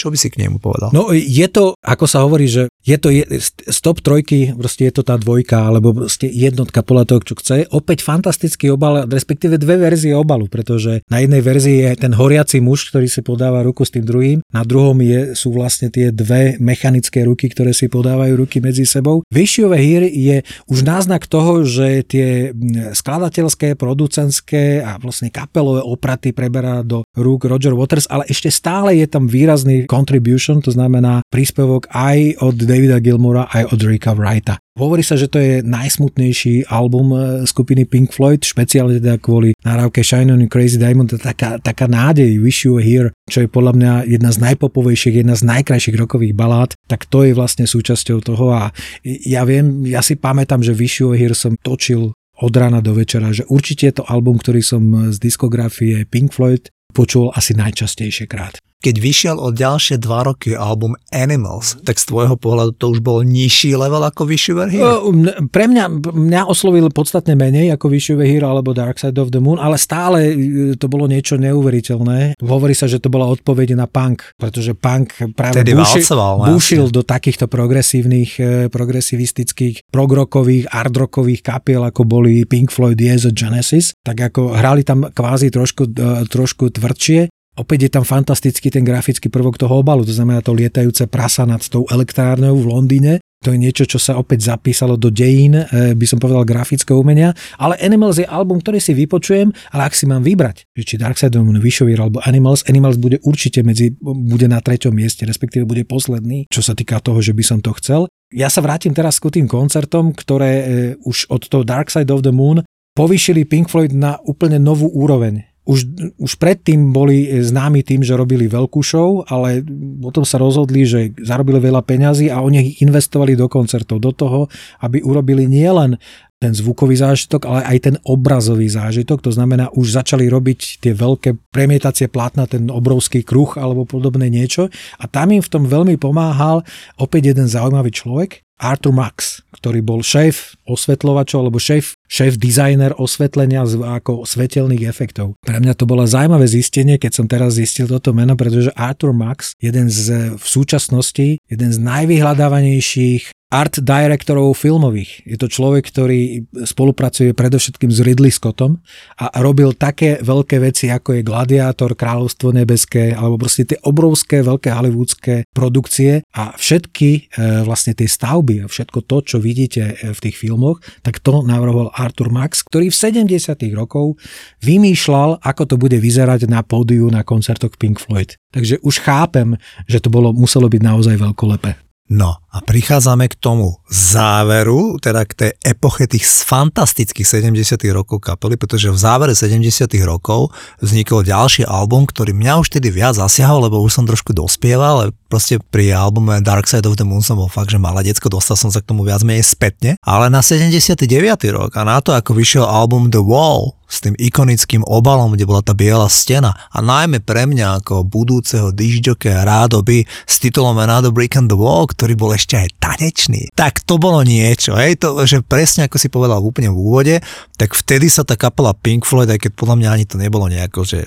Čo 0.00 0.08
by 0.08 0.16
si 0.16 0.32
k 0.32 0.40
nemu 0.40 0.56
povedal? 0.56 0.88
No 0.96 1.12
je 1.12 1.44
to, 1.52 1.76
ako 1.84 2.08
sa 2.08 2.24
hovorí, 2.24 2.48
že 2.48 2.72
je 2.80 2.96
to 2.96 3.12
je, 3.12 3.28
z 3.44 3.78
top 3.84 4.00
trojky, 4.00 4.56
proste 4.56 4.88
je 4.88 4.96
to 4.96 5.02
tá 5.04 5.20
dvojka, 5.20 5.68
alebo 5.68 5.92
proste 5.92 6.24
jednotka 6.24 6.80
podľa 6.80 7.04
toho, 7.12 7.20
čo 7.20 7.34
chce. 7.36 7.68
Opäť 7.68 8.00
fantastický 8.00 8.72
obal, 8.72 9.04
respektíve 9.04 9.60
dve 9.60 9.76
verzie 9.76 10.16
obalu, 10.16 10.48
pretože 10.48 11.04
na 11.12 11.20
jednej 11.20 11.44
verzii 11.44 11.84
je 11.84 12.00
ten 12.00 12.16
horiaci 12.16 12.64
muž, 12.64 12.88
ktorý 12.88 13.04
si 13.12 13.20
podáva 13.20 13.60
ruku 13.60 13.84
s 13.84 13.92
tým 13.92 14.08
druhým, 14.08 14.38
na 14.48 14.64
druhom 14.64 14.96
je, 15.04 15.36
sú 15.36 15.52
vlastne 15.52 15.92
tie 15.92 16.08
dve 16.08 16.56
mechanické 16.56 17.20
ruky, 17.28 17.52
ktoré 17.52 17.76
si 17.76 17.92
podávajú 17.92 18.40
ruky 18.40 18.64
medzi 18.64 18.88
sebou. 18.88 19.20
Vyššiové 19.28 19.76
hýry 19.76 20.08
je 20.08 20.36
už 20.72 20.80
náznak 20.80 21.28
toho, 21.28 21.60
že 21.68 22.00
tie 22.08 22.56
skladateľské, 22.96 23.76
producentské 23.76 24.80
a 24.80 24.96
vlastne 24.96 25.28
kapelové 25.28 25.84
opraty 25.84 26.32
preberá 26.32 26.80
do 26.80 27.04
rúk 27.12 27.44
Roger 27.44 27.76
Waters, 27.76 28.08
ale 28.08 28.24
ešte 28.30 28.48
stále 28.48 28.96
je 28.96 29.04
tam 29.04 29.28
výrazný 29.28 29.84
contribution, 29.90 30.62
to 30.62 30.70
znamená 30.70 31.26
príspevok 31.26 31.90
aj 31.90 32.38
od 32.46 32.54
Davida 32.54 33.02
Gilmora 33.02 33.50
aj 33.50 33.74
od 33.74 33.80
Ricka 33.82 34.14
Wrighta. 34.14 34.62
Hovorí 34.78 35.02
sa, 35.02 35.18
že 35.18 35.26
to 35.26 35.42
je 35.42 35.66
najsmutnejší 35.66 36.70
album 36.70 37.10
e, 37.10 37.18
skupiny 37.42 37.90
Pink 37.90 38.14
Floyd, 38.14 38.46
špeciálne 38.46 39.02
teda 39.02 39.18
kvôli 39.18 39.50
nahrávke 39.66 40.06
Shine 40.06 40.30
on 40.30 40.46
Crazy 40.46 40.78
Diamond, 40.78 41.10
taká, 41.18 41.58
taká 41.58 41.90
nádej 41.90 42.38
Wish 42.38 42.64
You 42.64 42.78
Were 42.78 42.86
Here, 42.86 43.10
čo 43.26 43.42
je 43.42 43.48
podľa 43.50 43.72
mňa 43.74 43.92
jedna 44.06 44.30
z 44.30 44.38
najpopovejších, 44.46 45.26
jedna 45.26 45.34
z 45.34 45.42
najkrajších 45.42 45.98
rokových 45.98 46.38
balát, 46.38 46.70
tak 46.86 47.10
to 47.10 47.26
je 47.26 47.34
vlastne 47.34 47.66
súčasťou 47.66 48.22
toho 48.22 48.54
a 48.54 48.70
ja 49.04 49.42
viem, 49.42 49.82
ja 49.90 50.00
si 50.06 50.14
pamätám, 50.14 50.62
že 50.62 50.72
Wish 50.72 51.02
You 51.02 51.12
Were 51.12 51.18
Here 51.18 51.34
som 51.34 51.58
točil 51.58 52.14
od 52.40 52.52
rána 52.56 52.80
do 52.80 52.96
večera, 52.96 53.34
že 53.36 53.44
určite 53.52 53.90
je 53.90 53.94
to 54.00 54.08
album, 54.08 54.40
ktorý 54.40 54.64
som 54.64 55.12
z 55.12 55.20
diskografie 55.20 56.08
Pink 56.08 56.32
Floyd 56.32 56.72
počul 56.96 57.28
asi 57.36 57.52
najčastejšie 57.52 58.24
krát. 58.24 58.56
Keď 58.80 58.96
vyšiel 58.96 59.36
o 59.36 59.52
ďalšie 59.52 60.00
dva 60.00 60.24
roky 60.24 60.56
album 60.56 60.96
Animals, 61.12 61.76
tak 61.84 62.00
z 62.00 62.08
tvojho 62.08 62.40
pohľadu 62.40 62.80
to 62.80 62.96
už 62.96 63.04
bol 63.04 63.20
nižší 63.20 63.76
level 63.76 64.00
ako 64.00 64.24
Wish 64.24 64.48
You 64.48 64.56
Were 64.56 64.72
Here? 64.72 65.04
Pre 65.52 65.64
mňa, 65.68 66.08
mňa 66.08 66.48
oslovil 66.48 66.88
podstatne 66.88 67.36
menej 67.36 67.76
ako 67.76 67.92
Wish 67.92 68.08
You 68.08 68.16
Were 68.16 68.24
Here 68.24 68.48
alebo 68.48 68.72
Dark 68.72 68.96
Side 68.96 69.20
of 69.20 69.36
the 69.36 69.40
Moon, 69.44 69.60
ale 69.60 69.76
stále 69.76 70.32
e, 70.32 70.34
to 70.80 70.88
bolo 70.88 71.04
niečo 71.04 71.36
neuveriteľné. 71.36 72.40
Hovorí 72.40 72.72
sa, 72.72 72.88
že 72.88 73.04
to 73.04 73.12
bola 73.12 73.28
odpoveď 73.28 73.76
na 73.76 73.84
punk, 73.84 74.32
pretože 74.40 74.72
punk 74.72 75.12
práve 75.36 75.60
bušil, 75.60 76.00
bušil 76.48 76.88
do 76.88 77.04
takýchto 77.04 77.52
progresívnych, 77.52 78.30
e, 78.40 78.72
progresivistických, 78.72 79.92
progrokových, 79.92 80.72
ardrokových 80.72 81.44
kapiel, 81.44 81.84
ako 81.84 82.08
boli 82.08 82.48
Pink 82.48 82.72
Floyd, 82.72 82.96
Yes 82.96 83.28
Genesis, 83.28 83.92
tak 84.00 84.32
ako 84.32 84.56
hrali 84.56 84.88
tam 84.88 85.04
kvázi 85.04 85.52
trošku, 85.52 85.84
e, 85.84 86.24
trošku 86.32 86.72
tvrdšie, 86.72 87.28
Opäť 87.58 87.88
je 87.88 87.90
tam 87.90 88.04
fantastický 88.06 88.70
ten 88.70 88.86
grafický 88.86 89.26
prvok 89.26 89.58
toho 89.58 89.82
obalu, 89.82 90.06
to 90.06 90.14
znamená 90.14 90.38
to 90.40 90.54
lietajúce 90.54 91.10
prasa 91.10 91.42
nad 91.42 91.60
tou 91.66 91.82
elektrárnou 91.90 92.54
v 92.54 92.66
Londýne. 92.70 93.14
To 93.40 93.56
je 93.56 93.58
niečo, 93.58 93.88
čo 93.88 93.96
sa 93.96 94.20
opäť 94.20 94.52
zapísalo 94.52 95.00
do 95.00 95.08
dejín, 95.08 95.56
e, 95.56 95.96
by 95.96 96.04
som 96.04 96.20
povedal, 96.20 96.44
grafického 96.44 97.00
umenia. 97.00 97.32
Ale 97.56 97.72
Animals 97.80 98.20
je 98.20 98.28
album, 98.28 98.60
ktorý 98.60 98.76
si 98.84 98.92
vypočujem, 98.92 99.48
ale 99.72 99.88
ak 99.88 99.96
si 99.96 100.04
mám 100.04 100.20
vybrať, 100.20 100.68
že 100.76 100.82
či 100.84 100.94
Dark 101.00 101.16
Side 101.16 101.40
of 101.40 101.48
the 101.48 101.64
alebo 101.96 102.20
Animals, 102.28 102.68
Animals 102.68 103.00
bude 103.00 103.16
určite 103.24 103.64
medzi, 103.64 103.96
bude 104.04 104.44
na 104.44 104.60
treťom 104.60 104.92
mieste, 104.92 105.24
respektíve 105.24 105.64
bude 105.64 105.88
posledný, 105.88 106.52
čo 106.52 106.60
sa 106.60 106.76
týka 106.76 107.00
toho, 107.00 107.24
že 107.24 107.32
by 107.32 107.40
som 107.40 107.58
to 107.64 107.72
chcel. 107.80 108.12
Ja 108.28 108.52
sa 108.52 108.60
vrátim 108.60 108.92
teraz 108.92 109.16
k 109.16 109.32
tým 109.32 109.48
koncertom, 109.48 110.12
ktoré 110.12 110.52
e, 110.52 110.64
už 111.00 111.32
od 111.32 111.48
toho 111.48 111.64
Dark 111.64 111.88
Side 111.88 112.12
of 112.12 112.20
the 112.20 112.36
Moon 112.36 112.60
povýšili 112.92 113.48
Pink 113.48 113.72
Floyd 113.72 113.96
na 113.96 114.20
úplne 114.20 114.60
novú 114.60 114.92
úroveň 114.92 115.49
už, 115.70 115.86
už 116.18 116.32
predtým 116.42 116.90
boli 116.90 117.30
známi 117.30 117.86
tým, 117.86 118.02
že 118.02 118.18
robili 118.18 118.50
veľkú 118.50 118.82
show, 118.82 119.22
ale 119.30 119.62
potom 120.02 120.26
sa 120.26 120.42
rozhodli, 120.42 120.82
že 120.82 121.14
zarobili 121.22 121.62
veľa 121.62 121.86
peňazí 121.86 122.26
a 122.26 122.42
oni 122.42 122.74
ich 122.74 122.82
investovali 122.82 123.38
do 123.38 123.46
koncertov, 123.46 124.02
do 124.02 124.10
toho, 124.10 124.40
aby 124.82 124.98
urobili 125.06 125.46
nielen 125.46 125.94
ten 126.40 126.56
zvukový 126.56 126.96
zážitok, 126.96 127.44
ale 127.44 127.60
aj 127.68 127.78
ten 127.84 127.96
obrazový 128.00 128.64
zážitok. 128.64 129.20
To 129.28 129.30
znamená, 129.30 129.68
už 129.76 129.92
začali 129.92 130.24
robiť 130.24 130.80
tie 130.80 130.96
veľké 130.96 131.52
premietacie 131.52 132.08
plátna, 132.08 132.48
ten 132.48 132.72
obrovský 132.72 133.20
kruh 133.20 133.60
alebo 133.60 133.84
podobné 133.84 134.32
niečo. 134.32 134.72
A 134.96 135.04
tam 135.04 135.36
im 135.36 135.44
v 135.44 135.52
tom 135.52 135.68
veľmi 135.68 136.00
pomáhal 136.00 136.64
opäť 136.96 137.36
jeden 137.36 137.44
zaujímavý 137.44 137.92
človek, 137.92 138.40
Arthur 138.56 138.96
Max, 138.96 139.44
ktorý 139.52 139.84
bol 139.84 140.00
šéf 140.00 140.56
osvetľovačov 140.64 141.38
alebo 141.44 141.60
šéf, 141.60 141.99
šéf 142.10 142.34
dizajner 142.34 142.98
osvetlenia 142.98 143.62
ako 143.62 144.26
svetelných 144.26 144.90
efektov. 144.90 145.38
Pre 145.46 145.62
mňa 145.62 145.78
to 145.78 145.86
bolo 145.86 146.02
zaujímavé 146.02 146.50
zistenie, 146.50 146.98
keď 146.98 147.12
som 147.22 147.26
teraz 147.30 147.54
zistil 147.54 147.86
toto 147.86 148.10
meno, 148.10 148.34
pretože 148.34 148.74
Arthur 148.74 149.14
Max, 149.14 149.54
jeden 149.62 149.86
z 149.86 150.34
v 150.34 150.46
súčasnosti, 150.46 151.38
jeden 151.46 151.70
z 151.70 151.78
najvyhľadávanejších 151.78 153.40
art 153.50 153.82
directorov 153.82 154.54
filmových. 154.54 155.26
Je 155.26 155.34
to 155.34 155.50
človek, 155.50 155.90
ktorý 155.90 156.46
spolupracuje 156.62 157.34
predovšetkým 157.34 157.90
s 157.90 157.98
Ridley 157.98 158.30
Scottom 158.30 158.78
a 159.18 159.26
robil 159.42 159.74
také 159.74 160.22
veľké 160.22 160.62
veci, 160.62 160.86
ako 160.86 161.18
je 161.18 161.26
Gladiátor, 161.26 161.98
Kráľovstvo 161.98 162.54
nebeské, 162.54 163.10
alebo 163.10 163.42
proste 163.42 163.66
tie 163.66 163.78
obrovské, 163.82 164.46
veľké 164.46 164.70
hollywoodske 164.70 165.50
produkcie 165.50 166.22
a 166.30 166.54
všetky 166.54 167.10
e, 167.10 167.20
vlastne 167.66 167.98
tie 167.98 168.06
stavby 168.06 168.64
a 168.64 168.70
všetko 168.70 169.02
to, 169.02 169.18
čo 169.26 169.36
vidíte 169.42 169.98
e, 169.98 170.14
v 170.14 170.18
tých 170.22 170.38
filmoch, 170.38 170.78
tak 171.02 171.18
to 171.18 171.42
navrhol 171.42 171.90
Arthur 172.00 172.32
Max, 172.32 172.64
ktorý 172.64 172.88
v 172.88 172.96
70. 172.96 173.60
rokov 173.76 174.16
vymýšľal, 174.64 175.44
ako 175.44 175.62
to 175.68 175.76
bude 175.76 176.00
vyzerať 176.00 176.48
na 176.48 176.64
pódiu 176.64 177.12
na 177.12 177.20
koncertoch 177.20 177.76
Pink 177.76 178.00
Floyd. 178.00 178.40
Takže 178.56 178.80
už 178.80 179.04
chápem, 179.04 179.60
že 179.84 180.00
to 180.00 180.08
bolo, 180.08 180.32
muselo 180.32 180.72
byť 180.72 180.80
naozaj 180.80 181.20
veľkolepé. 181.20 181.76
No 182.16 182.39
a 182.50 182.58
prichádzame 182.58 183.30
k 183.30 183.38
tomu 183.38 183.78
záveru, 183.86 184.98
teda 184.98 185.22
k 185.22 185.32
tej 185.34 185.50
epoche 185.62 186.10
tých 186.10 186.26
fantastických 186.26 187.22
70 187.46 187.78
rokov 187.94 188.18
kapely, 188.18 188.58
pretože 188.58 188.90
v 188.90 188.98
závere 188.98 189.38
70 189.38 189.86
rokov 190.02 190.50
vznikol 190.82 191.22
ďalší 191.22 191.62
album, 191.62 192.10
ktorý 192.10 192.34
mňa 192.34 192.58
už 192.58 192.74
tedy 192.74 192.90
viac 192.90 193.14
zasiahol, 193.14 193.70
lebo 193.70 193.78
už 193.78 194.02
som 194.02 194.04
trošku 194.06 194.34
dospieval, 194.34 195.06
ale 195.06 195.14
proste 195.30 195.62
pri 195.62 195.94
albume 195.94 196.42
Dark 196.42 196.66
Side 196.66 196.90
of 196.90 196.98
the 196.98 197.06
Moon 197.06 197.22
som 197.22 197.38
bol 197.38 197.46
fakt, 197.46 197.70
že 197.70 197.78
malé 197.78 198.02
decko, 198.02 198.26
dostal 198.26 198.58
som 198.58 198.74
sa 198.74 198.82
k 198.82 198.90
tomu 198.90 199.06
viac 199.06 199.22
menej 199.22 199.46
spätne, 199.46 199.94
ale 200.02 200.26
na 200.26 200.42
79. 200.42 201.06
rok 201.54 201.70
a 201.78 201.82
na 201.86 202.02
to, 202.02 202.10
ako 202.10 202.34
vyšiel 202.34 202.66
album 202.66 203.14
The 203.14 203.22
Wall, 203.22 203.78
s 203.90 203.98
tým 203.98 204.14
ikonickým 204.14 204.86
obalom, 204.86 205.34
kde 205.34 205.50
bola 205.50 205.66
tá 205.66 205.74
biela 205.74 206.06
stena 206.06 206.54
a 206.70 206.78
najmä 206.78 207.26
pre 207.26 207.42
mňa 207.50 207.82
ako 207.82 208.06
budúceho 208.06 208.70
dižďoke 208.70 209.26
rádoby 209.26 210.06
s 210.06 210.38
titulom 210.38 210.78
Another 210.78 211.10
Brick 211.10 211.34
on 211.34 211.50
the 211.50 211.58
Wall, 211.58 211.90
ktorý 211.90 212.14
bol 212.14 212.30
ešte 212.40 212.56
aj 212.56 212.68
tanečný. 212.80 213.52
Tak 213.52 213.84
to 213.84 214.00
bolo 214.00 214.24
niečo, 214.24 214.72
hej, 214.80 214.96
to, 214.96 215.20
že 215.28 215.44
presne 215.44 215.84
ako 215.84 216.00
si 216.00 216.08
povedal 216.08 216.40
úplne 216.40 216.72
v 216.72 216.80
úvode, 216.80 217.14
tak 217.60 217.76
vtedy 217.76 218.08
sa 218.08 218.24
tá 218.24 218.40
kapela 218.40 218.72
Pink 218.72 219.04
Floyd, 219.04 219.28
aj 219.28 219.44
keď 219.44 219.52
podľa 219.52 219.76
mňa 219.76 219.88
ani 219.92 220.04
to 220.08 220.16
nebolo 220.16 220.48
nejako, 220.48 220.88
že 220.88 221.04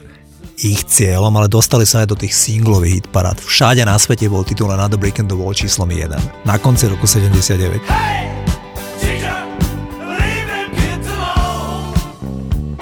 ich 0.61 0.85
cieľom, 0.85 1.33
ale 1.33 1.49
dostali 1.49 1.83
sa 1.89 2.05
aj 2.05 2.13
do 2.13 2.19
tých 2.19 2.37
singlových 2.37 3.01
hitparád. 3.01 3.41
Všade 3.41 3.81
na 3.81 3.97
svete 3.97 4.29
bol 4.29 4.45
titul 4.45 4.69
Another 4.69 5.01
Brick 5.01 5.17
in 5.17 5.25
the 5.25 5.33
Wall 5.33 5.57
číslom 5.57 5.89
1 5.89 6.13
na 6.45 6.55
konci 6.61 6.85
roku 6.85 7.09
79. 7.09 7.81
Hey! 7.89 8.52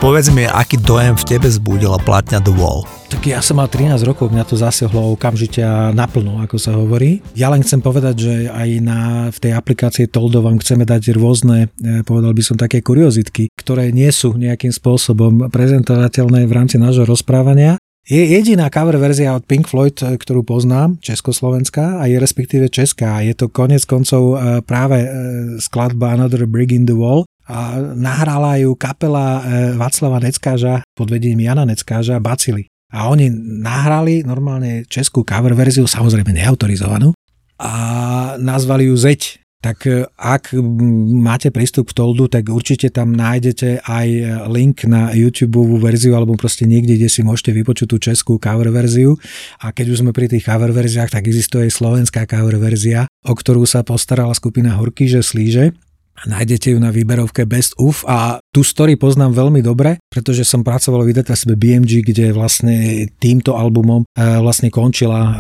Povedz 0.02 0.34
mi, 0.34 0.50
aký 0.50 0.82
dojem 0.82 1.14
v 1.14 1.28
tebe 1.30 1.46
zbudila 1.46 2.02
platňa 2.02 2.42
The 2.42 2.50
Wall? 2.58 2.90
Tak 3.14 3.22
ja 3.22 3.38
som 3.38 3.62
mal 3.62 3.70
13 3.70 4.02
rokov, 4.02 4.34
mňa 4.34 4.50
to 4.50 4.58
zasiahlo 4.58 5.14
okamžite 5.14 5.62
naplno, 5.94 6.42
ako 6.42 6.58
sa 6.58 6.74
hovorí. 6.74 7.22
Ja 7.38 7.54
len 7.54 7.62
chcem 7.62 7.86
povedať, 7.86 8.16
že 8.18 8.34
aj 8.50 8.70
na, 8.82 9.30
v 9.30 9.38
tej 9.38 9.54
aplikácii 9.54 10.10
Toldo 10.10 10.42
vám 10.42 10.58
chceme 10.58 10.90
dať 10.90 11.14
rôzne, 11.14 11.70
e, 11.78 12.02
povedal 12.02 12.34
by 12.34 12.42
som, 12.42 12.58
také 12.58 12.82
kuriozitky, 12.82 13.54
ktoré 13.54 13.94
nie 13.94 14.10
sú 14.10 14.34
nejakým 14.34 14.74
spôsobom 14.74 15.54
prezentovateľné 15.54 16.50
v 16.50 16.56
rámci 16.58 16.82
nášho 16.82 17.06
rozprávania. 17.06 17.78
Je 18.02 18.26
jediná 18.26 18.74
cover 18.74 18.98
verzia 18.98 19.38
od 19.38 19.46
Pink 19.46 19.70
Floyd, 19.70 20.02
e, 20.02 20.18
ktorú 20.18 20.42
poznám, 20.42 20.98
československá 21.06 22.02
a 22.02 22.10
je 22.10 22.18
respektíve 22.18 22.74
česká. 22.74 23.22
Je 23.22 23.38
to 23.38 23.54
konec 23.54 23.86
koncov 23.86 24.34
e, 24.34 24.66
práve 24.66 25.06
skladba 25.62 26.18
Another 26.18 26.50
Brig 26.50 26.74
in 26.74 26.90
the 26.90 26.98
Wall, 26.98 27.30
nahrala 27.96 28.58
ju 28.62 28.76
kapela 28.76 29.42
e, 29.42 29.76
Václava 29.76 30.20
Neckáža 30.24 30.86
pod 30.96 31.08
vedením 31.12 31.44
Jana 31.44 31.68
Neckáža 31.68 32.20
Bacily. 32.24 32.68
A 32.92 33.08
oni 33.08 33.32
nahrali 33.64 34.24
normálne 34.28 34.84
českú 34.88 35.24
cover 35.24 35.56
verziu, 35.56 35.88
samozrejme 35.88 36.36
neautorizovanú, 36.36 37.16
a 37.62 37.74
nazvali 38.42 38.90
ju 38.90 38.96
Zeď. 38.98 39.38
Tak 39.62 39.86
e, 39.86 40.10
ak 40.18 40.58
máte 41.22 41.54
prístup 41.54 41.94
k 41.94 42.02
Toldu, 42.02 42.26
tak 42.26 42.50
určite 42.50 42.90
tam 42.90 43.14
nájdete 43.14 43.86
aj 43.86 44.08
link 44.50 44.90
na 44.90 45.14
YouTube 45.14 45.78
verziu 45.78 46.18
alebo 46.18 46.34
proste 46.34 46.66
niekde, 46.66 46.98
kde 46.98 47.14
si 47.14 47.22
môžete 47.22 47.54
vypočuť 47.54 47.88
tú 47.88 47.98
českú 48.02 48.34
cover 48.42 48.74
verziu. 48.74 49.22
A 49.62 49.70
keď 49.70 49.94
už 49.94 50.02
sme 50.02 50.18
pri 50.18 50.34
tých 50.34 50.50
cover 50.50 50.74
verziách, 50.74 51.14
tak 51.14 51.30
existuje 51.30 51.70
aj 51.70 51.78
slovenská 51.78 52.26
cover 52.26 52.58
verzia, 52.58 53.06
o 53.22 53.38
ktorú 53.38 53.70
sa 53.70 53.86
postarala 53.86 54.34
skupina 54.34 54.74
Horky, 54.82 55.06
že 55.06 55.22
slíže 55.22 55.78
nájdete 56.28 56.74
ju 56.74 56.78
na 56.78 56.94
výberovke 56.94 57.50
Best 57.50 57.74
Uf 57.82 58.06
a 58.06 58.38
tú 58.54 58.62
story 58.62 59.00
poznám 59.00 59.34
veľmi 59.34 59.66
dobre, 59.66 59.98
pretože 60.12 60.46
som 60.46 60.62
pracoval 60.62 61.08
v 61.08 61.16
vydavateľstve 61.16 61.54
BMG, 61.58 61.92
kde 62.06 62.36
vlastne 62.36 63.08
týmto 63.18 63.58
albumom 63.58 64.06
vlastne 64.16 64.70
končila 64.70 65.34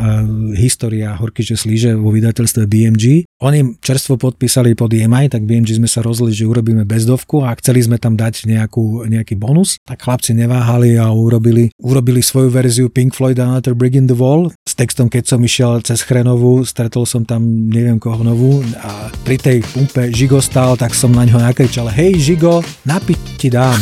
história 0.57 1.13
Horkyže 1.15 1.55
Slíže 1.59 1.91
vo 1.99 2.09
vydavateľstve 2.15 2.63
BMG. 2.65 3.29
Oni 3.41 3.77
čerstvo 3.81 4.21
podpísali 4.21 4.77
pod 4.77 4.93
EMI, 4.93 5.29
tak 5.29 5.45
BMG 5.49 5.81
sme 5.81 5.89
sa 5.89 6.05
rozhodli, 6.05 6.33
že 6.33 6.45
urobíme 6.45 6.85
bezdovku 6.85 7.41
a 7.41 7.53
chceli 7.57 7.81
sme 7.85 7.97
tam 7.97 8.13
dať 8.13 8.45
nejakú, 8.45 9.05
nejaký 9.09 9.37
bonus, 9.37 9.81
tak 9.85 10.05
chlapci 10.05 10.37
neváhali 10.37 10.97
a 10.97 11.09
urobili, 11.09 11.73
urobili 11.81 12.21
svoju 12.21 12.53
verziu 12.53 12.87
Pink 12.89 13.17
Floyd 13.17 13.41
Another 13.41 13.73
Brick 13.73 13.97
in 13.97 14.05
the 14.05 14.17
Wall 14.17 14.53
s 14.65 14.73
textom, 14.77 15.09
keď 15.09 15.23
som 15.25 15.41
išiel 15.41 15.81
cez 15.81 16.05
Chrenovu, 16.05 16.61
stretol 16.65 17.09
som 17.09 17.25
tam 17.25 17.43
neviem 17.69 17.97
koho 17.97 18.21
novú 18.21 18.61
a 18.77 19.09
pri 19.25 19.41
tej 19.41 19.57
pumpe 19.73 20.13
Žigo 20.13 20.37
stál, 20.61 20.77
tak 20.77 20.93
som 20.93 21.09
na 21.09 21.25
ňo 21.25 21.41
nakričal, 21.41 21.89
hej 21.89 22.21
Žigo, 22.21 22.61
napiť 22.85 23.19
ti 23.33 23.49
dám. 23.49 23.73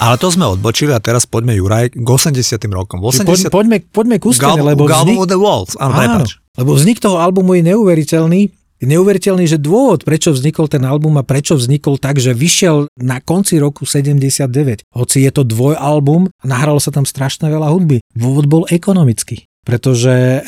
Ale 0.00 0.16
to 0.16 0.32
sme 0.32 0.48
odbočili 0.48 0.96
a 0.96 1.00
teraz 1.04 1.28
poďme 1.28 1.52
Juraj 1.60 1.92
k 1.92 2.08
80. 2.08 2.56
rokom. 2.72 3.04
80... 3.04 3.52
poďme, 3.52 3.84
poďme 3.92 4.16
k 4.16 4.24
ústene, 4.24 4.64
lebo 4.64 4.88
vznik... 4.88 5.28
The 5.28 5.36
Walls. 5.36 5.76
Áno, 5.76 5.92
Áno, 5.92 6.24
lebo 6.56 6.72
vznik 6.72 7.04
toho 7.04 7.20
albumu 7.20 7.52
je 7.60 7.68
neuveriteľný. 7.68 8.48
Neuveriteľný, 8.78 9.50
že 9.50 9.58
dôvod, 9.58 10.06
prečo 10.06 10.30
vznikol 10.30 10.70
ten 10.70 10.86
album 10.86 11.18
a 11.18 11.26
prečo 11.26 11.58
vznikol 11.58 11.98
tak, 11.98 12.22
že 12.22 12.30
vyšiel 12.30 12.86
na 12.94 13.18
konci 13.18 13.58
roku 13.58 13.82
79. 13.82 14.86
Hoci 14.94 15.18
je 15.26 15.30
to 15.34 15.42
dvojalbum, 15.42 16.30
nahralo 16.46 16.78
sa 16.78 16.94
tam 16.94 17.02
strašne 17.02 17.50
veľa 17.50 17.74
hudby. 17.74 17.98
Dôvod 18.14 18.46
bol 18.46 18.62
ekonomický 18.70 19.50
pretože 19.68 20.08
e, 20.08 20.40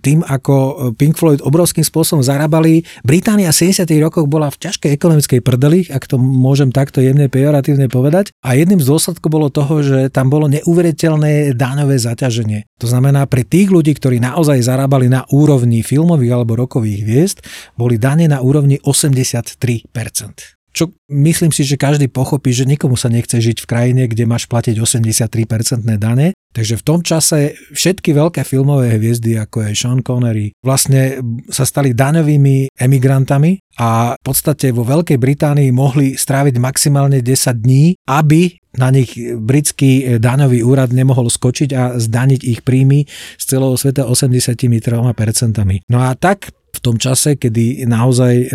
tým, 0.00 0.24
ako 0.24 0.88
Pink 0.96 1.20
Floyd 1.20 1.44
obrovským 1.44 1.84
spôsobom 1.84 2.24
zarábali, 2.24 2.88
Británia 3.04 3.52
v 3.52 3.68
70. 3.68 3.84
rokoch 4.00 4.24
bola 4.24 4.48
v 4.48 4.64
ťažkej 4.64 4.96
ekonomickej 4.96 5.40
prdeli, 5.44 5.84
ak 5.92 6.08
to 6.08 6.16
môžem 6.16 6.72
takto 6.72 7.04
jemne 7.04 7.28
pejoratívne 7.28 7.92
povedať. 7.92 8.32
A 8.40 8.56
jedným 8.56 8.80
z 8.80 8.88
dôsledkov 8.88 9.28
bolo 9.28 9.52
toho, 9.52 9.84
že 9.84 10.08
tam 10.08 10.32
bolo 10.32 10.48
neuveriteľné 10.48 11.52
daňové 11.52 12.00
zaťaženie. 12.00 12.64
To 12.80 12.88
znamená, 12.88 13.28
pre 13.28 13.44
tých 13.44 13.68
ľudí, 13.68 13.92
ktorí 13.92 14.16
naozaj 14.24 14.64
zarábali 14.64 15.12
na 15.12 15.28
úrovni 15.28 15.84
filmových 15.84 16.32
alebo 16.32 16.56
rokových 16.56 17.04
hviezd, 17.04 17.38
boli 17.76 18.00
dane 18.00 18.24
na 18.24 18.40
úrovni 18.40 18.80
83% 18.80 20.55
čo 20.76 20.92
myslím 21.08 21.56
si, 21.56 21.64
že 21.64 21.80
každý 21.80 22.12
pochopí, 22.12 22.52
že 22.52 22.68
nikomu 22.68 23.00
sa 23.00 23.08
nechce 23.08 23.40
žiť 23.40 23.64
v 23.64 23.68
krajine, 23.68 24.02
kde 24.04 24.28
máš 24.28 24.44
platiť 24.44 24.76
83% 24.76 25.88
dane. 25.96 26.36
Takže 26.52 26.76
v 26.76 26.84
tom 26.84 27.00
čase 27.00 27.56
všetky 27.72 28.12
veľké 28.12 28.44
filmové 28.44 28.96
hviezdy, 28.96 29.40
ako 29.40 29.64
je 29.64 29.72
Sean 29.72 30.00
Connery, 30.04 30.52
vlastne 30.60 31.20
sa 31.48 31.64
stali 31.64 31.96
daňovými 31.96 32.76
emigrantami 32.76 33.60
a 33.80 34.16
v 34.16 34.22
podstate 34.24 34.72
vo 34.72 34.84
Veľkej 34.84 35.20
Británii 35.20 35.68
mohli 35.72 36.16
stráviť 36.16 36.56
maximálne 36.56 37.20
10 37.20 37.60
dní, 37.60 37.96
aby 38.08 38.56
na 38.76 38.92
nich 38.92 39.16
britský 39.16 40.20
daňový 40.20 40.60
úrad 40.60 40.92
nemohol 40.92 41.32
skočiť 41.32 41.70
a 41.72 41.82
zdaniť 41.96 42.40
ich 42.44 42.60
príjmy 42.60 43.08
z 43.40 43.44
celého 43.44 43.76
sveta 43.76 44.04
83%. 44.04 45.88
No 45.88 45.98
a 46.04 46.12
tak 46.16 46.55
v 46.76 46.80
tom 46.84 46.96
čase, 47.00 47.40
kedy 47.40 47.88
naozaj 47.88 48.34
e, 48.36 48.46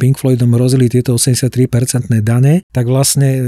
Pink 0.00 0.16
Floydom 0.16 0.56
rozili 0.56 0.88
tieto 0.88 1.14
83% 1.20 2.08
dane, 2.24 2.64
tak 2.72 2.88
vlastne 2.88 3.28
e, 3.36 3.40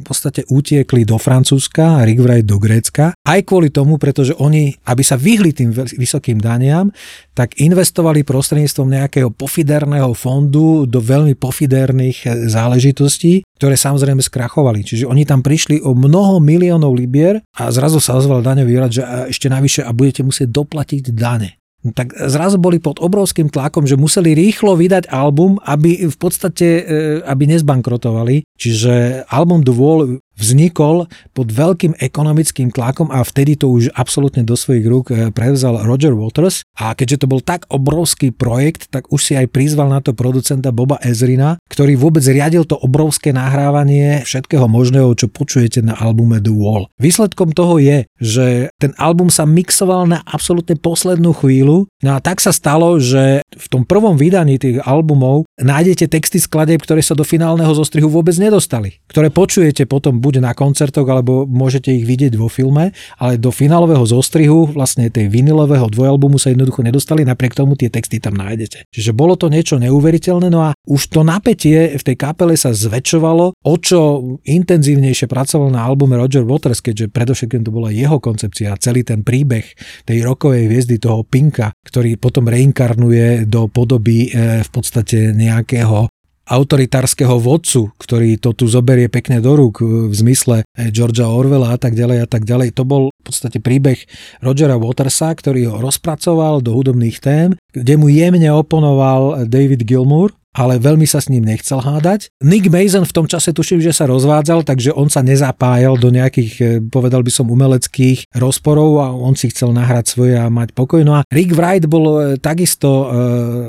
v 0.00 0.02
podstate 0.02 0.48
utiekli 0.48 1.04
do 1.04 1.20
Francúzska 1.20 2.00
a 2.00 2.04
Rick 2.08 2.24
Wright 2.24 2.48
do 2.48 2.56
Grécka. 2.56 3.12
Aj 3.12 3.40
kvôli 3.44 3.68
tomu, 3.68 4.00
pretože 4.00 4.32
oni, 4.40 4.72
aby 4.88 5.02
sa 5.04 5.20
vyhli 5.20 5.52
tým 5.52 5.76
vysokým 5.76 6.40
daniam, 6.40 6.88
tak 7.36 7.60
investovali 7.60 8.24
prostredníctvom 8.24 8.88
nejakého 8.88 9.30
pofiderného 9.30 10.10
fondu 10.16 10.88
do 10.88 10.98
veľmi 11.04 11.36
pofiderných 11.36 12.18
e, 12.24 12.28
záležitostí, 12.48 13.44
ktoré 13.60 13.76
samozrejme 13.76 14.24
skrachovali. 14.24 14.86
Čiže 14.86 15.04
oni 15.04 15.28
tam 15.28 15.44
prišli 15.44 15.84
o 15.84 15.92
mnoho 15.92 16.40
miliónov 16.40 16.94
libier 16.94 17.44
a 17.58 17.68
zrazu 17.74 18.00
sa 18.00 18.16
ozval 18.16 18.40
daňový 18.40 18.72
úrad, 18.78 18.94
že 18.94 19.02
ešte 19.28 19.50
navyše 19.50 19.84
a 19.84 19.90
budete 19.90 20.22
musieť 20.24 20.48
doplatiť 20.54 21.10
dane. 21.12 21.57
Tak 21.78 22.10
zrazu 22.26 22.58
boli 22.58 22.82
pod 22.82 22.98
obrovským 22.98 23.54
tlakom, 23.54 23.86
že 23.86 23.94
museli 23.94 24.34
rýchlo 24.34 24.74
vydať 24.74 25.14
album, 25.14 25.62
aby 25.62 26.10
v 26.10 26.16
podstate, 26.18 26.66
e, 26.82 26.82
aby 27.22 27.46
nezbankrotovali. 27.54 28.42
Čiže 28.58 29.24
album 29.30 29.62
The 29.62 29.74
Wall 29.78 30.18
vznikol 30.38 31.10
pod 31.34 31.50
veľkým 31.50 31.98
ekonomickým 31.98 32.70
tlakom 32.70 33.10
a 33.10 33.26
vtedy 33.26 33.58
to 33.58 33.68
už 33.68 33.90
absolútne 33.98 34.46
do 34.46 34.54
svojich 34.54 34.86
rúk 34.86 35.06
eh, 35.10 35.34
prevzal 35.34 35.82
Roger 35.82 36.14
Waters 36.14 36.62
a 36.78 36.94
keďže 36.94 37.26
to 37.26 37.30
bol 37.30 37.42
tak 37.42 37.66
obrovský 37.68 38.30
projekt, 38.30 38.88
tak 38.94 39.10
už 39.10 39.20
si 39.20 39.32
aj 39.34 39.50
prizval 39.50 39.90
na 39.90 39.98
to 39.98 40.14
producenta 40.14 40.70
Boba 40.70 41.02
Ezrina, 41.02 41.58
ktorý 41.66 41.98
vôbec 41.98 42.22
riadil 42.22 42.62
to 42.62 42.78
obrovské 42.78 43.34
nahrávanie 43.34 44.22
všetkého 44.22 44.70
možného, 44.70 45.10
čo 45.18 45.26
počujete 45.26 45.82
na 45.82 45.98
albume 45.98 46.38
The 46.38 46.54
Wall. 46.54 46.86
Výsledkom 47.02 47.50
toho 47.50 47.82
je, 47.82 48.06
že 48.22 48.70
ten 48.78 48.94
album 48.96 49.28
sa 49.28 49.42
mixoval 49.42 50.06
na 50.06 50.22
absolútne 50.22 50.78
poslednú 50.78 51.34
chvíľu, 51.34 51.90
no 52.06 52.10
a 52.14 52.22
tak 52.22 52.38
sa 52.38 52.54
stalo, 52.54 53.02
že 53.02 53.42
v 53.42 53.66
tom 53.66 53.82
prvom 53.82 54.14
vydaní 54.14 54.60
tých 54.62 54.78
albumov 54.86 55.48
nájdete 55.58 56.06
texty 56.06 56.38
skladeb, 56.38 56.78
ktoré 56.78 57.02
sa 57.02 57.18
do 57.18 57.26
finálneho 57.26 57.70
zostrihu 57.74 58.06
vôbec 58.06 58.38
nedostali, 58.38 59.02
ktoré 59.10 59.34
počujete 59.34 59.88
potom 59.88 60.22
buď 60.28 60.44
na 60.44 60.52
koncertoch, 60.52 61.08
alebo 61.08 61.48
môžete 61.48 61.88
ich 61.88 62.04
vidieť 62.04 62.36
vo 62.36 62.52
filme, 62.52 62.92
ale 63.16 63.40
do 63.40 63.48
finálového 63.48 64.04
zostrihu 64.04 64.68
vlastne 64.76 65.08
tej 65.08 65.32
vinilového 65.32 65.88
dvojalbumu 65.88 66.36
sa 66.36 66.52
jednoducho 66.52 66.84
nedostali, 66.84 67.24
napriek 67.24 67.56
tomu 67.56 67.80
tie 67.80 67.88
texty 67.88 68.20
tam 68.20 68.36
nájdete. 68.36 68.92
Čiže 68.92 69.16
bolo 69.16 69.40
to 69.40 69.48
niečo 69.48 69.80
neuveriteľné, 69.80 70.52
no 70.52 70.68
a 70.68 70.76
už 70.84 71.08
to 71.08 71.24
napätie 71.24 71.96
v 71.96 72.02
tej 72.04 72.16
kapele 72.20 72.60
sa 72.60 72.76
zväčšovalo, 72.76 73.56
o 73.56 73.74
čo 73.80 74.20
intenzívnejšie 74.44 75.24
pracoval 75.24 75.72
na 75.72 75.88
albume 75.88 76.20
Roger 76.20 76.44
Waters, 76.44 76.84
keďže 76.84 77.08
predovšetkým 77.08 77.64
to 77.64 77.72
bola 77.72 77.88
jeho 77.88 78.20
koncepcia, 78.20 78.76
celý 78.76 79.00
ten 79.08 79.24
príbeh 79.24 79.64
tej 80.04 80.18
rokovej 80.28 80.68
hviezdy 80.68 81.00
toho 81.00 81.24
Pinka, 81.24 81.72
ktorý 81.88 82.20
potom 82.20 82.44
reinkarnuje 82.52 83.48
do 83.48 83.70
podoby 83.72 84.28
e, 84.28 84.60
v 84.60 84.68
podstate 84.68 85.32
nejakého 85.32 86.10
autoritárskeho 86.48 87.36
vodcu, 87.36 87.92
ktorý 88.00 88.40
to 88.40 88.56
tu 88.56 88.64
zoberie 88.64 89.12
pekne 89.12 89.44
do 89.44 89.52
rúk 89.52 89.84
v 89.84 90.12
zmysle 90.12 90.64
eh, 90.64 90.88
Georgia 90.88 91.28
Orwella 91.28 91.76
a 91.76 91.78
tak 91.78 91.92
ďalej 91.92 92.24
a 92.24 92.28
tak 92.28 92.48
ďalej. 92.48 92.74
To 92.80 92.88
bol 92.88 93.02
v 93.12 93.22
podstate 93.22 93.60
príbeh 93.60 94.00
Rogera 94.40 94.80
Watersa, 94.80 95.36
ktorý 95.36 95.68
ho 95.68 95.76
rozpracoval 95.84 96.64
do 96.64 96.72
hudobných 96.72 97.20
tém, 97.20 97.48
kde 97.70 97.94
mu 98.00 98.08
jemne 98.08 98.48
oponoval 98.50 99.44
David 99.44 99.84
Gilmour, 99.84 100.32
ale 100.58 100.82
veľmi 100.82 101.06
sa 101.06 101.22
s 101.22 101.30
ním 101.30 101.46
nechcel 101.46 101.78
hádať. 101.78 102.34
Nick 102.42 102.66
Mason 102.66 103.06
v 103.06 103.14
tom 103.14 103.30
čase 103.30 103.54
tuším, 103.54 103.78
že 103.78 103.94
sa 103.94 104.10
rozvádzal, 104.10 104.66
takže 104.66 104.90
on 104.90 105.06
sa 105.06 105.22
nezapájal 105.22 105.94
do 105.94 106.10
nejakých, 106.10 106.52
eh, 106.58 106.66
povedal 106.82 107.22
by 107.22 107.30
som, 107.30 107.46
umeleckých 107.46 108.34
rozporov 108.34 108.90
a 108.98 109.14
on 109.14 109.38
si 109.38 109.48
chcel 109.54 109.70
nahrať 109.70 110.10
svoje 110.10 110.34
a 110.34 110.50
mať 110.50 110.74
pokoj. 110.74 111.00
No 111.06 111.22
a 111.22 111.24
Rick 111.30 111.54
Wright 111.54 111.86
bol 111.86 112.06
eh, 112.18 112.36
takisto, 112.42 112.88
e, 112.88 113.06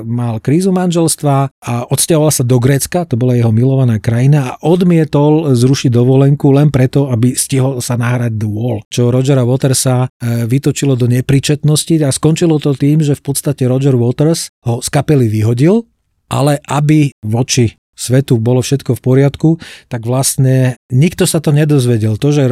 mal 0.02 0.40
krízu 0.40 0.72
manželstva 0.72 1.34
a 1.52 1.74
odsťahoval 1.86 2.32
sa 2.32 2.42
do 2.42 2.56
Grécka, 2.56 3.04
to 3.04 3.20
bola 3.20 3.36
jeho 3.36 3.52
milovaná 3.52 4.00
krajina 4.00 4.54
a 4.54 4.56
odmietol 4.64 5.52
zrušiť 5.52 5.92
dovolenku 5.92 6.48
len 6.50 6.72
preto, 6.72 7.12
aby 7.12 7.36
stihol 7.36 7.84
sa 7.84 8.00
nahrať 8.00 8.40
The 8.40 8.48
Wall, 8.48 8.80
čo 8.88 9.12
Rogera 9.12 9.44
Watersa 9.44 10.08
e, 10.08 10.48
vytočilo 10.48 10.96
do 10.96 11.06
nepríčetnosti 11.06 11.94
a 12.02 12.10
skončilo 12.10 12.56
to 12.56 12.72
tým, 12.72 13.04
že 13.04 13.14
v 13.14 13.22
podstate 13.22 13.68
Roger 13.68 13.94
Waters 13.94 14.48
ho 14.64 14.80
z 14.80 14.88
kapely 14.88 15.28
vyhodil 15.28 15.89
ale 16.30 16.62
aby 16.70 17.10
voči 17.26 17.74
svetu 18.00 18.40
bolo 18.40 18.64
všetko 18.64 18.96
v 18.96 19.04
poriadku, 19.04 19.50
tak 19.92 20.08
vlastne 20.08 20.80
nikto 20.88 21.28
sa 21.28 21.44
to 21.44 21.52
nedozvedel. 21.52 22.16
To, 22.16 22.32
že, 22.32 22.48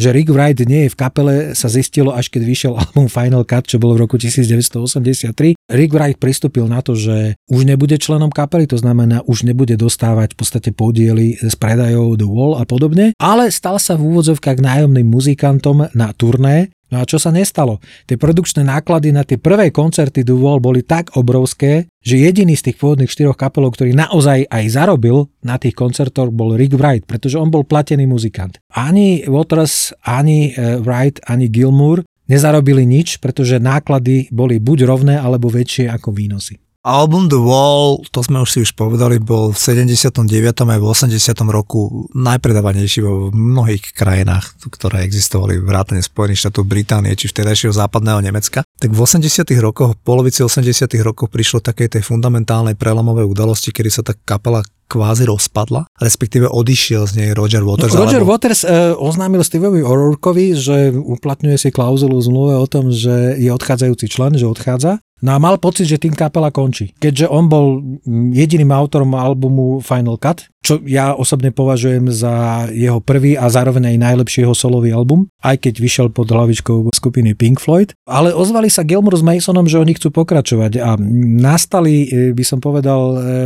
že 0.00 0.08
Rick 0.16 0.32
Wright 0.32 0.56
nie 0.64 0.88
je 0.88 0.92
v 0.96 0.96
kapele, 0.96 1.34
sa 1.52 1.68
zistilo 1.68 2.16
až 2.16 2.32
keď 2.32 2.42
vyšiel 2.48 2.72
album 2.72 3.12
Final 3.12 3.44
Cut, 3.44 3.68
čo 3.68 3.76
bolo 3.76 4.00
v 4.00 4.08
roku 4.08 4.16
1983. 4.16 5.60
Rick 5.68 5.92
Wright 5.92 6.16
pristúpil 6.16 6.64
na 6.64 6.80
to, 6.80 6.96
že 6.96 7.36
už 7.52 7.68
nebude 7.68 8.00
členom 8.00 8.32
kapely, 8.32 8.64
to 8.64 8.80
znamená, 8.80 9.20
už 9.28 9.44
nebude 9.44 9.76
dostávať 9.76 10.32
v 10.32 10.38
podstate 10.40 10.70
podiely 10.72 11.36
z 11.36 11.54
predajov 11.60 12.16
The 12.16 12.24
Wall 12.24 12.56
a 12.56 12.64
podobne, 12.64 13.12
ale 13.20 13.52
stal 13.52 13.76
sa 13.76 14.00
v 14.00 14.08
úvodzovkách 14.08 14.64
nájomným 14.64 15.04
muzikantom 15.04 15.92
na 15.92 16.08
turné 16.16 16.72
No 16.88 17.00
a 17.00 17.08
čo 17.08 17.20
sa 17.20 17.28
nestalo? 17.28 17.84
Tie 18.08 18.16
produkčné 18.16 18.64
náklady 18.64 19.12
na 19.12 19.20
tie 19.20 19.36
prvé 19.36 19.68
koncerty 19.68 20.24
The 20.24 20.32
Wall 20.32 20.60
boli 20.60 20.80
tak 20.80 21.12
obrovské, 21.20 21.88
že 22.00 22.16
jediný 22.16 22.56
z 22.56 22.72
tých 22.72 22.80
pôvodných 22.80 23.12
štyroch 23.12 23.36
kapelov, 23.36 23.76
ktorý 23.76 23.92
naozaj 23.92 24.48
aj 24.48 24.64
zarobil 24.72 25.28
na 25.44 25.60
tých 25.60 25.76
koncertoch, 25.76 26.32
bol 26.32 26.56
Rick 26.56 26.80
Wright, 26.80 27.04
pretože 27.04 27.36
on 27.36 27.52
bol 27.52 27.68
platený 27.68 28.08
muzikant. 28.08 28.56
Ani 28.72 29.28
Waters, 29.28 29.92
ani 30.00 30.56
eh, 30.56 30.80
Wright, 30.80 31.20
ani 31.28 31.52
Gilmour 31.52 32.08
nezarobili 32.28 32.84
nič, 32.84 33.20
pretože 33.20 33.60
náklady 33.60 34.28
boli 34.32 34.60
buď 34.60 34.78
rovné 34.84 35.14
alebo 35.16 35.48
väčšie 35.48 35.88
ako 35.92 36.12
výnosy. 36.12 36.67
Album 36.88 37.28
The 37.28 37.36
Wall, 37.36 38.00
to 38.08 38.24
sme 38.24 38.40
už 38.40 38.48
si 38.48 38.58
už 38.64 38.72
povedali, 38.72 39.20
bol 39.20 39.52
v 39.52 39.60
79. 39.60 40.24
aj 40.56 40.80
v 40.80 40.86
80. 40.88 41.20
roku 41.52 42.08
najpredávanejší 42.16 43.04
vo 43.04 43.28
mnohých 43.28 43.92
krajinách, 43.92 44.56
ktoré 44.72 45.04
existovali 45.04 45.60
vrátane 45.60 46.00
Spojených 46.00 46.48
štátov 46.48 46.64
Británie 46.64 47.12
či 47.12 47.28
vtedajšieho 47.28 47.76
západného 47.76 48.24
Nemecka. 48.24 48.64
Tak 48.80 48.88
v 48.88 49.04
80. 49.04 49.20
rokoch, 49.60 49.92
v 49.92 50.00
polovici 50.00 50.40
80. 50.40 50.88
rokov 51.04 51.28
prišlo 51.28 51.60
takej 51.60 52.00
tej 52.00 52.02
fundamentálnej 52.08 52.72
prelomovej 52.72 53.28
udalosti, 53.28 53.68
kedy 53.68 53.92
sa 53.92 54.00
tá 54.00 54.16
kapela 54.16 54.64
kvázi 54.88 55.28
rozpadla, 55.28 55.84
respektíve 56.00 56.48
odišiel 56.48 57.04
z 57.04 57.12
nej 57.20 57.30
Roger 57.36 57.60
Waters. 57.62 57.92
No, 57.92 58.08
Roger 58.08 58.24
alebo... 58.24 58.34
Waters 58.34 58.64
e, 58.64 58.96
oznámil 58.96 59.44
Steveovi 59.44 59.84
O'Rourkeovi, 59.84 60.56
že 60.56 60.96
uplatňuje 60.96 61.60
si 61.60 61.68
klauzulu 61.68 62.16
v 62.16 62.24
zmluve 62.24 62.54
o 62.56 62.66
tom, 62.66 62.88
že 62.88 63.36
je 63.36 63.52
odchádzajúci 63.52 64.08
člen, 64.08 64.34
že 64.40 64.48
odchádza 64.48 65.04
No 65.18 65.34
a 65.34 65.38
mal 65.42 65.58
pocit, 65.58 65.90
že 65.90 65.98
tým 65.98 66.14
kapela 66.14 66.54
končí. 66.54 66.94
Keďže 67.02 67.26
on 67.26 67.50
bol 67.50 67.82
jediným 68.30 68.70
autorom 68.70 69.18
albumu 69.18 69.82
Final 69.82 70.14
Cut, 70.14 70.46
čo 70.62 70.78
ja 70.86 71.14
osobne 71.14 71.50
považujem 71.50 72.10
za 72.10 72.66
jeho 72.70 73.02
prvý 73.02 73.34
a 73.34 73.50
zároveň 73.50 73.94
aj 73.94 74.04
najlepšieho 74.04 74.54
solový 74.54 74.94
album, 74.94 75.26
aj 75.42 75.66
keď 75.66 75.74
vyšiel 75.82 76.06
pod 76.14 76.30
hlavičkou 76.30 76.94
skupiny 76.94 77.34
Pink 77.34 77.58
Floyd. 77.58 77.94
Ale 78.06 78.30
ozvali 78.30 78.70
sa 78.70 78.86
Gilmour 78.86 79.18
s 79.18 79.26
Masonom, 79.26 79.66
že 79.66 79.82
oni 79.82 79.98
chcú 79.98 80.14
pokračovať 80.14 80.78
a 80.78 80.94
nastali, 81.38 82.06
e, 82.06 82.30
by 82.30 82.44
som 82.46 82.58
povedal, 82.62 83.00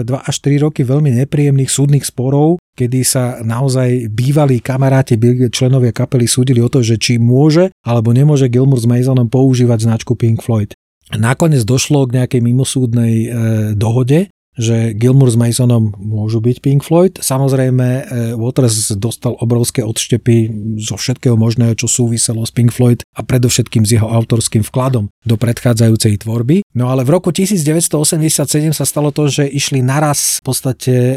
2 0.05 0.09
e, 0.09 0.20
až 0.28 0.36
3 0.45 0.64
roky 0.68 0.84
veľmi 0.84 1.09
nepríjemných 1.33 1.72
súdnych 1.72 2.05
sporov, 2.05 2.61
kedy 2.76 3.01
sa 3.09 3.41
naozaj 3.41 4.12
bývalí 4.12 4.61
kamaráti, 4.61 5.16
členovia 5.49 5.97
kapely 5.97 6.28
súdili 6.28 6.61
o 6.61 6.68
to, 6.68 6.85
že 6.85 7.01
či 7.01 7.16
môže 7.16 7.72
alebo 7.80 8.12
nemôže 8.12 8.53
Gilmour 8.53 8.76
s 8.76 8.85
Masonom 8.85 9.33
používať 9.33 9.89
značku 9.89 10.12
Pink 10.12 10.45
Floyd. 10.45 10.76
Nakoniec 11.16 11.64
došlo 11.64 12.05
k 12.05 12.20
nejakej 12.20 12.41
mimosúdnej 12.45 13.14
e, 13.16 13.28
dohode, 13.72 14.28
že 14.53 14.92
Gilmour 14.92 15.32
s 15.32 15.40
Masonom 15.40 15.96
môžu 15.96 16.44
byť 16.44 16.57
Pink 16.61 16.82
Floyd. 16.84 17.16
Samozrejme, 17.16 17.86
e, 17.88 18.03
Waters 18.36 18.92
dostal 19.00 19.32
obrovské 19.40 19.80
odštepy 19.80 20.53
zo 20.76 21.00
všetkého 21.00 21.40
možného, 21.40 21.72
čo 21.72 21.88
súviselo 21.88 22.44
s 22.44 22.53
Pink 22.53 22.68
Floyd 22.68 23.00
a 23.16 23.24
predovšetkým 23.24 23.88
s 23.88 23.96
jeho 23.96 24.05
autorským 24.05 24.61
vkladom 24.61 25.09
do 25.24 25.36
predchádzajúcej 25.40 26.20
tvorby. 26.20 26.68
No 26.76 26.92
ale 26.92 27.09
v 27.09 27.16
roku 27.16 27.32
1987 27.32 28.76
sa 28.76 28.84
stalo 28.84 29.09
to, 29.09 29.32
že 29.32 29.48
išli 29.48 29.80
naraz 29.80 30.44
v 30.44 30.53
podstate 30.53 30.92
e, 30.92 31.16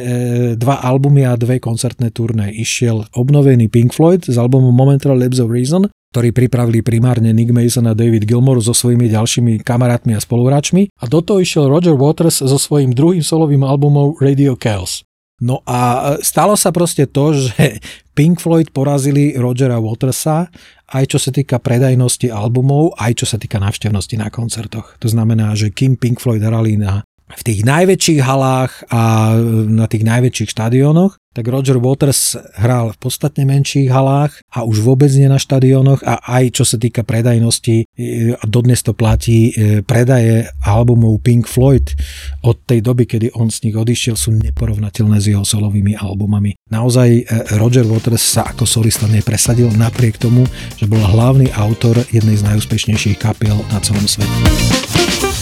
dva 0.55 0.79
albumy 0.79 1.27
a 1.27 1.35
dve 1.35 1.59
koncertné 1.59 2.15
turné. 2.15 2.55
Išiel 2.55 3.11
obnovený 3.11 3.67
Pink 3.67 3.91
Floyd 3.91 4.23
s 4.23 4.39
albumom 4.39 4.71
Momentary 4.71 5.27
Lips 5.27 5.43
of 5.43 5.51
Reason 5.51 5.91
ktorý 6.15 6.31
pripravili 6.31 6.79
primárne 6.79 7.35
Nick 7.35 7.51
Mason 7.51 7.91
a 7.91 7.93
David 7.93 8.23
Gilmore 8.23 8.63
so 8.63 8.71
svojimi 8.71 9.11
ďalšími 9.11 9.67
kamarátmi 9.67 10.15
a 10.15 10.23
spoluhráčmi 10.23 10.87
a 10.95 11.11
do 11.11 11.19
toho 11.19 11.43
išiel 11.43 11.67
Roger 11.67 11.91
Waters 11.91 12.39
so 12.39 12.55
svojím 12.55 12.95
druhým 12.95 13.19
solovým 13.19 13.67
albumom 13.67 14.15
Radio 14.23 14.55
Chaos. 14.55 15.03
No 15.43 15.59
a 15.67 16.15
stalo 16.23 16.55
sa 16.55 16.71
proste 16.71 17.03
to, 17.03 17.35
že 17.43 17.83
Pink 18.15 18.39
Floyd 18.39 18.71
porazili 18.71 19.35
Rogera 19.35 19.75
Watersa 19.83 20.47
aj 20.85 21.03
čo 21.11 21.19
sa 21.19 21.35
týka 21.35 21.59
predajnosti 21.59 22.31
albumov, 22.31 22.95
aj 22.95 23.19
čo 23.19 23.25
sa 23.27 23.35
týka 23.35 23.59
návštevnosti 23.59 24.15
na 24.15 24.31
koncertoch. 24.31 24.95
To 25.01 25.11
znamená, 25.11 25.51
že 25.57 25.73
kým 25.73 25.99
Pink 25.99 26.23
Floyd 26.23 26.45
hrali 26.45 26.77
na 26.77 27.03
v 27.25 27.41
tých 27.41 27.65
najväčších 27.65 28.21
halách 28.21 28.85
a 28.93 29.33
na 29.65 29.89
tých 29.89 30.05
najväčších 30.05 30.49
štadiónoch, 30.53 31.17
tak 31.35 31.51
Roger 31.51 31.75
Waters 31.83 32.39
hral 32.55 32.95
v 32.95 32.97
podstatne 33.01 33.43
menších 33.43 33.91
halách 33.91 34.39
a 34.55 34.63
už 34.63 34.79
vôbec 34.79 35.11
nie 35.11 35.27
na 35.27 35.35
štadiónoch 35.35 35.99
a 36.07 36.23
aj 36.23 36.55
čo 36.55 36.63
sa 36.63 36.79
týka 36.79 37.03
predajnosti, 37.03 37.83
e, 37.83 38.37
a 38.39 38.43
dodnes 38.47 38.79
to 38.79 38.95
platí, 38.95 39.51
e, 39.51 39.83
predaje 39.83 40.47
albumov 40.63 41.19
Pink 41.19 41.43
Floyd 41.51 41.91
od 42.39 42.55
tej 42.63 42.79
doby, 42.79 43.03
kedy 43.03 43.35
on 43.35 43.51
z 43.51 43.67
nich 43.67 43.75
odišiel, 43.75 44.15
sú 44.15 44.31
neporovnateľné 44.31 45.19
s 45.19 45.27
jeho 45.27 45.43
solovými 45.43 45.99
albumami. 45.99 46.55
Naozaj 46.71 47.09
e, 47.11 47.23
Roger 47.59 47.83
Waters 47.83 48.23
sa 48.23 48.47
ako 48.55 48.63
solista 48.63 49.03
nepresadil 49.11 49.67
napriek 49.75 50.15
tomu, 50.15 50.47
že 50.79 50.87
bol 50.87 51.03
hlavný 51.03 51.51
autor 51.51 51.99
jednej 52.15 52.39
z 52.39 52.47
najúspešnejších 52.47 53.19
kapiel 53.19 53.59
na 53.75 53.83
celom 53.83 54.07
svete. 54.07 55.34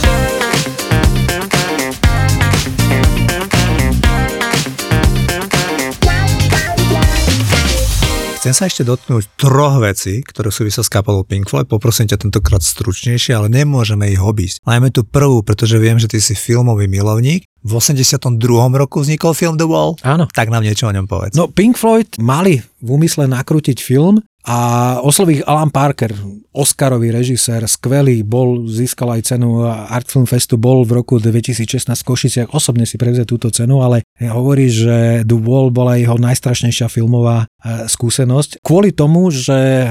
Chcem 8.44 8.52
sa 8.60 8.68
ešte 8.68 8.84
dotknúť 8.84 9.40
troch 9.40 9.80
vecí, 9.80 10.20
ktoré 10.20 10.52
súvisia 10.52 10.84
s 10.84 10.92
kapelou 10.92 11.24
Pink 11.24 11.48
Floyd. 11.48 11.64
Poprosím 11.64 12.12
ťa 12.12 12.28
tentokrát 12.28 12.60
stručnejšie, 12.60 13.40
ale 13.40 13.48
nemôžeme 13.48 14.12
ich 14.12 14.20
obísť. 14.20 14.68
Najmä 14.68 14.92
tú 14.92 15.08
prvú, 15.08 15.48
pretože 15.48 15.80
viem, 15.80 15.96
že 15.96 16.12
ty 16.12 16.20
si 16.20 16.36
filmový 16.36 16.92
milovník. 16.92 17.48
V 17.64 17.72
82. 17.72 18.36
roku 18.76 19.00
vznikol 19.00 19.32
film 19.32 19.56
The 19.56 19.64
Wall. 19.64 19.96
Áno. 20.04 20.28
Tak 20.28 20.52
nám 20.52 20.68
niečo 20.68 20.92
o 20.92 20.96
ňom 20.96 21.08
povedz. 21.08 21.40
No 21.40 21.48
Pink 21.48 21.80
Floyd 21.80 22.20
mali 22.20 22.60
v 22.84 22.88
úmysle 22.92 23.32
nakrútiť 23.32 23.80
film, 23.80 24.20
a 24.44 24.58
oslovil 25.00 25.40
Alan 25.48 25.72
Parker, 25.72 26.12
Oscarový 26.52 27.16
režisér, 27.16 27.64
skvelý, 27.64 28.28
bol, 28.28 28.68
získal 28.68 29.16
aj 29.16 29.34
cenu 29.34 29.64
Art 29.66 30.06
Film 30.12 30.28
Festu, 30.28 30.60
bol 30.60 30.84
v 30.84 31.00
roku 31.00 31.16
2016 31.16 31.88
v 31.90 32.06
Košiciach, 32.06 32.52
osobne 32.52 32.84
si 32.84 33.00
prevzal 33.00 33.24
túto 33.24 33.48
cenu, 33.50 33.80
ale 33.80 34.04
hovorí, 34.20 34.68
že 34.68 35.24
The 35.24 35.38
Wall 35.40 35.72
bola 35.72 35.96
jeho 35.96 36.20
najstrašnejšia 36.20 36.92
filmová 36.92 37.48
e, 37.48 37.88
skúsenosť. 37.88 38.60
Kvôli 38.60 38.92
tomu, 38.92 39.32
že 39.32 39.56
e, 39.56 39.88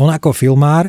on 0.00 0.08
ako 0.08 0.32
filmár 0.32 0.88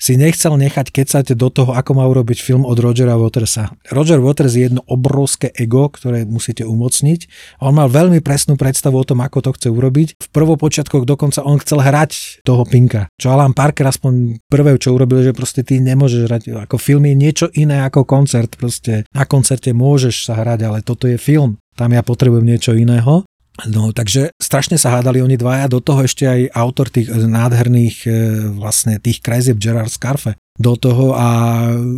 si 0.00 0.16
nechcel 0.16 0.56
nechať 0.56 0.88
kecať 0.88 1.36
do 1.36 1.52
toho, 1.52 1.76
ako 1.76 2.00
má 2.00 2.08
urobiť 2.08 2.40
film 2.40 2.64
od 2.64 2.80
Rogera 2.80 3.20
Watersa. 3.20 3.76
Roger 3.92 4.18
Waters 4.18 4.56
je 4.56 4.72
jedno 4.72 4.80
obrovské 4.88 5.52
ego, 5.52 5.92
ktoré 5.92 6.24
musíte 6.24 6.64
umocniť. 6.64 7.28
On 7.60 7.76
mal 7.76 7.92
veľmi 7.92 8.24
presnú 8.24 8.56
predstavu 8.56 8.96
o 8.96 9.04
tom, 9.04 9.20
ako 9.20 9.44
to 9.44 9.50
chce 9.60 9.68
urobiť. 9.68 10.08
V 10.16 10.28
prvopočiatkoch 10.32 11.04
dokonca 11.04 11.44
on 11.44 11.60
chcel 11.60 11.84
hrať 11.84 12.42
toho 12.48 12.64
Pinka. 12.64 13.12
Čo 13.20 13.36
Alan 13.36 13.52
Parker 13.52 13.84
aspoň 13.84 14.40
prvé, 14.48 14.80
čo 14.80 14.96
urobil, 14.96 15.20
že 15.20 15.36
proste 15.36 15.60
ty 15.60 15.76
nemôžeš 15.78 16.22
hrať 16.24 16.42
ako 16.64 16.80
film 16.80 17.04
je 17.04 17.14
niečo 17.14 17.46
iné 17.52 17.84
ako 17.84 18.08
koncert. 18.08 18.56
Proste 18.56 19.04
na 19.12 19.28
koncerte 19.28 19.76
môžeš 19.76 20.24
sa 20.24 20.40
hrať, 20.40 20.60
ale 20.64 20.78
toto 20.80 21.04
je 21.04 21.20
film. 21.20 21.60
Tam 21.76 21.92
ja 21.92 22.00
potrebujem 22.00 22.44
niečo 22.44 22.72
iného. 22.72 23.24
No, 23.68 23.92
takže 23.92 24.32
strašne 24.40 24.80
sa 24.80 24.96
hádali 24.96 25.20
oni 25.20 25.36
dvaja, 25.36 25.68
do 25.68 25.82
toho 25.82 26.06
ešte 26.06 26.24
aj 26.24 26.40
autor 26.54 26.88
tých 26.88 27.12
nádherných 27.12 27.96
e, 28.06 28.10
vlastne 28.56 28.96
tých 28.96 29.20
krezieb 29.20 29.60
Gerard 29.60 29.92
Scarfe. 29.92 30.38
Do 30.60 30.76
toho 30.76 31.16
a 31.16 31.28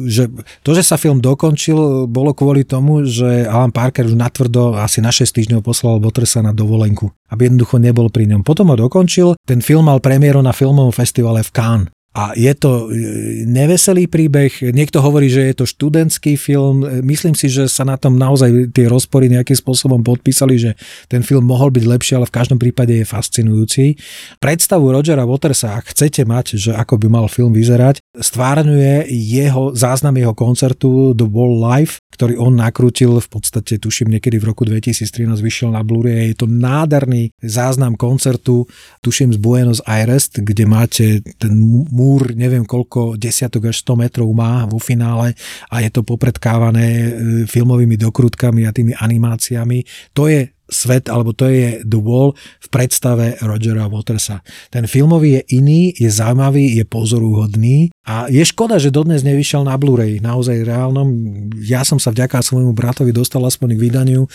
že 0.07 0.31
to, 0.63 0.71
že 0.71 0.87
sa 0.87 0.95
film 0.95 1.19
dokončil, 1.19 2.07
bolo 2.07 2.31
kvôli 2.31 2.63
tomu, 2.63 3.03
že 3.03 3.43
Alan 3.43 3.75
Parker 3.75 4.07
už 4.07 4.15
natvrdo 4.15 4.79
asi 4.79 5.03
na 5.03 5.11
6 5.11 5.35
týždňov 5.35 5.67
poslal 5.67 5.99
Bottersa 5.99 6.47
na 6.47 6.55
dovolenku, 6.55 7.11
aby 7.35 7.51
jednoducho 7.51 7.83
nebol 7.83 8.07
pri 8.07 8.31
ňom. 8.31 8.47
Potom 8.47 8.71
ho 8.71 8.77
dokončil, 8.79 9.35
ten 9.43 9.59
film 9.59 9.91
mal 9.91 9.99
premiéru 9.99 10.39
na 10.47 10.55
filmovom 10.55 10.95
festivale 10.95 11.43
v 11.43 11.51
Cannes 11.51 11.91
a 12.13 12.37
je 12.37 12.53
to 12.53 12.93
e, 12.93 13.49
neveselý 13.49 14.05
príbeh, 14.05 14.73
niekto 14.73 15.01
hovorí, 15.01 15.33
že 15.33 15.49
je 15.49 15.55
to 15.57 15.65
študentský 15.65 16.37
film, 16.37 16.85
myslím 17.01 17.33
si, 17.33 17.49
že 17.49 17.73
sa 17.73 17.89
na 17.89 17.97
tom 17.97 18.21
naozaj 18.21 18.69
tie 18.77 18.85
rozpory 18.85 19.33
nejakým 19.33 19.57
spôsobom 19.57 20.05
podpísali, 20.05 20.61
že 20.61 20.71
ten 21.09 21.25
film 21.25 21.49
mohol 21.49 21.73
byť 21.73 21.85
lepší, 21.89 22.13
ale 22.21 22.29
v 22.29 22.37
každom 22.37 22.61
prípade 22.61 22.93
je 22.93 23.09
fascinujúci. 23.09 23.97
Predstavu 24.45 24.93
Rogera 24.93 25.25
Watersa, 25.25 25.81
ak 25.81 25.97
chcete 25.97 26.29
mať, 26.29 26.61
že 26.61 26.71
ako 26.77 27.01
by 27.01 27.09
mal 27.09 27.27
film 27.33 27.57
vyzerať, 27.57 28.05
stvárňuje 28.13 29.09
jeho 29.09 29.73
záznam 29.73 30.13
jeho 30.21 30.37
koncertu 30.37 31.17
The 31.17 31.25
Wall 31.25 31.57
Live, 31.57 32.05
ktorý 32.13 32.37
on 32.37 32.61
nakrútil 32.61 33.19
v 33.19 33.29
podstate, 33.29 33.81
tuším, 33.81 34.13
niekedy 34.13 34.37
v 34.37 34.53
roku 34.53 34.69
2013 34.69 35.33
vyšiel 35.41 35.73
na 35.73 35.81
Blu-ray. 35.81 36.37
Je 36.37 36.45
to 36.45 36.47
nádherný 36.47 37.33
záznam 37.41 37.97
koncertu, 37.97 38.69
tuším 39.01 39.33
z 39.33 39.39
Buenos 39.41 39.81
Aires, 39.89 40.29
kde 40.29 40.69
máte 40.69 41.25
ten 41.41 41.57
múr, 42.03 42.35
neviem 42.35 42.67
koľko 42.67 43.15
desiatok 43.15 43.71
až 43.71 43.87
100 43.87 44.03
metrov 44.03 44.29
má 44.35 44.67
vo 44.67 44.83
finále 44.83 45.39
a 45.71 45.79
je 45.79 45.91
to 45.95 46.03
popredkávané 46.03 46.87
e, 46.91 47.09
filmovými 47.47 47.95
dokrutkami 47.95 48.67
a 48.67 48.75
tými 48.75 48.99
animáciami. 48.99 49.87
To 50.19 50.27
je 50.27 50.51
svet, 50.73 51.13
alebo 51.13 51.37
to 51.37 51.47
je 51.53 51.85
The 51.85 52.01
Wall 52.01 52.33
v 52.35 52.69
predstave 52.73 53.37
Rogera 53.45 53.87
Watersa. 53.87 54.41
Ten 54.73 54.89
filmový 54.89 55.39
je 55.39 55.61
iný, 55.61 55.93
je 55.93 56.09
zaujímavý, 56.09 56.81
je 56.81 56.85
pozorúhodný 56.89 57.93
a 58.09 58.27
je 58.33 58.41
škoda, 58.43 58.81
že 58.81 58.91
dodnes 58.91 59.21
nevyšiel 59.21 59.69
na 59.69 59.77
Blu-ray. 59.77 60.19
Naozaj 60.19 60.65
reálnom. 60.65 61.13
Ja 61.61 61.85
som 61.85 62.01
sa 62.01 62.11
vďaka 62.11 62.41
svojmu 62.41 62.73
bratovi 62.73 63.13
dostal 63.13 63.45
aspoň 63.45 63.77
k 63.77 63.83
vydaniu 63.85 64.25
e, 64.25 64.29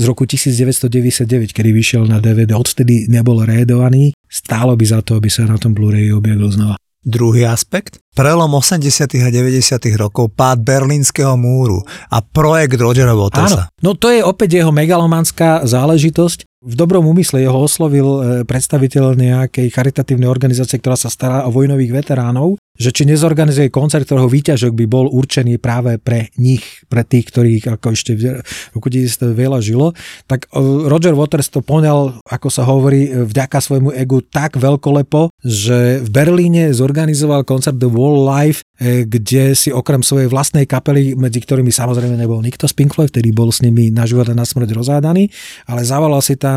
z 0.00 0.04
roku 0.08 0.24
1999, 0.24 1.52
kedy 1.52 1.70
vyšiel 1.70 2.08
na 2.08 2.18
DVD. 2.18 2.56
Odtedy 2.56 3.06
nebol 3.12 3.44
rédovaný. 3.44 4.16
Stálo 4.26 4.74
by 4.74 4.84
za 4.88 5.04
to, 5.04 5.20
aby 5.20 5.28
sa 5.30 5.46
na 5.46 5.60
tom 5.60 5.76
Blu-ray 5.76 6.10
objavil 6.10 6.48
znova. 6.50 6.83
Druhý 7.04 7.44
aspekt, 7.44 8.00
prelom 8.16 8.48
80. 8.48 8.80
a 9.20 9.28
90. 9.28 9.60
rokov, 10.00 10.32
pád 10.32 10.64
Berlínskeho 10.64 11.36
múru 11.36 11.84
a 12.08 12.24
projekt 12.24 12.80
Rogera 12.80 13.12
Watersa. 13.12 13.68
Áno, 13.68 13.84
no 13.84 13.92
to 13.92 14.08
je 14.08 14.24
opäť 14.24 14.64
jeho 14.64 14.72
megalomanská 14.72 15.68
záležitosť. 15.68 16.48
V 16.64 16.74
dobrom 16.74 17.04
úmysle 17.04 17.44
jeho 17.44 17.60
oslovil 17.60 18.08
e, 18.08 18.20
predstaviteľ 18.48 19.20
nejakej 19.20 19.68
charitatívnej 19.68 20.26
organizácie, 20.26 20.80
ktorá 20.80 20.96
sa 20.96 21.12
stará 21.12 21.44
o 21.44 21.52
vojnových 21.52 21.92
veteránov, 21.92 22.56
že 22.74 22.90
či 22.90 23.06
nezorganizuje 23.06 23.70
koncert, 23.70 24.08
ktorého 24.08 24.26
výťažok 24.26 24.72
by 24.74 24.86
bol 24.88 25.06
určený 25.06 25.60
práve 25.62 26.00
pre 26.00 26.32
nich, 26.40 26.82
pre 26.90 27.06
tých, 27.06 27.30
ktorých 27.30 27.78
ako 27.78 27.86
ešte 27.94 28.18
v 28.18 28.42
roku 28.74 28.88
1900 28.90 29.30
veľa 29.30 29.58
žilo, 29.60 29.92
tak 30.24 30.48
e, 30.50 30.58
Roger 30.88 31.12
Waters 31.12 31.52
to 31.52 31.60
poňal, 31.60 32.18
ako 32.24 32.48
sa 32.48 32.64
hovorí, 32.64 33.12
e, 33.12 33.28
vďaka 33.28 33.60
svojmu 33.60 33.92
egu 33.92 34.24
tak 34.24 34.56
veľkolepo, 34.56 35.30
že 35.44 36.00
v 36.00 36.08
Berlíne 36.08 36.72
zorganizoval 36.72 37.44
koncert 37.44 37.76
The 37.76 37.92
Wall 37.92 38.24
Live, 38.24 38.64
kde 38.82 39.54
si 39.54 39.70
okrem 39.70 40.02
svojej 40.02 40.26
vlastnej 40.26 40.66
kapely, 40.66 41.14
medzi 41.14 41.38
ktorými 41.38 41.70
samozrejme 41.70 42.18
nebol 42.18 42.42
nikto 42.42 42.66
z 42.66 42.74
Pink 42.74 42.98
Floyd, 42.98 43.14
ktorý 43.14 43.30
bol 43.30 43.54
s 43.54 43.62
nimi 43.62 43.94
na 43.94 44.02
život 44.02 44.26
a 44.26 44.34
na 44.34 44.42
smrť 44.42 44.74
rozhádaný, 44.74 45.30
ale 45.70 45.86
zavolal 45.86 46.18
si 46.26 46.34
tam 46.34 46.53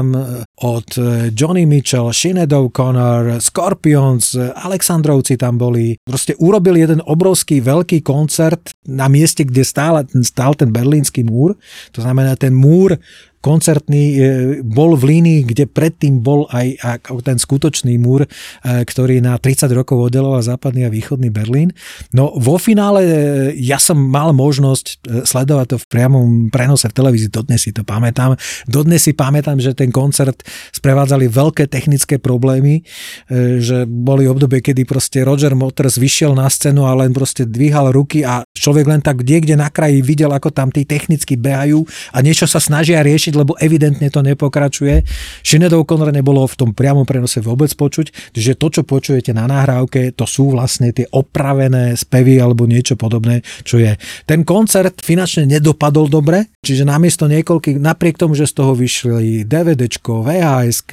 od 0.57 0.87
Johnny 1.31 1.65
Mitchell, 1.65 2.13
Sinead 2.13 2.53
O'Connor, 2.53 3.37
Scorpions, 3.39 4.35
Alexandrovci 4.55 5.37
tam 5.37 5.57
boli, 5.57 5.97
proste 6.01 6.33
urobil 6.37 6.81
jeden 6.81 7.01
obrovský 7.05 7.61
veľký 7.61 8.01
koncert 8.01 8.73
na 8.89 9.07
mieste, 9.07 9.45
kde 9.45 9.61
stál, 9.65 10.03
stál 10.25 10.53
ten 10.57 10.73
berlínsky 10.73 11.23
múr. 11.23 11.55
To 11.93 12.01
znamená, 12.01 12.35
ten 12.35 12.53
múr 12.53 12.97
koncertný 13.41 14.03
e, 14.13 14.19
bol 14.65 14.97
v 14.97 15.17
línii, 15.17 15.39
kde 15.47 15.65
predtým 15.69 16.19
bol 16.19 16.49
aj 16.49 16.81
ten 17.23 17.37
skutočný 17.37 17.95
múr, 18.01 18.25
e, 18.25 18.29
ktorý 18.83 19.21
na 19.21 19.37
30 19.37 19.69
rokov 19.73 20.09
oddeloval 20.09 20.41
západný 20.41 20.85
a 20.85 20.93
východný 20.93 21.29
Berlín. 21.29 21.71
No 22.11 22.33
vo 22.35 22.57
finále 22.57 23.01
e, 23.05 23.13
ja 23.61 23.77
som 23.77 23.97
mal 23.97 24.33
možnosť 24.33 25.09
sledovať 25.23 25.67
to 25.73 25.77
v 25.81 25.85
priamom 25.89 26.27
prenose 26.49 26.89
v 26.89 26.97
televízii, 26.97 27.31
dodnes 27.31 27.61
si 27.63 27.71
to 27.71 27.85
pamätám. 27.85 28.35
Dodnes 28.65 29.05
si 29.05 29.13
pamätám, 29.13 29.61
že 29.61 29.77
ten 29.77 29.93
koncert 29.93 30.41
sprevádzali 30.73 31.29
veľké 31.29 31.69
technické 31.69 32.19
problémy, 32.19 32.83
že 33.59 33.87
boli 33.87 34.27
obdobie, 34.27 34.61
kedy 34.61 34.83
proste 34.83 35.23
Roger 35.23 35.53
Motors 35.53 35.99
vyšiel 35.99 36.35
na 36.35 36.47
scénu 36.47 36.83
a 36.85 36.93
len 36.97 37.11
proste 37.13 37.47
dvíhal 37.47 37.91
ruky 37.93 38.23
a 38.23 38.43
človek 38.53 38.85
len 38.87 39.01
tak 39.01 39.23
niekde 39.23 39.55
na 39.55 39.71
kraji 39.71 40.01
videl, 40.03 40.31
ako 40.31 40.51
tam 40.51 40.69
tí 40.73 40.83
technicky 40.83 41.37
behajú 41.37 41.83
a 42.13 42.17
niečo 42.23 42.49
sa 42.49 42.59
snažia 42.61 43.03
riešiť 43.03 43.26
riešiť, 43.27 43.33
lebo 43.35 43.59
evidentne 43.59 44.07
to 44.07 44.23
nepokračuje. 44.23 45.03
Sinead 45.43 45.75
O'Connor 45.75 46.15
nebolo 46.15 46.47
v 46.47 46.55
tom 46.55 46.71
priamom 46.71 47.03
prenose 47.03 47.43
vôbec 47.43 47.67
počuť, 47.75 48.31
že 48.31 48.55
to, 48.55 48.71
čo 48.71 48.87
počujete 48.87 49.35
na 49.35 49.43
nahrávke, 49.51 50.15
to 50.15 50.23
sú 50.23 50.55
vlastne 50.55 50.95
tie 50.95 51.03
opravené 51.11 51.99
spevy 51.99 52.39
alebo 52.39 52.63
niečo 52.63 52.95
podobné, 52.95 53.43
čo 53.67 53.83
je. 53.83 53.99
Ten 54.23 54.47
koncert 54.47 55.03
finančne 55.03 55.43
nedopadol 55.43 56.07
dobre, 56.07 56.55
čiže 56.63 56.87
namiesto 56.87 57.27
niekoľkých, 57.27 57.83
napriek 57.83 58.15
tomu, 58.15 58.39
že 58.39 58.47
z 58.47 58.53
toho 58.55 58.71
vyšli 58.71 59.43
DVDčko, 59.43 60.23
VHS, 60.23 60.87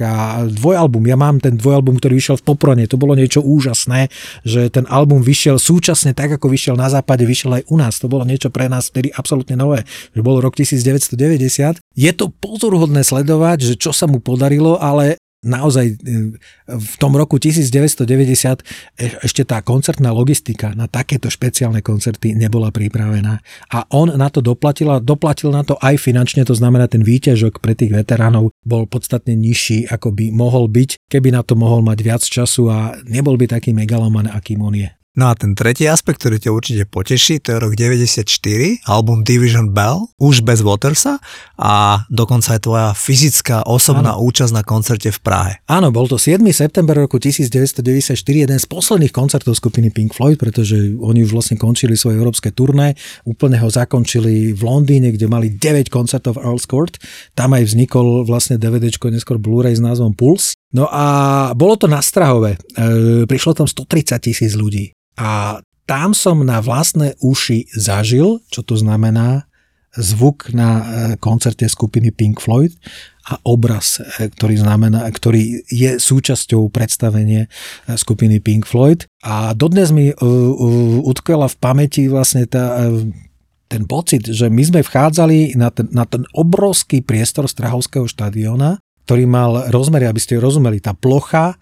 dvojalbum, 0.59 1.07
ja 1.07 1.15
mám 1.15 1.39
ten 1.39 1.55
dvojalbum, 1.55 2.03
ktorý 2.03 2.19
vyšiel 2.19 2.37
v 2.43 2.45
Poprone, 2.51 2.83
to 2.89 2.99
bolo 2.99 3.15
niečo 3.15 3.39
úžasné, 3.39 4.11
že 4.43 4.67
ten 4.67 4.83
album 4.91 5.23
vyšiel 5.23 5.55
súčasne 5.55 6.11
tak, 6.11 6.35
ako 6.35 6.51
vyšiel 6.51 6.75
na 6.75 6.91
západe, 6.91 7.23
vyšiel 7.23 7.61
aj 7.61 7.63
u 7.71 7.75
nás. 7.79 8.01
To 8.03 8.11
bolo 8.11 8.27
niečo 8.27 8.51
pre 8.51 8.67
nás 8.67 8.91
vtedy 8.91 9.13
absolútne 9.13 9.55
nové, 9.55 9.87
že 10.11 10.21
bol 10.25 10.41
rok 10.41 10.57
1990. 10.57 11.79
Je 11.95 12.11
to 12.11 12.24
to 12.25 12.33
pozoruhodné 12.33 13.05
sledovať, 13.05 13.61
že 13.61 13.73
čo 13.77 13.93
sa 13.93 14.09
mu 14.09 14.17
podarilo, 14.17 14.81
ale 14.81 15.21
naozaj 15.45 15.85
e, 15.85 15.95
v 16.65 16.95
tom 16.97 17.13
roku 17.13 17.37
1990 17.37 18.65
e, 18.97 19.21
ešte 19.21 19.45
tá 19.45 19.61
koncertná 19.61 20.09
logistika 20.09 20.73
na 20.73 20.89
takéto 20.89 21.29
špeciálne 21.29 21.85
koncerty 21.85 22.33
nebola 22.33 22.73
pripravená. 22.73 23.37
A 23.69 23.85
on 23.93 24.09
na 24.17 24.33
to 24.33 24.41
doplatil 24.41 24.89
a 24.89 24.97
doplatil 24.97 25.53
na 25.53 25.61
to 25.61 25.77
aj 25.77 26.01
finančne, 26.01 26.41
to 26.41 26.57
znamená 26.57 26.89
ten 26.89 27.05
výťažok 27.05 27.61
pre 27.61 27.77
tých 27.77 27.93
veteránov 27.93 28.49
bol 28.65 28.89
podstatne 28.89 29.37
nižší, 29.37 29.85
ako 29.85 30.09
by 30.17 30.33
mohol 30.33 30.65
byť, 30.65 31.05
keby 31.05 31.29
na 31.29 31.45
to 31.45 31.53
mohol 31.53 31.85
mať 31.85 31.97
viac 32.01 32.23
času 32.25 32.73
a 32.73 32.97
nebol 33.05 33.37
by 33.37 33.45
taký 33.45 33.71
megaloman, 33.77 34.25
akým 34.25 34.65
on 34.65 34.73
je. 34.73 34.89
No 35.15 35.31
a 35.31 35.33
ten 35.33 35.55
tretí 35.55 35.87
aspekt, 35.87 36.19
ktorý 36.19 36.43
ťa 36.43 36.51
určite 36.51 36.83
poteší, 36.91 37.39
to 37.39 37.55
je 37.55 37.57
rok 37.63 37.79
94, 37.79 38.27
album 38.83 39.23
Division 39.23 39.71
Bell, 39.71 40.11
už 40.19 40.43
bez 40.43 40.59
Watersa 40.59 41.23
a 41.55 42.03
dokonca 42.11 42.59
aj 42.59 42.61
tvoja 42.67 42.87
fyzická 42.91 43.63
osobná 43.63 44.19
ano. 44.19 44.27
účasť 44.27 44.51
na 44.51 44.63
koncerte 44.67 45.15
v 45.15 45.19
Prahe. 45.23 45.53
Áno, 45.71 45.95
bol 45.95 46.11
to 46.11 46.19
7. 46.19 46.43
september 46.51 46.99
roku 46.99 47.15
1994, 47.15 48.11
jeden 48.27 48.59
z 48.59 48.67
posledných 48.67 49.15
koncertov 49.15 49.55
skupiny 49.55 49.87
Pink 49.87 50.11
Floyd, 50.11 50.35
pretože 50.35 50.75
oni 50.99 51.23
už 51.23 51.31
vlastne 51.31 51.55
končili 51.55 51.95
svoje 51.95 52.19
európske 52.19 52.51
turné, 52.51 52.99
úplne 53.23 53.55
ho 53.63 53.71
zakončili 53.71 54.51
v 54.51 54.61
Londýne, 54.67 55.15
kde 55.15 55.31
mali 55.31 55.47
9 55.55 55.87
koncertov 55.87 56.35
v 56.35 56.43
Earl's 56.43 56.67
Court, 56.67 56.99
tam 57.39 57.55
aj 57.55 57.71
vznikol 57.71 58.27
vlastne 58.27 58.59
DVDčko, 58.59 59.07
neskôr 59.07 59.39
Blu-ray 59.39 59.71
s 59.71 59.79
názvom 59.79 60.11
Pulse. 60.11 60.59
No 60.75 60.91
a 60.91 61.55
bolo 61.55 61.79
to 61.79 61.87
na 61.87 62.03
Strahove. 62.03 62.59
E, 62.75 63.23
prišlo 63.23 63.55
tam 63.55 63.63
130 63.63 64.19
tisíc 64.19 64.59
ľudí. 64.59 64.91
A 65.15 65.61
tam 65.85 66.17
som 66.17 66.41
na 66.41 66.59
vlastné 66.59 67.13
uši 67.21 67.69
zažil, 67.71 68.41
čo 68.49 68.65
to 68.65 68.75
znamená 68.75 69.45
zvuk 69.95 70.51
na 70.51 70.69
e, 70.75 70.83
koncerte 71.15 71.63
skupiny 71.71 72.11
Pink 72.11 72.43
Floyd 72.43 72.75
a 73.31 73.39
obraz, 73.47 74.03
e, 74.03 74.27
ktorý, 74.27 74.59
znamená, 74.59 75.07
ktorý 75.07 75.63
je 75.71 75.95
súčasťou 75.97 76.67
predstavenia 76.67 77.47
e, 77.47 77.49
skupiny 77.95 78.43
Pink 78.43 78.67
Floyd. 78.67 79.07
A 79.23 79.55
dodnes 79.55 79.95
mi 79.95 80.11
utkvela 81.01 81.47
v 81.47 81.57
pamäti 81.57 82.11
vlastne 82.11 82.43
tá, 82.45 82.91
ten 83.71 83.83
pocit, 83.87 84.27
že 84.29 84.51
my 84.51 84.63
sme 84.67 84.81
vchádzali 84.83 85.57
na 85.57 85.71
ten, 85.71 85.87
na 85.89 86.05
ten 86.05 86.27
obrovský 86.35 87.01
priestor 87.01 87.49
Strahovského 87.49 88.05
štadiona, 88.05 88.77
ktorý 89.05 89.29
mal 89.29 89.69
rozmery, 89.69 90.09
aby 90.09 90.17
ste 90.21 90.41
rozumeli, 90.41 90.81
tá 90.81 90.97
plocha 90.97 91.57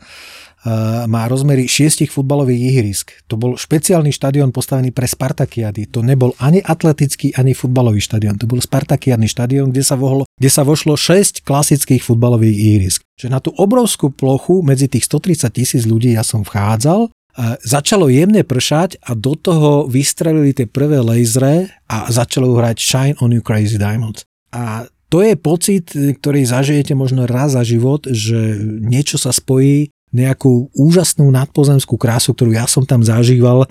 má 1.12 1.28
rozmery 1.28 1.68
šiestich 1.68 2.08
futbalových 2.08 2.62
ihrisk. 2.72 3.08
To 3.28 3.36
bol 3.36 3.60
špeciálny 3.60 4.16
štadión 4.16 4.56
postavený 4.56 4.96
pre 4.96 5.04
Spartakiady. 5.04 5.92
To 5.92 6.00
nebol 6.00 6.32
ani 6.40 6.64
atletický, 6.64 7.36
ani 7.36 7.52
futbalový 7.52 8.00
štadión. 8.00 8.40
To 8.40 8.48
bol 8.48 8.64
Spartakiadny 8.64 9.28
štadión, 9.28 9.76
kde 9.76 9.84
sa, 9.84 10.00
vohlo, 10.00 10.24
kde 10.40 10.50
sa 10.50 10.64
vošlo 10.64 10.96
6 10.96 11.44
klasických 11.44 12.00
futbalových 12.00 12.56
ihrisk. 12.56 13.04
Čiže 13.20 13.30
na 13.30 13.44
tú 13.44 13.52
obrovskú 13.60 14.16
plochu 14.16 14.64
medzi 14.64 14.88
tých 14.88 15.04
130 15.12 15.52
tisíc 15.52 15.84
ľudí 15.84 16.16
ja 16.16 16.24
som 16.24 16.48
vchádzal 16.48 17.12
eh, 17.12 17.60
začalo 17.68 18.08
jemne 18.08 18.48
pršať 18.48 19.04
a 19.04 19.20
do 19.20 19.36
toho 19.36 19.92
vystrelili 19.92 20.56
tie 20.56 20.64
prvé 20.64 21.04
lasery 21.04 21.68
a 21.92 22.08
začalo 22.08 22.56
hrať 22.56 22.78
Shine 22.80 23.18
on 23.20 23.36
You 23.36 23.44
Crazy 23.44 23.76
Diamonds. 23.76 24.24
A 24.56 24.88
to 25.12 25.22
je 25.22 25.38
pocit, 25.38 25.94
ktorý 25.94 26.42
zažijete 26.42 26.98
možno 26.98 27.30
raz 27.30 27.54
za 27.54 27.62
život, 27.62 28.10
že 28.10 28.58
niečo 28.82 29.22
sa 29.22 29.30
spojí 29.30 29.94
nejakú 30.14 30.70
úžasnú 30.78 31.26
nadpozemskú 31.34 31.98
krásu, 31.98 32.38
ktorú 32.38 32.54
ja 32.54 32.70
som 32.70 32.86
tam 32.86 33.02
zažíval, 33.02 33.66
e, 33.66 33.68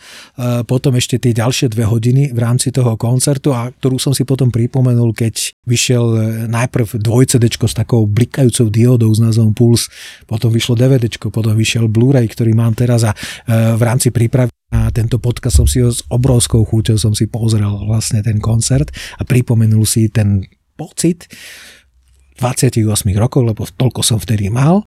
potom 0.67 0.99
ešte 0.99 1.23
tie 1.23 1.33
ďalšie 1.33 1.71
dve 1.71 1.87
hodiny 1.87 2.35
v 2.35 2.39
rámci 2.43 2.75
toho 2.75 2.99
koncertu 2.99 3.55
a 3.55 3.71
ktorú 3.71 3.97
som 4.03 4.11
si 4.11 4.27
potom 4.27 4.51
pripomenul, 4.51 5.15
keď 5.15 5.55
vyšiel 5.65 6.05
e, 6.05 6.21
najprv 6.51 6.99
dvojcedečko 6.99 7.71
s 7.71 7.79
takou 7.79 8.05
blikajúcou 8.11 8.67
diódou 8.69 9.15
s 9.15 9.23
názvom 9.23 9.55
Puls, 9.55 9.87
potom 10.27 10.51
vyšlo 10.51 10.75
DVDčko, 10.75 11.31
potom 11.31 11.55
vyšiel 11.55 11.87
Blu-ray, 11.87 12.27
ktorý 12.27 12.53
mám 12.59 12.75
teraz 12.75 13.07
a 13.07 13.15
e, 13.15 13.79
v 13.79 13.83
rámci 13.83 14.11
prípravy 14.11 14.51
na 14.73 14.89
tento 14.89 15.21
podcast 15.21 15.61
som 15.61 15.69
si 15.69 15.85
ho 15.85 15.93
s 15.93 16.01
obrovskou 16.09 16.65
chúťou 16.65 16.97
som 16.97 17.13
si 17.13 17.29
pozrel 17.29 17.69
vlastne 17.85 18.25
ten 18.25 18.41
koncert 18.41 18.89
a 19.21 19.23
pripomenul 19.23 19.85
si 19.85 20.09
ten 20.09 20.49
pocit 20.81 21.29
28 22.41 22.81
rokov, 23.21 23.45
lebo 23.45 23.69
toľko 23.69 24.01
som 24.01 24.17
vtedy 24.17 24.49
mal 24.49 24.83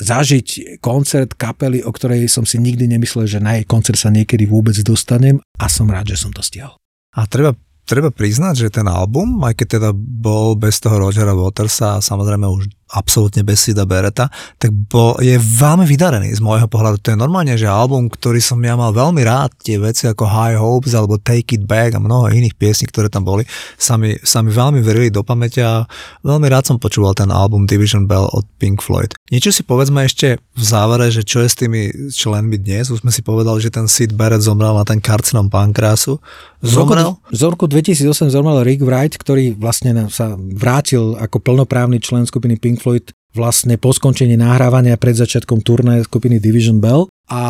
zažiť 0.00 0.78
koncert 0.84 1.36
kapely, 1.36 1.80
o 1.84 1.90
ktorej 1.92 2.28
som 2.28 2.44
si 2.44 2.60
nikdy 2.60 2.88
nemyslel, 2.88 3.24
že 3.28 3.40
na 3.40 3.56
jej 3.56 3.64
koncert 3.64 3.96
sa 3.96 4.12
niekedy 4.12 4.44
vôbec 4.44 4.76
dostanem 4.84 5.40
a 5.56 5.66
som 5.66 5.88
rád, 5.88 6.12
že 6.12 6.20
som 6.20 6.32
to 6.32 6.44
stihol. 6.44 6.76
A 7.16 7.24
treba 7.24 7.56
treba 7.86 8.10
priznať, 8.10 8.66
že 8.66 8.74
ten 8.82 8.84
album, 8.90 9.38
aj 9.46 9.62
keď 9.62 9.66
teda 9.78 9.90
bol 9.94 10.58
bez 10.58 10.82
toho 10.82 10.98
Rogera 10.98 11.32
Watersa 11.32 11.96
a 11.96 12.04
samozrejme 12.04 12.44
už 12.50 12.66
absolútne 12.94 13.42
bez 13.42 13.66
Sida 13.66 13.82
Bereta, 13.82 14.30
tak 14.62 14.70
bo, 14.70 15.18
je 15.18 15.34
veľmi 15.34 15.82
vydarený 15.82 16.30
z 16.30 16.40
môjho 16.42 16.70
pohľadu. 16.70 17.02
To 17.02 17.12
je 17.14 17.18
normálne, 17.18 17.58
že 17.58 17.66
album, 17.66 18.06
ktorý 18.06 18.38
som 18.38 18.62
ja 18.62 18.78
mal 18.78 18.94
veľmi 18.94 19.26
rád, 19.26 19.50
tie 19.58 19.74
veci 19.82 20.06
ako 20.06 20.22
High 20.22 20.58
Hopes 20.58 20.94
alebo 20.94 21.18
Take 21.18 21.58
It 21.58 21.64
Back 21.66 21.98
a 21.98 22.02
mnoho 22.02 22.30
iných 22.30 22.54
piesní, 22.54 22.86
ktoré 22.86 23.10
tam 23.10 23.26
boli, 23.26 23.42
sa 23.74 23.98
mi, 23.98 24.14
sa 24.22 24.38
mi 24.46 24.54
veľmi 24.54 24.78
verili 24.78 25.10
do 25.10 25.26
pamäťa 25.26 25.62
a 25.66 25.84
veľmi 26.22 26.46
rád 26.46 26.70
som 26.70 26.78
počúval 26.78 27.18
ten 27.18 27.28
album 27.34 27.66
Division 27.66 28.06
Bell 28.06 28.30
od 28.30 28.46
Pink 28.62 28.78
Floyd. 28.78 29.18
Niečo 29.34 29.50
si 29.50 29.66
povedzme 29.66 30.06
ešte 30.06 30.38
v 30.38 30.62
závere, 30.62 31.10
že 31.10 31.26
čo 31.26 31.42
je 31.42 31.48
s 31.50 31.58
tými 31.58 31.90
členmi 32.14 32.56
dnes. 32.62 32.94
Už 32.94 33.02
sme 33.02 33.10
si 33.10 33.26
povedali, 33.26 33.58
že 33.58 33.74
ten 33.74 33.90
Sid 33.90 34.14
Barrett 34.14 34.46
zomrel 34.46 34.78
na 34.78 34.86
ten 34.86 35.02
karcinom 35.02 35.50
pankrásu. 35.50 36.22
Zomrel? 36.62 37.18
Z 37.34 37.42
roku 37.50 37.66
2008 37.66 38.32
zomrel 38.32 38.62
Rick 38.62 38.86
Wright, 38.86 39.14
ktorý 39.18 39.58
vlastne 39.58 40.08
sa 40.08 40.38
vrátil 40.38 41.18
ako 41.18 41.42
plnoprávny 41.42 41.98
člen 42.00 42.24
skupiny 42.24 42.56
Pink 42.56 42.80
Floyd 42.86 43.10
vlastne 43.34 43.74
po 43.82 43.90
skončení 43.90 44.38
nahrávania 44.38 44.94
pred 44.94 45.18
začiatkom 45.18 45.60
turné 45.66 46.06
skupiny 46.06 46.38
Division 46.38 46.78
Bell. 46.78 47.10
a 47.26 47.42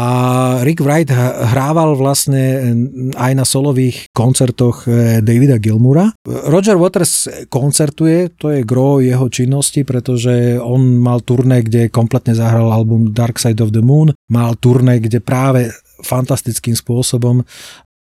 Rick 0.64 0.80
Wright 0.80 1.12
hrával 1.52 2.00
vlastne 2.00 2.72
aj 3.12 3.32
na 3.36 3.44
solových 3.44 4.08
koncertoch 4.16 4.88
e, 4.88 5.20
Davida 5.20 5.60
Gilmura. 5.60 6.16
Roger 6.24 6.80
Waters 6.80 7.28
koncertuje, 7.52 8.32
to 8.40 8.56
je 8.56 8.64
gro 8.64 9.04
jeho 9.04 9.28
činnosti, 9.28 9.84
pretože 9.84 10.56
on 10.56 10.96
mal 10.96 11.20
turné, 11.20 11.60
kde 11.60 11.92
kompletne 11.92 12.32
zahral 12.32 12.72
album 12.72 13.12
Dark 13.12 13.36
Side 13.36 13.60
of 13.60 13.76
the 13.76 13.84
Moon, 13.84 14.16
mal 14.32 14.56
turné, 14.56 14.96
kde 14.96 15.20
práve 15.20 15.68
fantastickým 16.00 16.72
spôsobom 16.72 17.44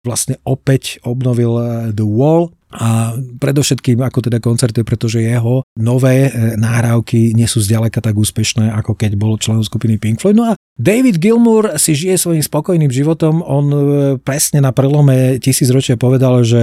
vlastne 0.06 0.38
opäť 0.46 1.02
obnovil 1.02 1.52
e, 1.58 1.64
The 1.92 2.06
Wall, 2.06 2.54
a 2.76 3.16
predovšetkým 3.40 4.04
ako 4.04 4.28
teda 4.28 4.44
koncerty, 4.44 4.84
pretože 4.84 5.24
jeho 5.24 5.64
nové 5.80 6.28
e, 6.28 6.60
nahrávky 6.60 7.32
nie 7.32 7.48
sú 7.48 7.64
zďaleka 7.64 8.04
tak 8.04 8.20
úspešné, 8.20 8.68
ako 8.76 9.00
keď 9.00 9.16
bol 9.16 9.40
členom 9.40 9.64
skupiny 9.64 9.96
Pink 9.96 10.20
Floyd. 10.20 10.36
No 10.36 10.52
a 10.52 10.60
David 10.76 11.24
Gilmour 11.24 11.80
si 11.80 11.96
žije 11.96 12.20
svojím 12.20 12.44
spokojným 12.44 12.92
životom. 12.92 13.40
On 13.48 13.66
e, 13.72 13.80
presne 14.20 14.60
na 14.60 14.76
prelome 14.76 15.40
tisícročia 15.40 15.96
povedal, 15.96 16.44
že 16.44 16.62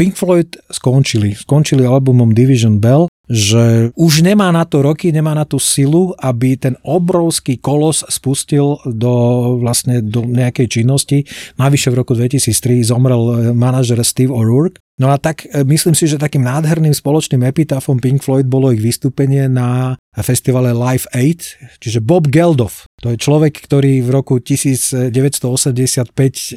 Pink 0.00 0.16
Floyd 0.16 0.56
skončili. 0.72 1.36
Skončili 1.36 1.84
albumom 1.84 2.32
Division 2.32 2.80
Bell 2.80 3.10
že 3.28 3.92
už 3.92 4.24
nemá 4.24 4.48
na 4.48 4.64
to 4.64 4.80
roky, 4.80 5.12
nemá 5.12 5.36
na 5.36 5.44
tú 5.44 5.60
silu, 5.60 6.16
aby 6.16 6.56
ten 6.56 6.80
obrovský 6.80 7.60
kolos 7.60 8.00
spustil 8.08 8.80
do, 8.88 9.14
vlastne 9.60 10.00
do 10.00 10.24
nejakej 10.24 10.80
činnosti. 10.80 11.28
Navyše 11.60 11.92
v 11.92 11.98
roku 12.00 12.16
2003 12.16 12.88
zomrel 12.88 13.52
manažer 13.52 14.00
Steve 14.00 14.32
O'Rourke. 14.32 14.80
No 14.98 15.14
a 15.14 15.16
tak 15.20 15.46
e, 15.46 15.62
myslím 15.62 15.94
si, 15.94 16.10
že 16.10 16.18
takým 16.18 16.42
nádherným 16.42 16.90
spoločným 16.90 17.46
epitafom 17.46 18.02
Pink 18.02 18.24
Floyd 18.24 18.50
bolo 18.50 18.74
ich 18.74 18.82
vystúpenie 18.82 19.46
na 19.46 19.94
festivale 20.18 20.74
Live 20.74 21.06
8, 21.14 21.78
čiže 21.78 22.02
Bob 22.02 22.26
Geldof. 22.26 22.90
To 23.06 23.14
je 23.14 23.18
človek, 23.20 23.62
ktorý 23.62 24.02
v 24.02 24.10
roku 24.10 24.42
1985 24.42 25.06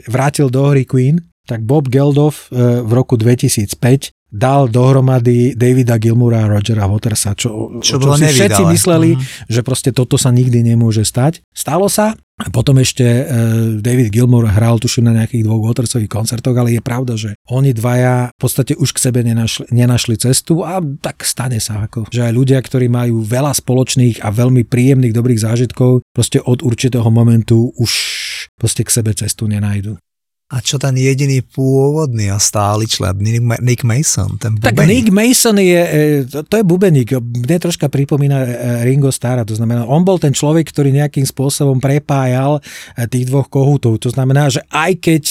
vrátil 0.10 0.50
do 0.50 0.74
hry 0.74 0.90
Queen 0.90 1.22
tak 1.52 1.66
Bob 1.66 1.90
Geldof 1.90 2.48
e, 2.48 2.82
v 2.82 2.92
roku 2.96 3.18
2005 3.18 3.76
dal 4.32 4.72
dohromady 4.72 5.54
Davida 5.60 6.00
Gilmura 6.00 6.48
a 6.48 6.50
Rogera 6.50 6.88
Watersa, 6.88 7.36
čo, 7.36 7.84
čo, 7.84 8.00
čo 8.00 8.16
si 8.16 8.32
všetci 8.32 8.64
mysleli, 8.64 9.20
mm. 9.20 9.52
že 9.52 9.62
proste 9.62 9.92
toto 9.92 10.16
sa 10.16 10.32
nikdy 10.32 10.64
nemôže 10.64 11.04
stať. 11.04 11.44
Stalo 11.52 11.92
sa, 11.92 12.16
a 12.42 12.50
potom 12.50 12.82
ešte 12.82 13.06
uh, 13.06 13.26
David 13.78 14.10
Gilmour 14.10 14.50
hral 14.50 14.82
tuším 14.82 15.06
na 15.06 15.22
nejakých 15.22 15.46
dvoch 15.46 15.62
Watersových 15.62 16.10
koncertoch, 16.10 16.58
ale 16.58 16.74
je 16.74 16.82
pravda, 16.82 17.14
že 17.14 17.38
oni 17.54 17.70
dvaja 17.76 18.34
v 18.34 18.40
podstate 18.42 18.74
už 18.74 18.98
k 18.98 19.04
sebe 19.04 19.22
nenašli, 19.22 19.70
nenašli 19.70 20.18
cestu 20.18 20.66
a 20.66 20.82
tak 20.82 21.22
stane 21.22 21.62
sa. 21.62 21.86
Ako, 21.86 22.10
že 22.10 22.26
aj 22.26 22.34
ľudia, 22.34 22.58
ktorí 22.58 22.90
majú 22.90 23.22
veľa 23.22 23.54
spoločných 23.54 24.26
a 24.26 24.34
veľmi 24.34 24.66
príjemných 24.66 25.14
dobrých 25.14 25.44
zážitkov, 25.44 26.02
proste 26.10 26.42
od 26.42 26.66
určitého 26.66 27.06
momentu 27.14 27.70
už 27.78 27.92
proste 28.58 28.82
k 28.82 28.90
sebe 28.90 29.14
cestu 29.14 29.46
nenajdu. 29.46 30.02
A 30.52 30.60
čo 30.60 30.76
ten 30.76 30.92
jediný 31.00 31.40
pôvodný 31.40 32.28
a 32.28 32.36
stály 32.36 32.84
člen, 32.84 33.16
Nick 33.64 33.88
Mason, 33.88 34.36
ten 34.36 34.60
bubeník. 34.60 34.68
Tak 34.68 34.84
Nick 34.84 35.08
Mason 35.08 35.56
je, 35.56 35.80
e, 35.80 36.44
to 36.44 36.54
je 36.60 36.64
bubeník, 36.68 37.16
mne 37.16 37.56
troška 37.56 37.88
pripomína 37.88 38.38
e, 38.44 38.48
Ringo 38.84 39.16
Starra, 39.16 39.48
to 39.48 39.56
znamená, 39.56 39.88
on 39.88 40.04
bol 40.04 40.20
ten 40.20 40.36
človek, 40.36 40.68
ktorý 40.68 40.92
nejakým 40.92 41.24
spôsobom 41.24 41.80
prepájal 41.80 42.60
e, 42.60 43.08
tých 43.08 43.32
dvoch 43.32 43.48
kohútov, 43.48 43.96
to 44.04 44.12
znamená, 44.12 44.52
že 44.52 44.60
aj 44.68 44.92
keď 45.00 45.24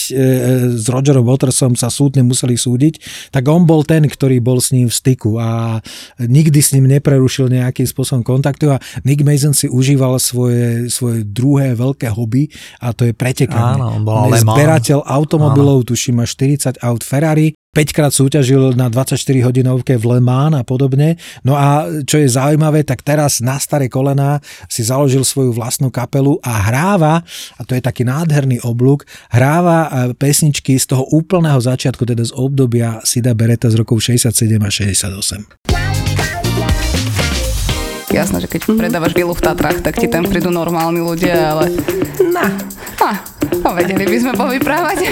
s 0.81 0.87
Rogerom 0.89 1.29
Watersom 1.29 1.77
sa 1.77 1.93
súdne 1.93 2.25
museli 2.25 2.57
súdiť, 2.57 3.29
tak 3.29 3.45
on 3.45 3.69
bol 3.69 3.85
ten, 3.85 4.09
ktorý 4.09 4.41
bol 4.41 4.57
s 4.57 4.73
ním 4.73 4.89
v 4.89 4.95
styku 4.97 5.37
a 5.37 5.79
nikdy 6.17 6.65
s 6.65 6.73
ním 6.73 6.89
neprerušil 6.97 7.53
nejakým 7.53 7.85
spôsobom 7.85 8.25
kontaktu 8.25 8.73
a 8.73 8.81
Nick 9.05 9.21
Mason 9.21 9.53
si 9.53 9.69
užíval 9.69 10.17
svoje, 10.17 10.89
svoje 10.89 11.29
druhé 11.29 11.77
veľké 11.77 12.09
hobby 12.09 12.49
a 12.81 12.97
to 12.97 13.05
je 13.05 13.13
pretekanie. 13.13 13.77
Áno, 13.77 14.01
on 14.01 14.03
bol 14.07 14.33
zberateľ 14.33 15.10
automobilov, 15.11 15.91
tuším 15.91 16.23
má 16.23 16.27
40 16.27 16.79
aut 16.79 17.03
Ferrari, 17.03 17.59
5 17.71 17.95
krát 17.95 18.11
súťažil 18.11 18.75
na 18.75 18.91
24 18.91 19.15
hodinovke 19.47 19.95
v 19.95 20.05
Le 20.11 20.19
Mans 20.19 20.59
a 20.59 20.67
podobne. 20.67 21.15
No 21.47 21.55
a 21.55 21.87
čo 22.03 22.19
je 22.19 22.27
zaujímavé, 22.27 22.83
tak 22.83 23.07
teraz 23.07 23.39
na 23.39 23.63
staré 23.63 23.87
kolená 23.87 24.43
si 24.67 24.83
založil 24.83 25.23
svoju 25.23 25.55
vlastnú 25.55 25.87
kapelu 25.87 26.35
a 26.43 26.67
hráva, 26.67 27.23
a 27.55 27.63
to 27.63 27.79
je 27.79 27.83
taký 27.83 28.03
nádherný 28.03 28.59
oblúk, 28.67 29.07
hráva 29.31 29.87
e, 29.87 30.19
pesničky 30.19 30.83
z 30.83 30.91
toho 30.91 31.07
úplného 31.15 31.63
začiatku, 31.63 32.03
teda 32.03 32.27
z 32.27 32.35
obdobia 32.35 32.99
Sida 33.07 33.39
Beretta 33.39 33.71
z 33.71 33.79
rokov 33.79 34.03
67 34.03 34.35
a 34.59 34.71
68. 34.71 35.90
Jasné, 38.11 38.43
že 38.43 38.49
keď 38.51 38.61
mm-hmm. 38.67 38.81
predávaš 38.83 39.13
vilu 39.15 39.31
v 39.31 39.43
Tatrách, 39.43 39.87
tak 39.87 39.95
ti 39.95 40.11
tam 40.11 40.27
prídu 40.27 40.51
normálni 40.51 40.99
ľudia, 40.99 41.55
ale... 41.55 41.71
Na. 42.27 42.51
A, 43.01 43.17
no, 43.65 43.73
vedeli 43.73 44.05
by 44.05 44.17
sme 44.19 44.33
povyprávať. 44.37 44.99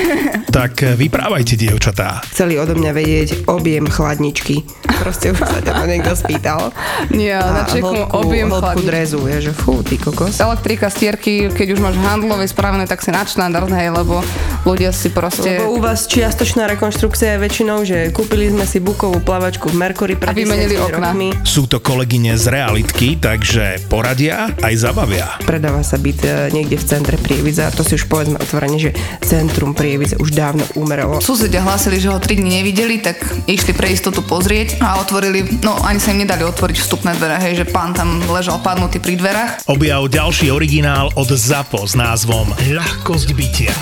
Tak 0.48 0.80
eh, 0.82 0.96
vyprávajte, 0.98 1.54
dievčatá. 1.54 2.24
Chceli 2.34 2.58
odo 2.58 2.74
mňa 2.74 2.90
vedieť 2.90 3.28
objem 3.46 3.86
chladničky. 3.86 4.66
Proste 4.98 5.30
už 5.30 5.38
sa 5.38 5.60
ťa 5.62 5.86
niekto 5.86 6.18
spýtal. 6.18 6.74
Nie, 7.14 7.38
na 7.38 7.62
čeku 7.62 7.94
objem 8.10 8.50
hĺbku 8.50 8.82
drezu, 8.82 9.22
je, 9.28 9.50
že 9.50 9.52
fú, 9.54 9.86
ty 9.86 10.00
kokos. 10.00 10.42
Elektrika, 10.42 10.90
stierky, 10.90 11.52
keď 11.52 11.78
už 11.78 11.80
máš 11.84 11.94
handlové 12.02 12.50
spravené, 12.50 12.90
tak 12.90 13.04
si 13.06 13.14
nadštandard, 13.14 13.70
hej, 13.70 13.94
lebo 13.94 14.24
ľudia 14.66 14.90
si 14.90 15.14
proste... 15.14 15.62
Lebo 15.62 15.78
u 15.78 15.80
vás 15.84 16.10
čiastočná 16.10 16.66
rekonštrukcia 16.74 17.36
je 17.36 17.38
väčšinou, 17.38 17.78
že 17.86 18.10
kúpili 18.10 18.50
sme 18.50 18.66
si 18.66 18.82
bukovú 18.82 19.22
plavačku 19.22 19.70
v 19.70 19.76
Mercury 19.78 20.18
pred 20.18 20.34
a 20.34 20.36
vymenili 20.36 20.74
okna. 20.74 21.14
Rokmi. 21.14 21.28
Sú 21.46 21.70
to 21.70 21.78
kolegyne 21.78 22.34
z 22.34 22.50
realitky, 22.88 23.20
takže 23.20 23.84
poradia 23.92 24.48
aj 24.64 24.74
zabavia. 24.80 25.28
Predáva 25.44 25.84
sa 25.84 26.00
byt 26.00 26.24
e, 26.24 26.48
niekde 26.56 26.80
v 26.80 26.88
centre 26.88 27.20
Prievidza, 27.20 27.68
to 27.68 27.84
si 27.84 28.00
už 28.00 28.08
povedzme 28.08 28.40
otvorene, 28.40 28.80
že 28.80 28.96
centrum 29.20 29.76
Prievidze 29.76 30.16
už 30.16 30.32
dávno 30.32 30.64
umeralo. 30.72 31.20
Susedia 31.20 31.60
hlásili, 31.60 32.00
že 32.00 32.08
ho 32.08 32.16
3 32.16 32.40
dní 32.40 32.64
nevideli, 32.64 33.04
tak 33.04 33.20
išli 33.44 33.76
pre 33.76 33.92
istotu 33.92 34.24
pozrieť 34.24 34.80
a 34.80 35.04
otvorili, 35.04 35.60
no 35.60 35.76
ani 35.84 36.00
sa 36.00 36.16
im 36.16 36.24
nedali 36.24 36.48
otvoriť 36.48 36.80
vstupné 36.80 37.12
dvere, 37.20 37.36
hej, 37.44 37.60
že 37.60 37.68
pán 37.68 37.92
tam 37.92 38.24
ležal 38.32 38.56
padnutý 38.64 39.04
pri 39.04 39.20
dverách. 39.20 39.68
Objav 39.68 40.08
ďalší 40.08 40.48
originál 40.48 41.12
od 41.12 41.28
ZAPO 41.28 41.84
s 41.84 41.92
názvom 41.92 42.56
Ľahkosť 42.56 43.28
bytia. 43.36 43.76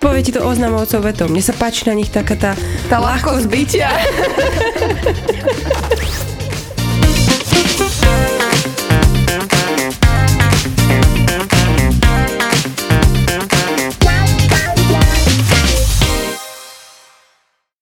Povie 0.00 0.24
ti 0.24 0.32
to 0.32 0.40
oznamovcov 0.40 1.04
vetom. 1.04 1.28
Mne 1.28 1.44
sa 1.44 1.52
páči 1.52 1.84
na 1.84 1.92
nich 1.92 2.08
taká 2.08 2.32
tá, 2.32 2.56
tá 2.88 2.96
ľahkosť 3.00 3.46
bytia. 3.48 3.88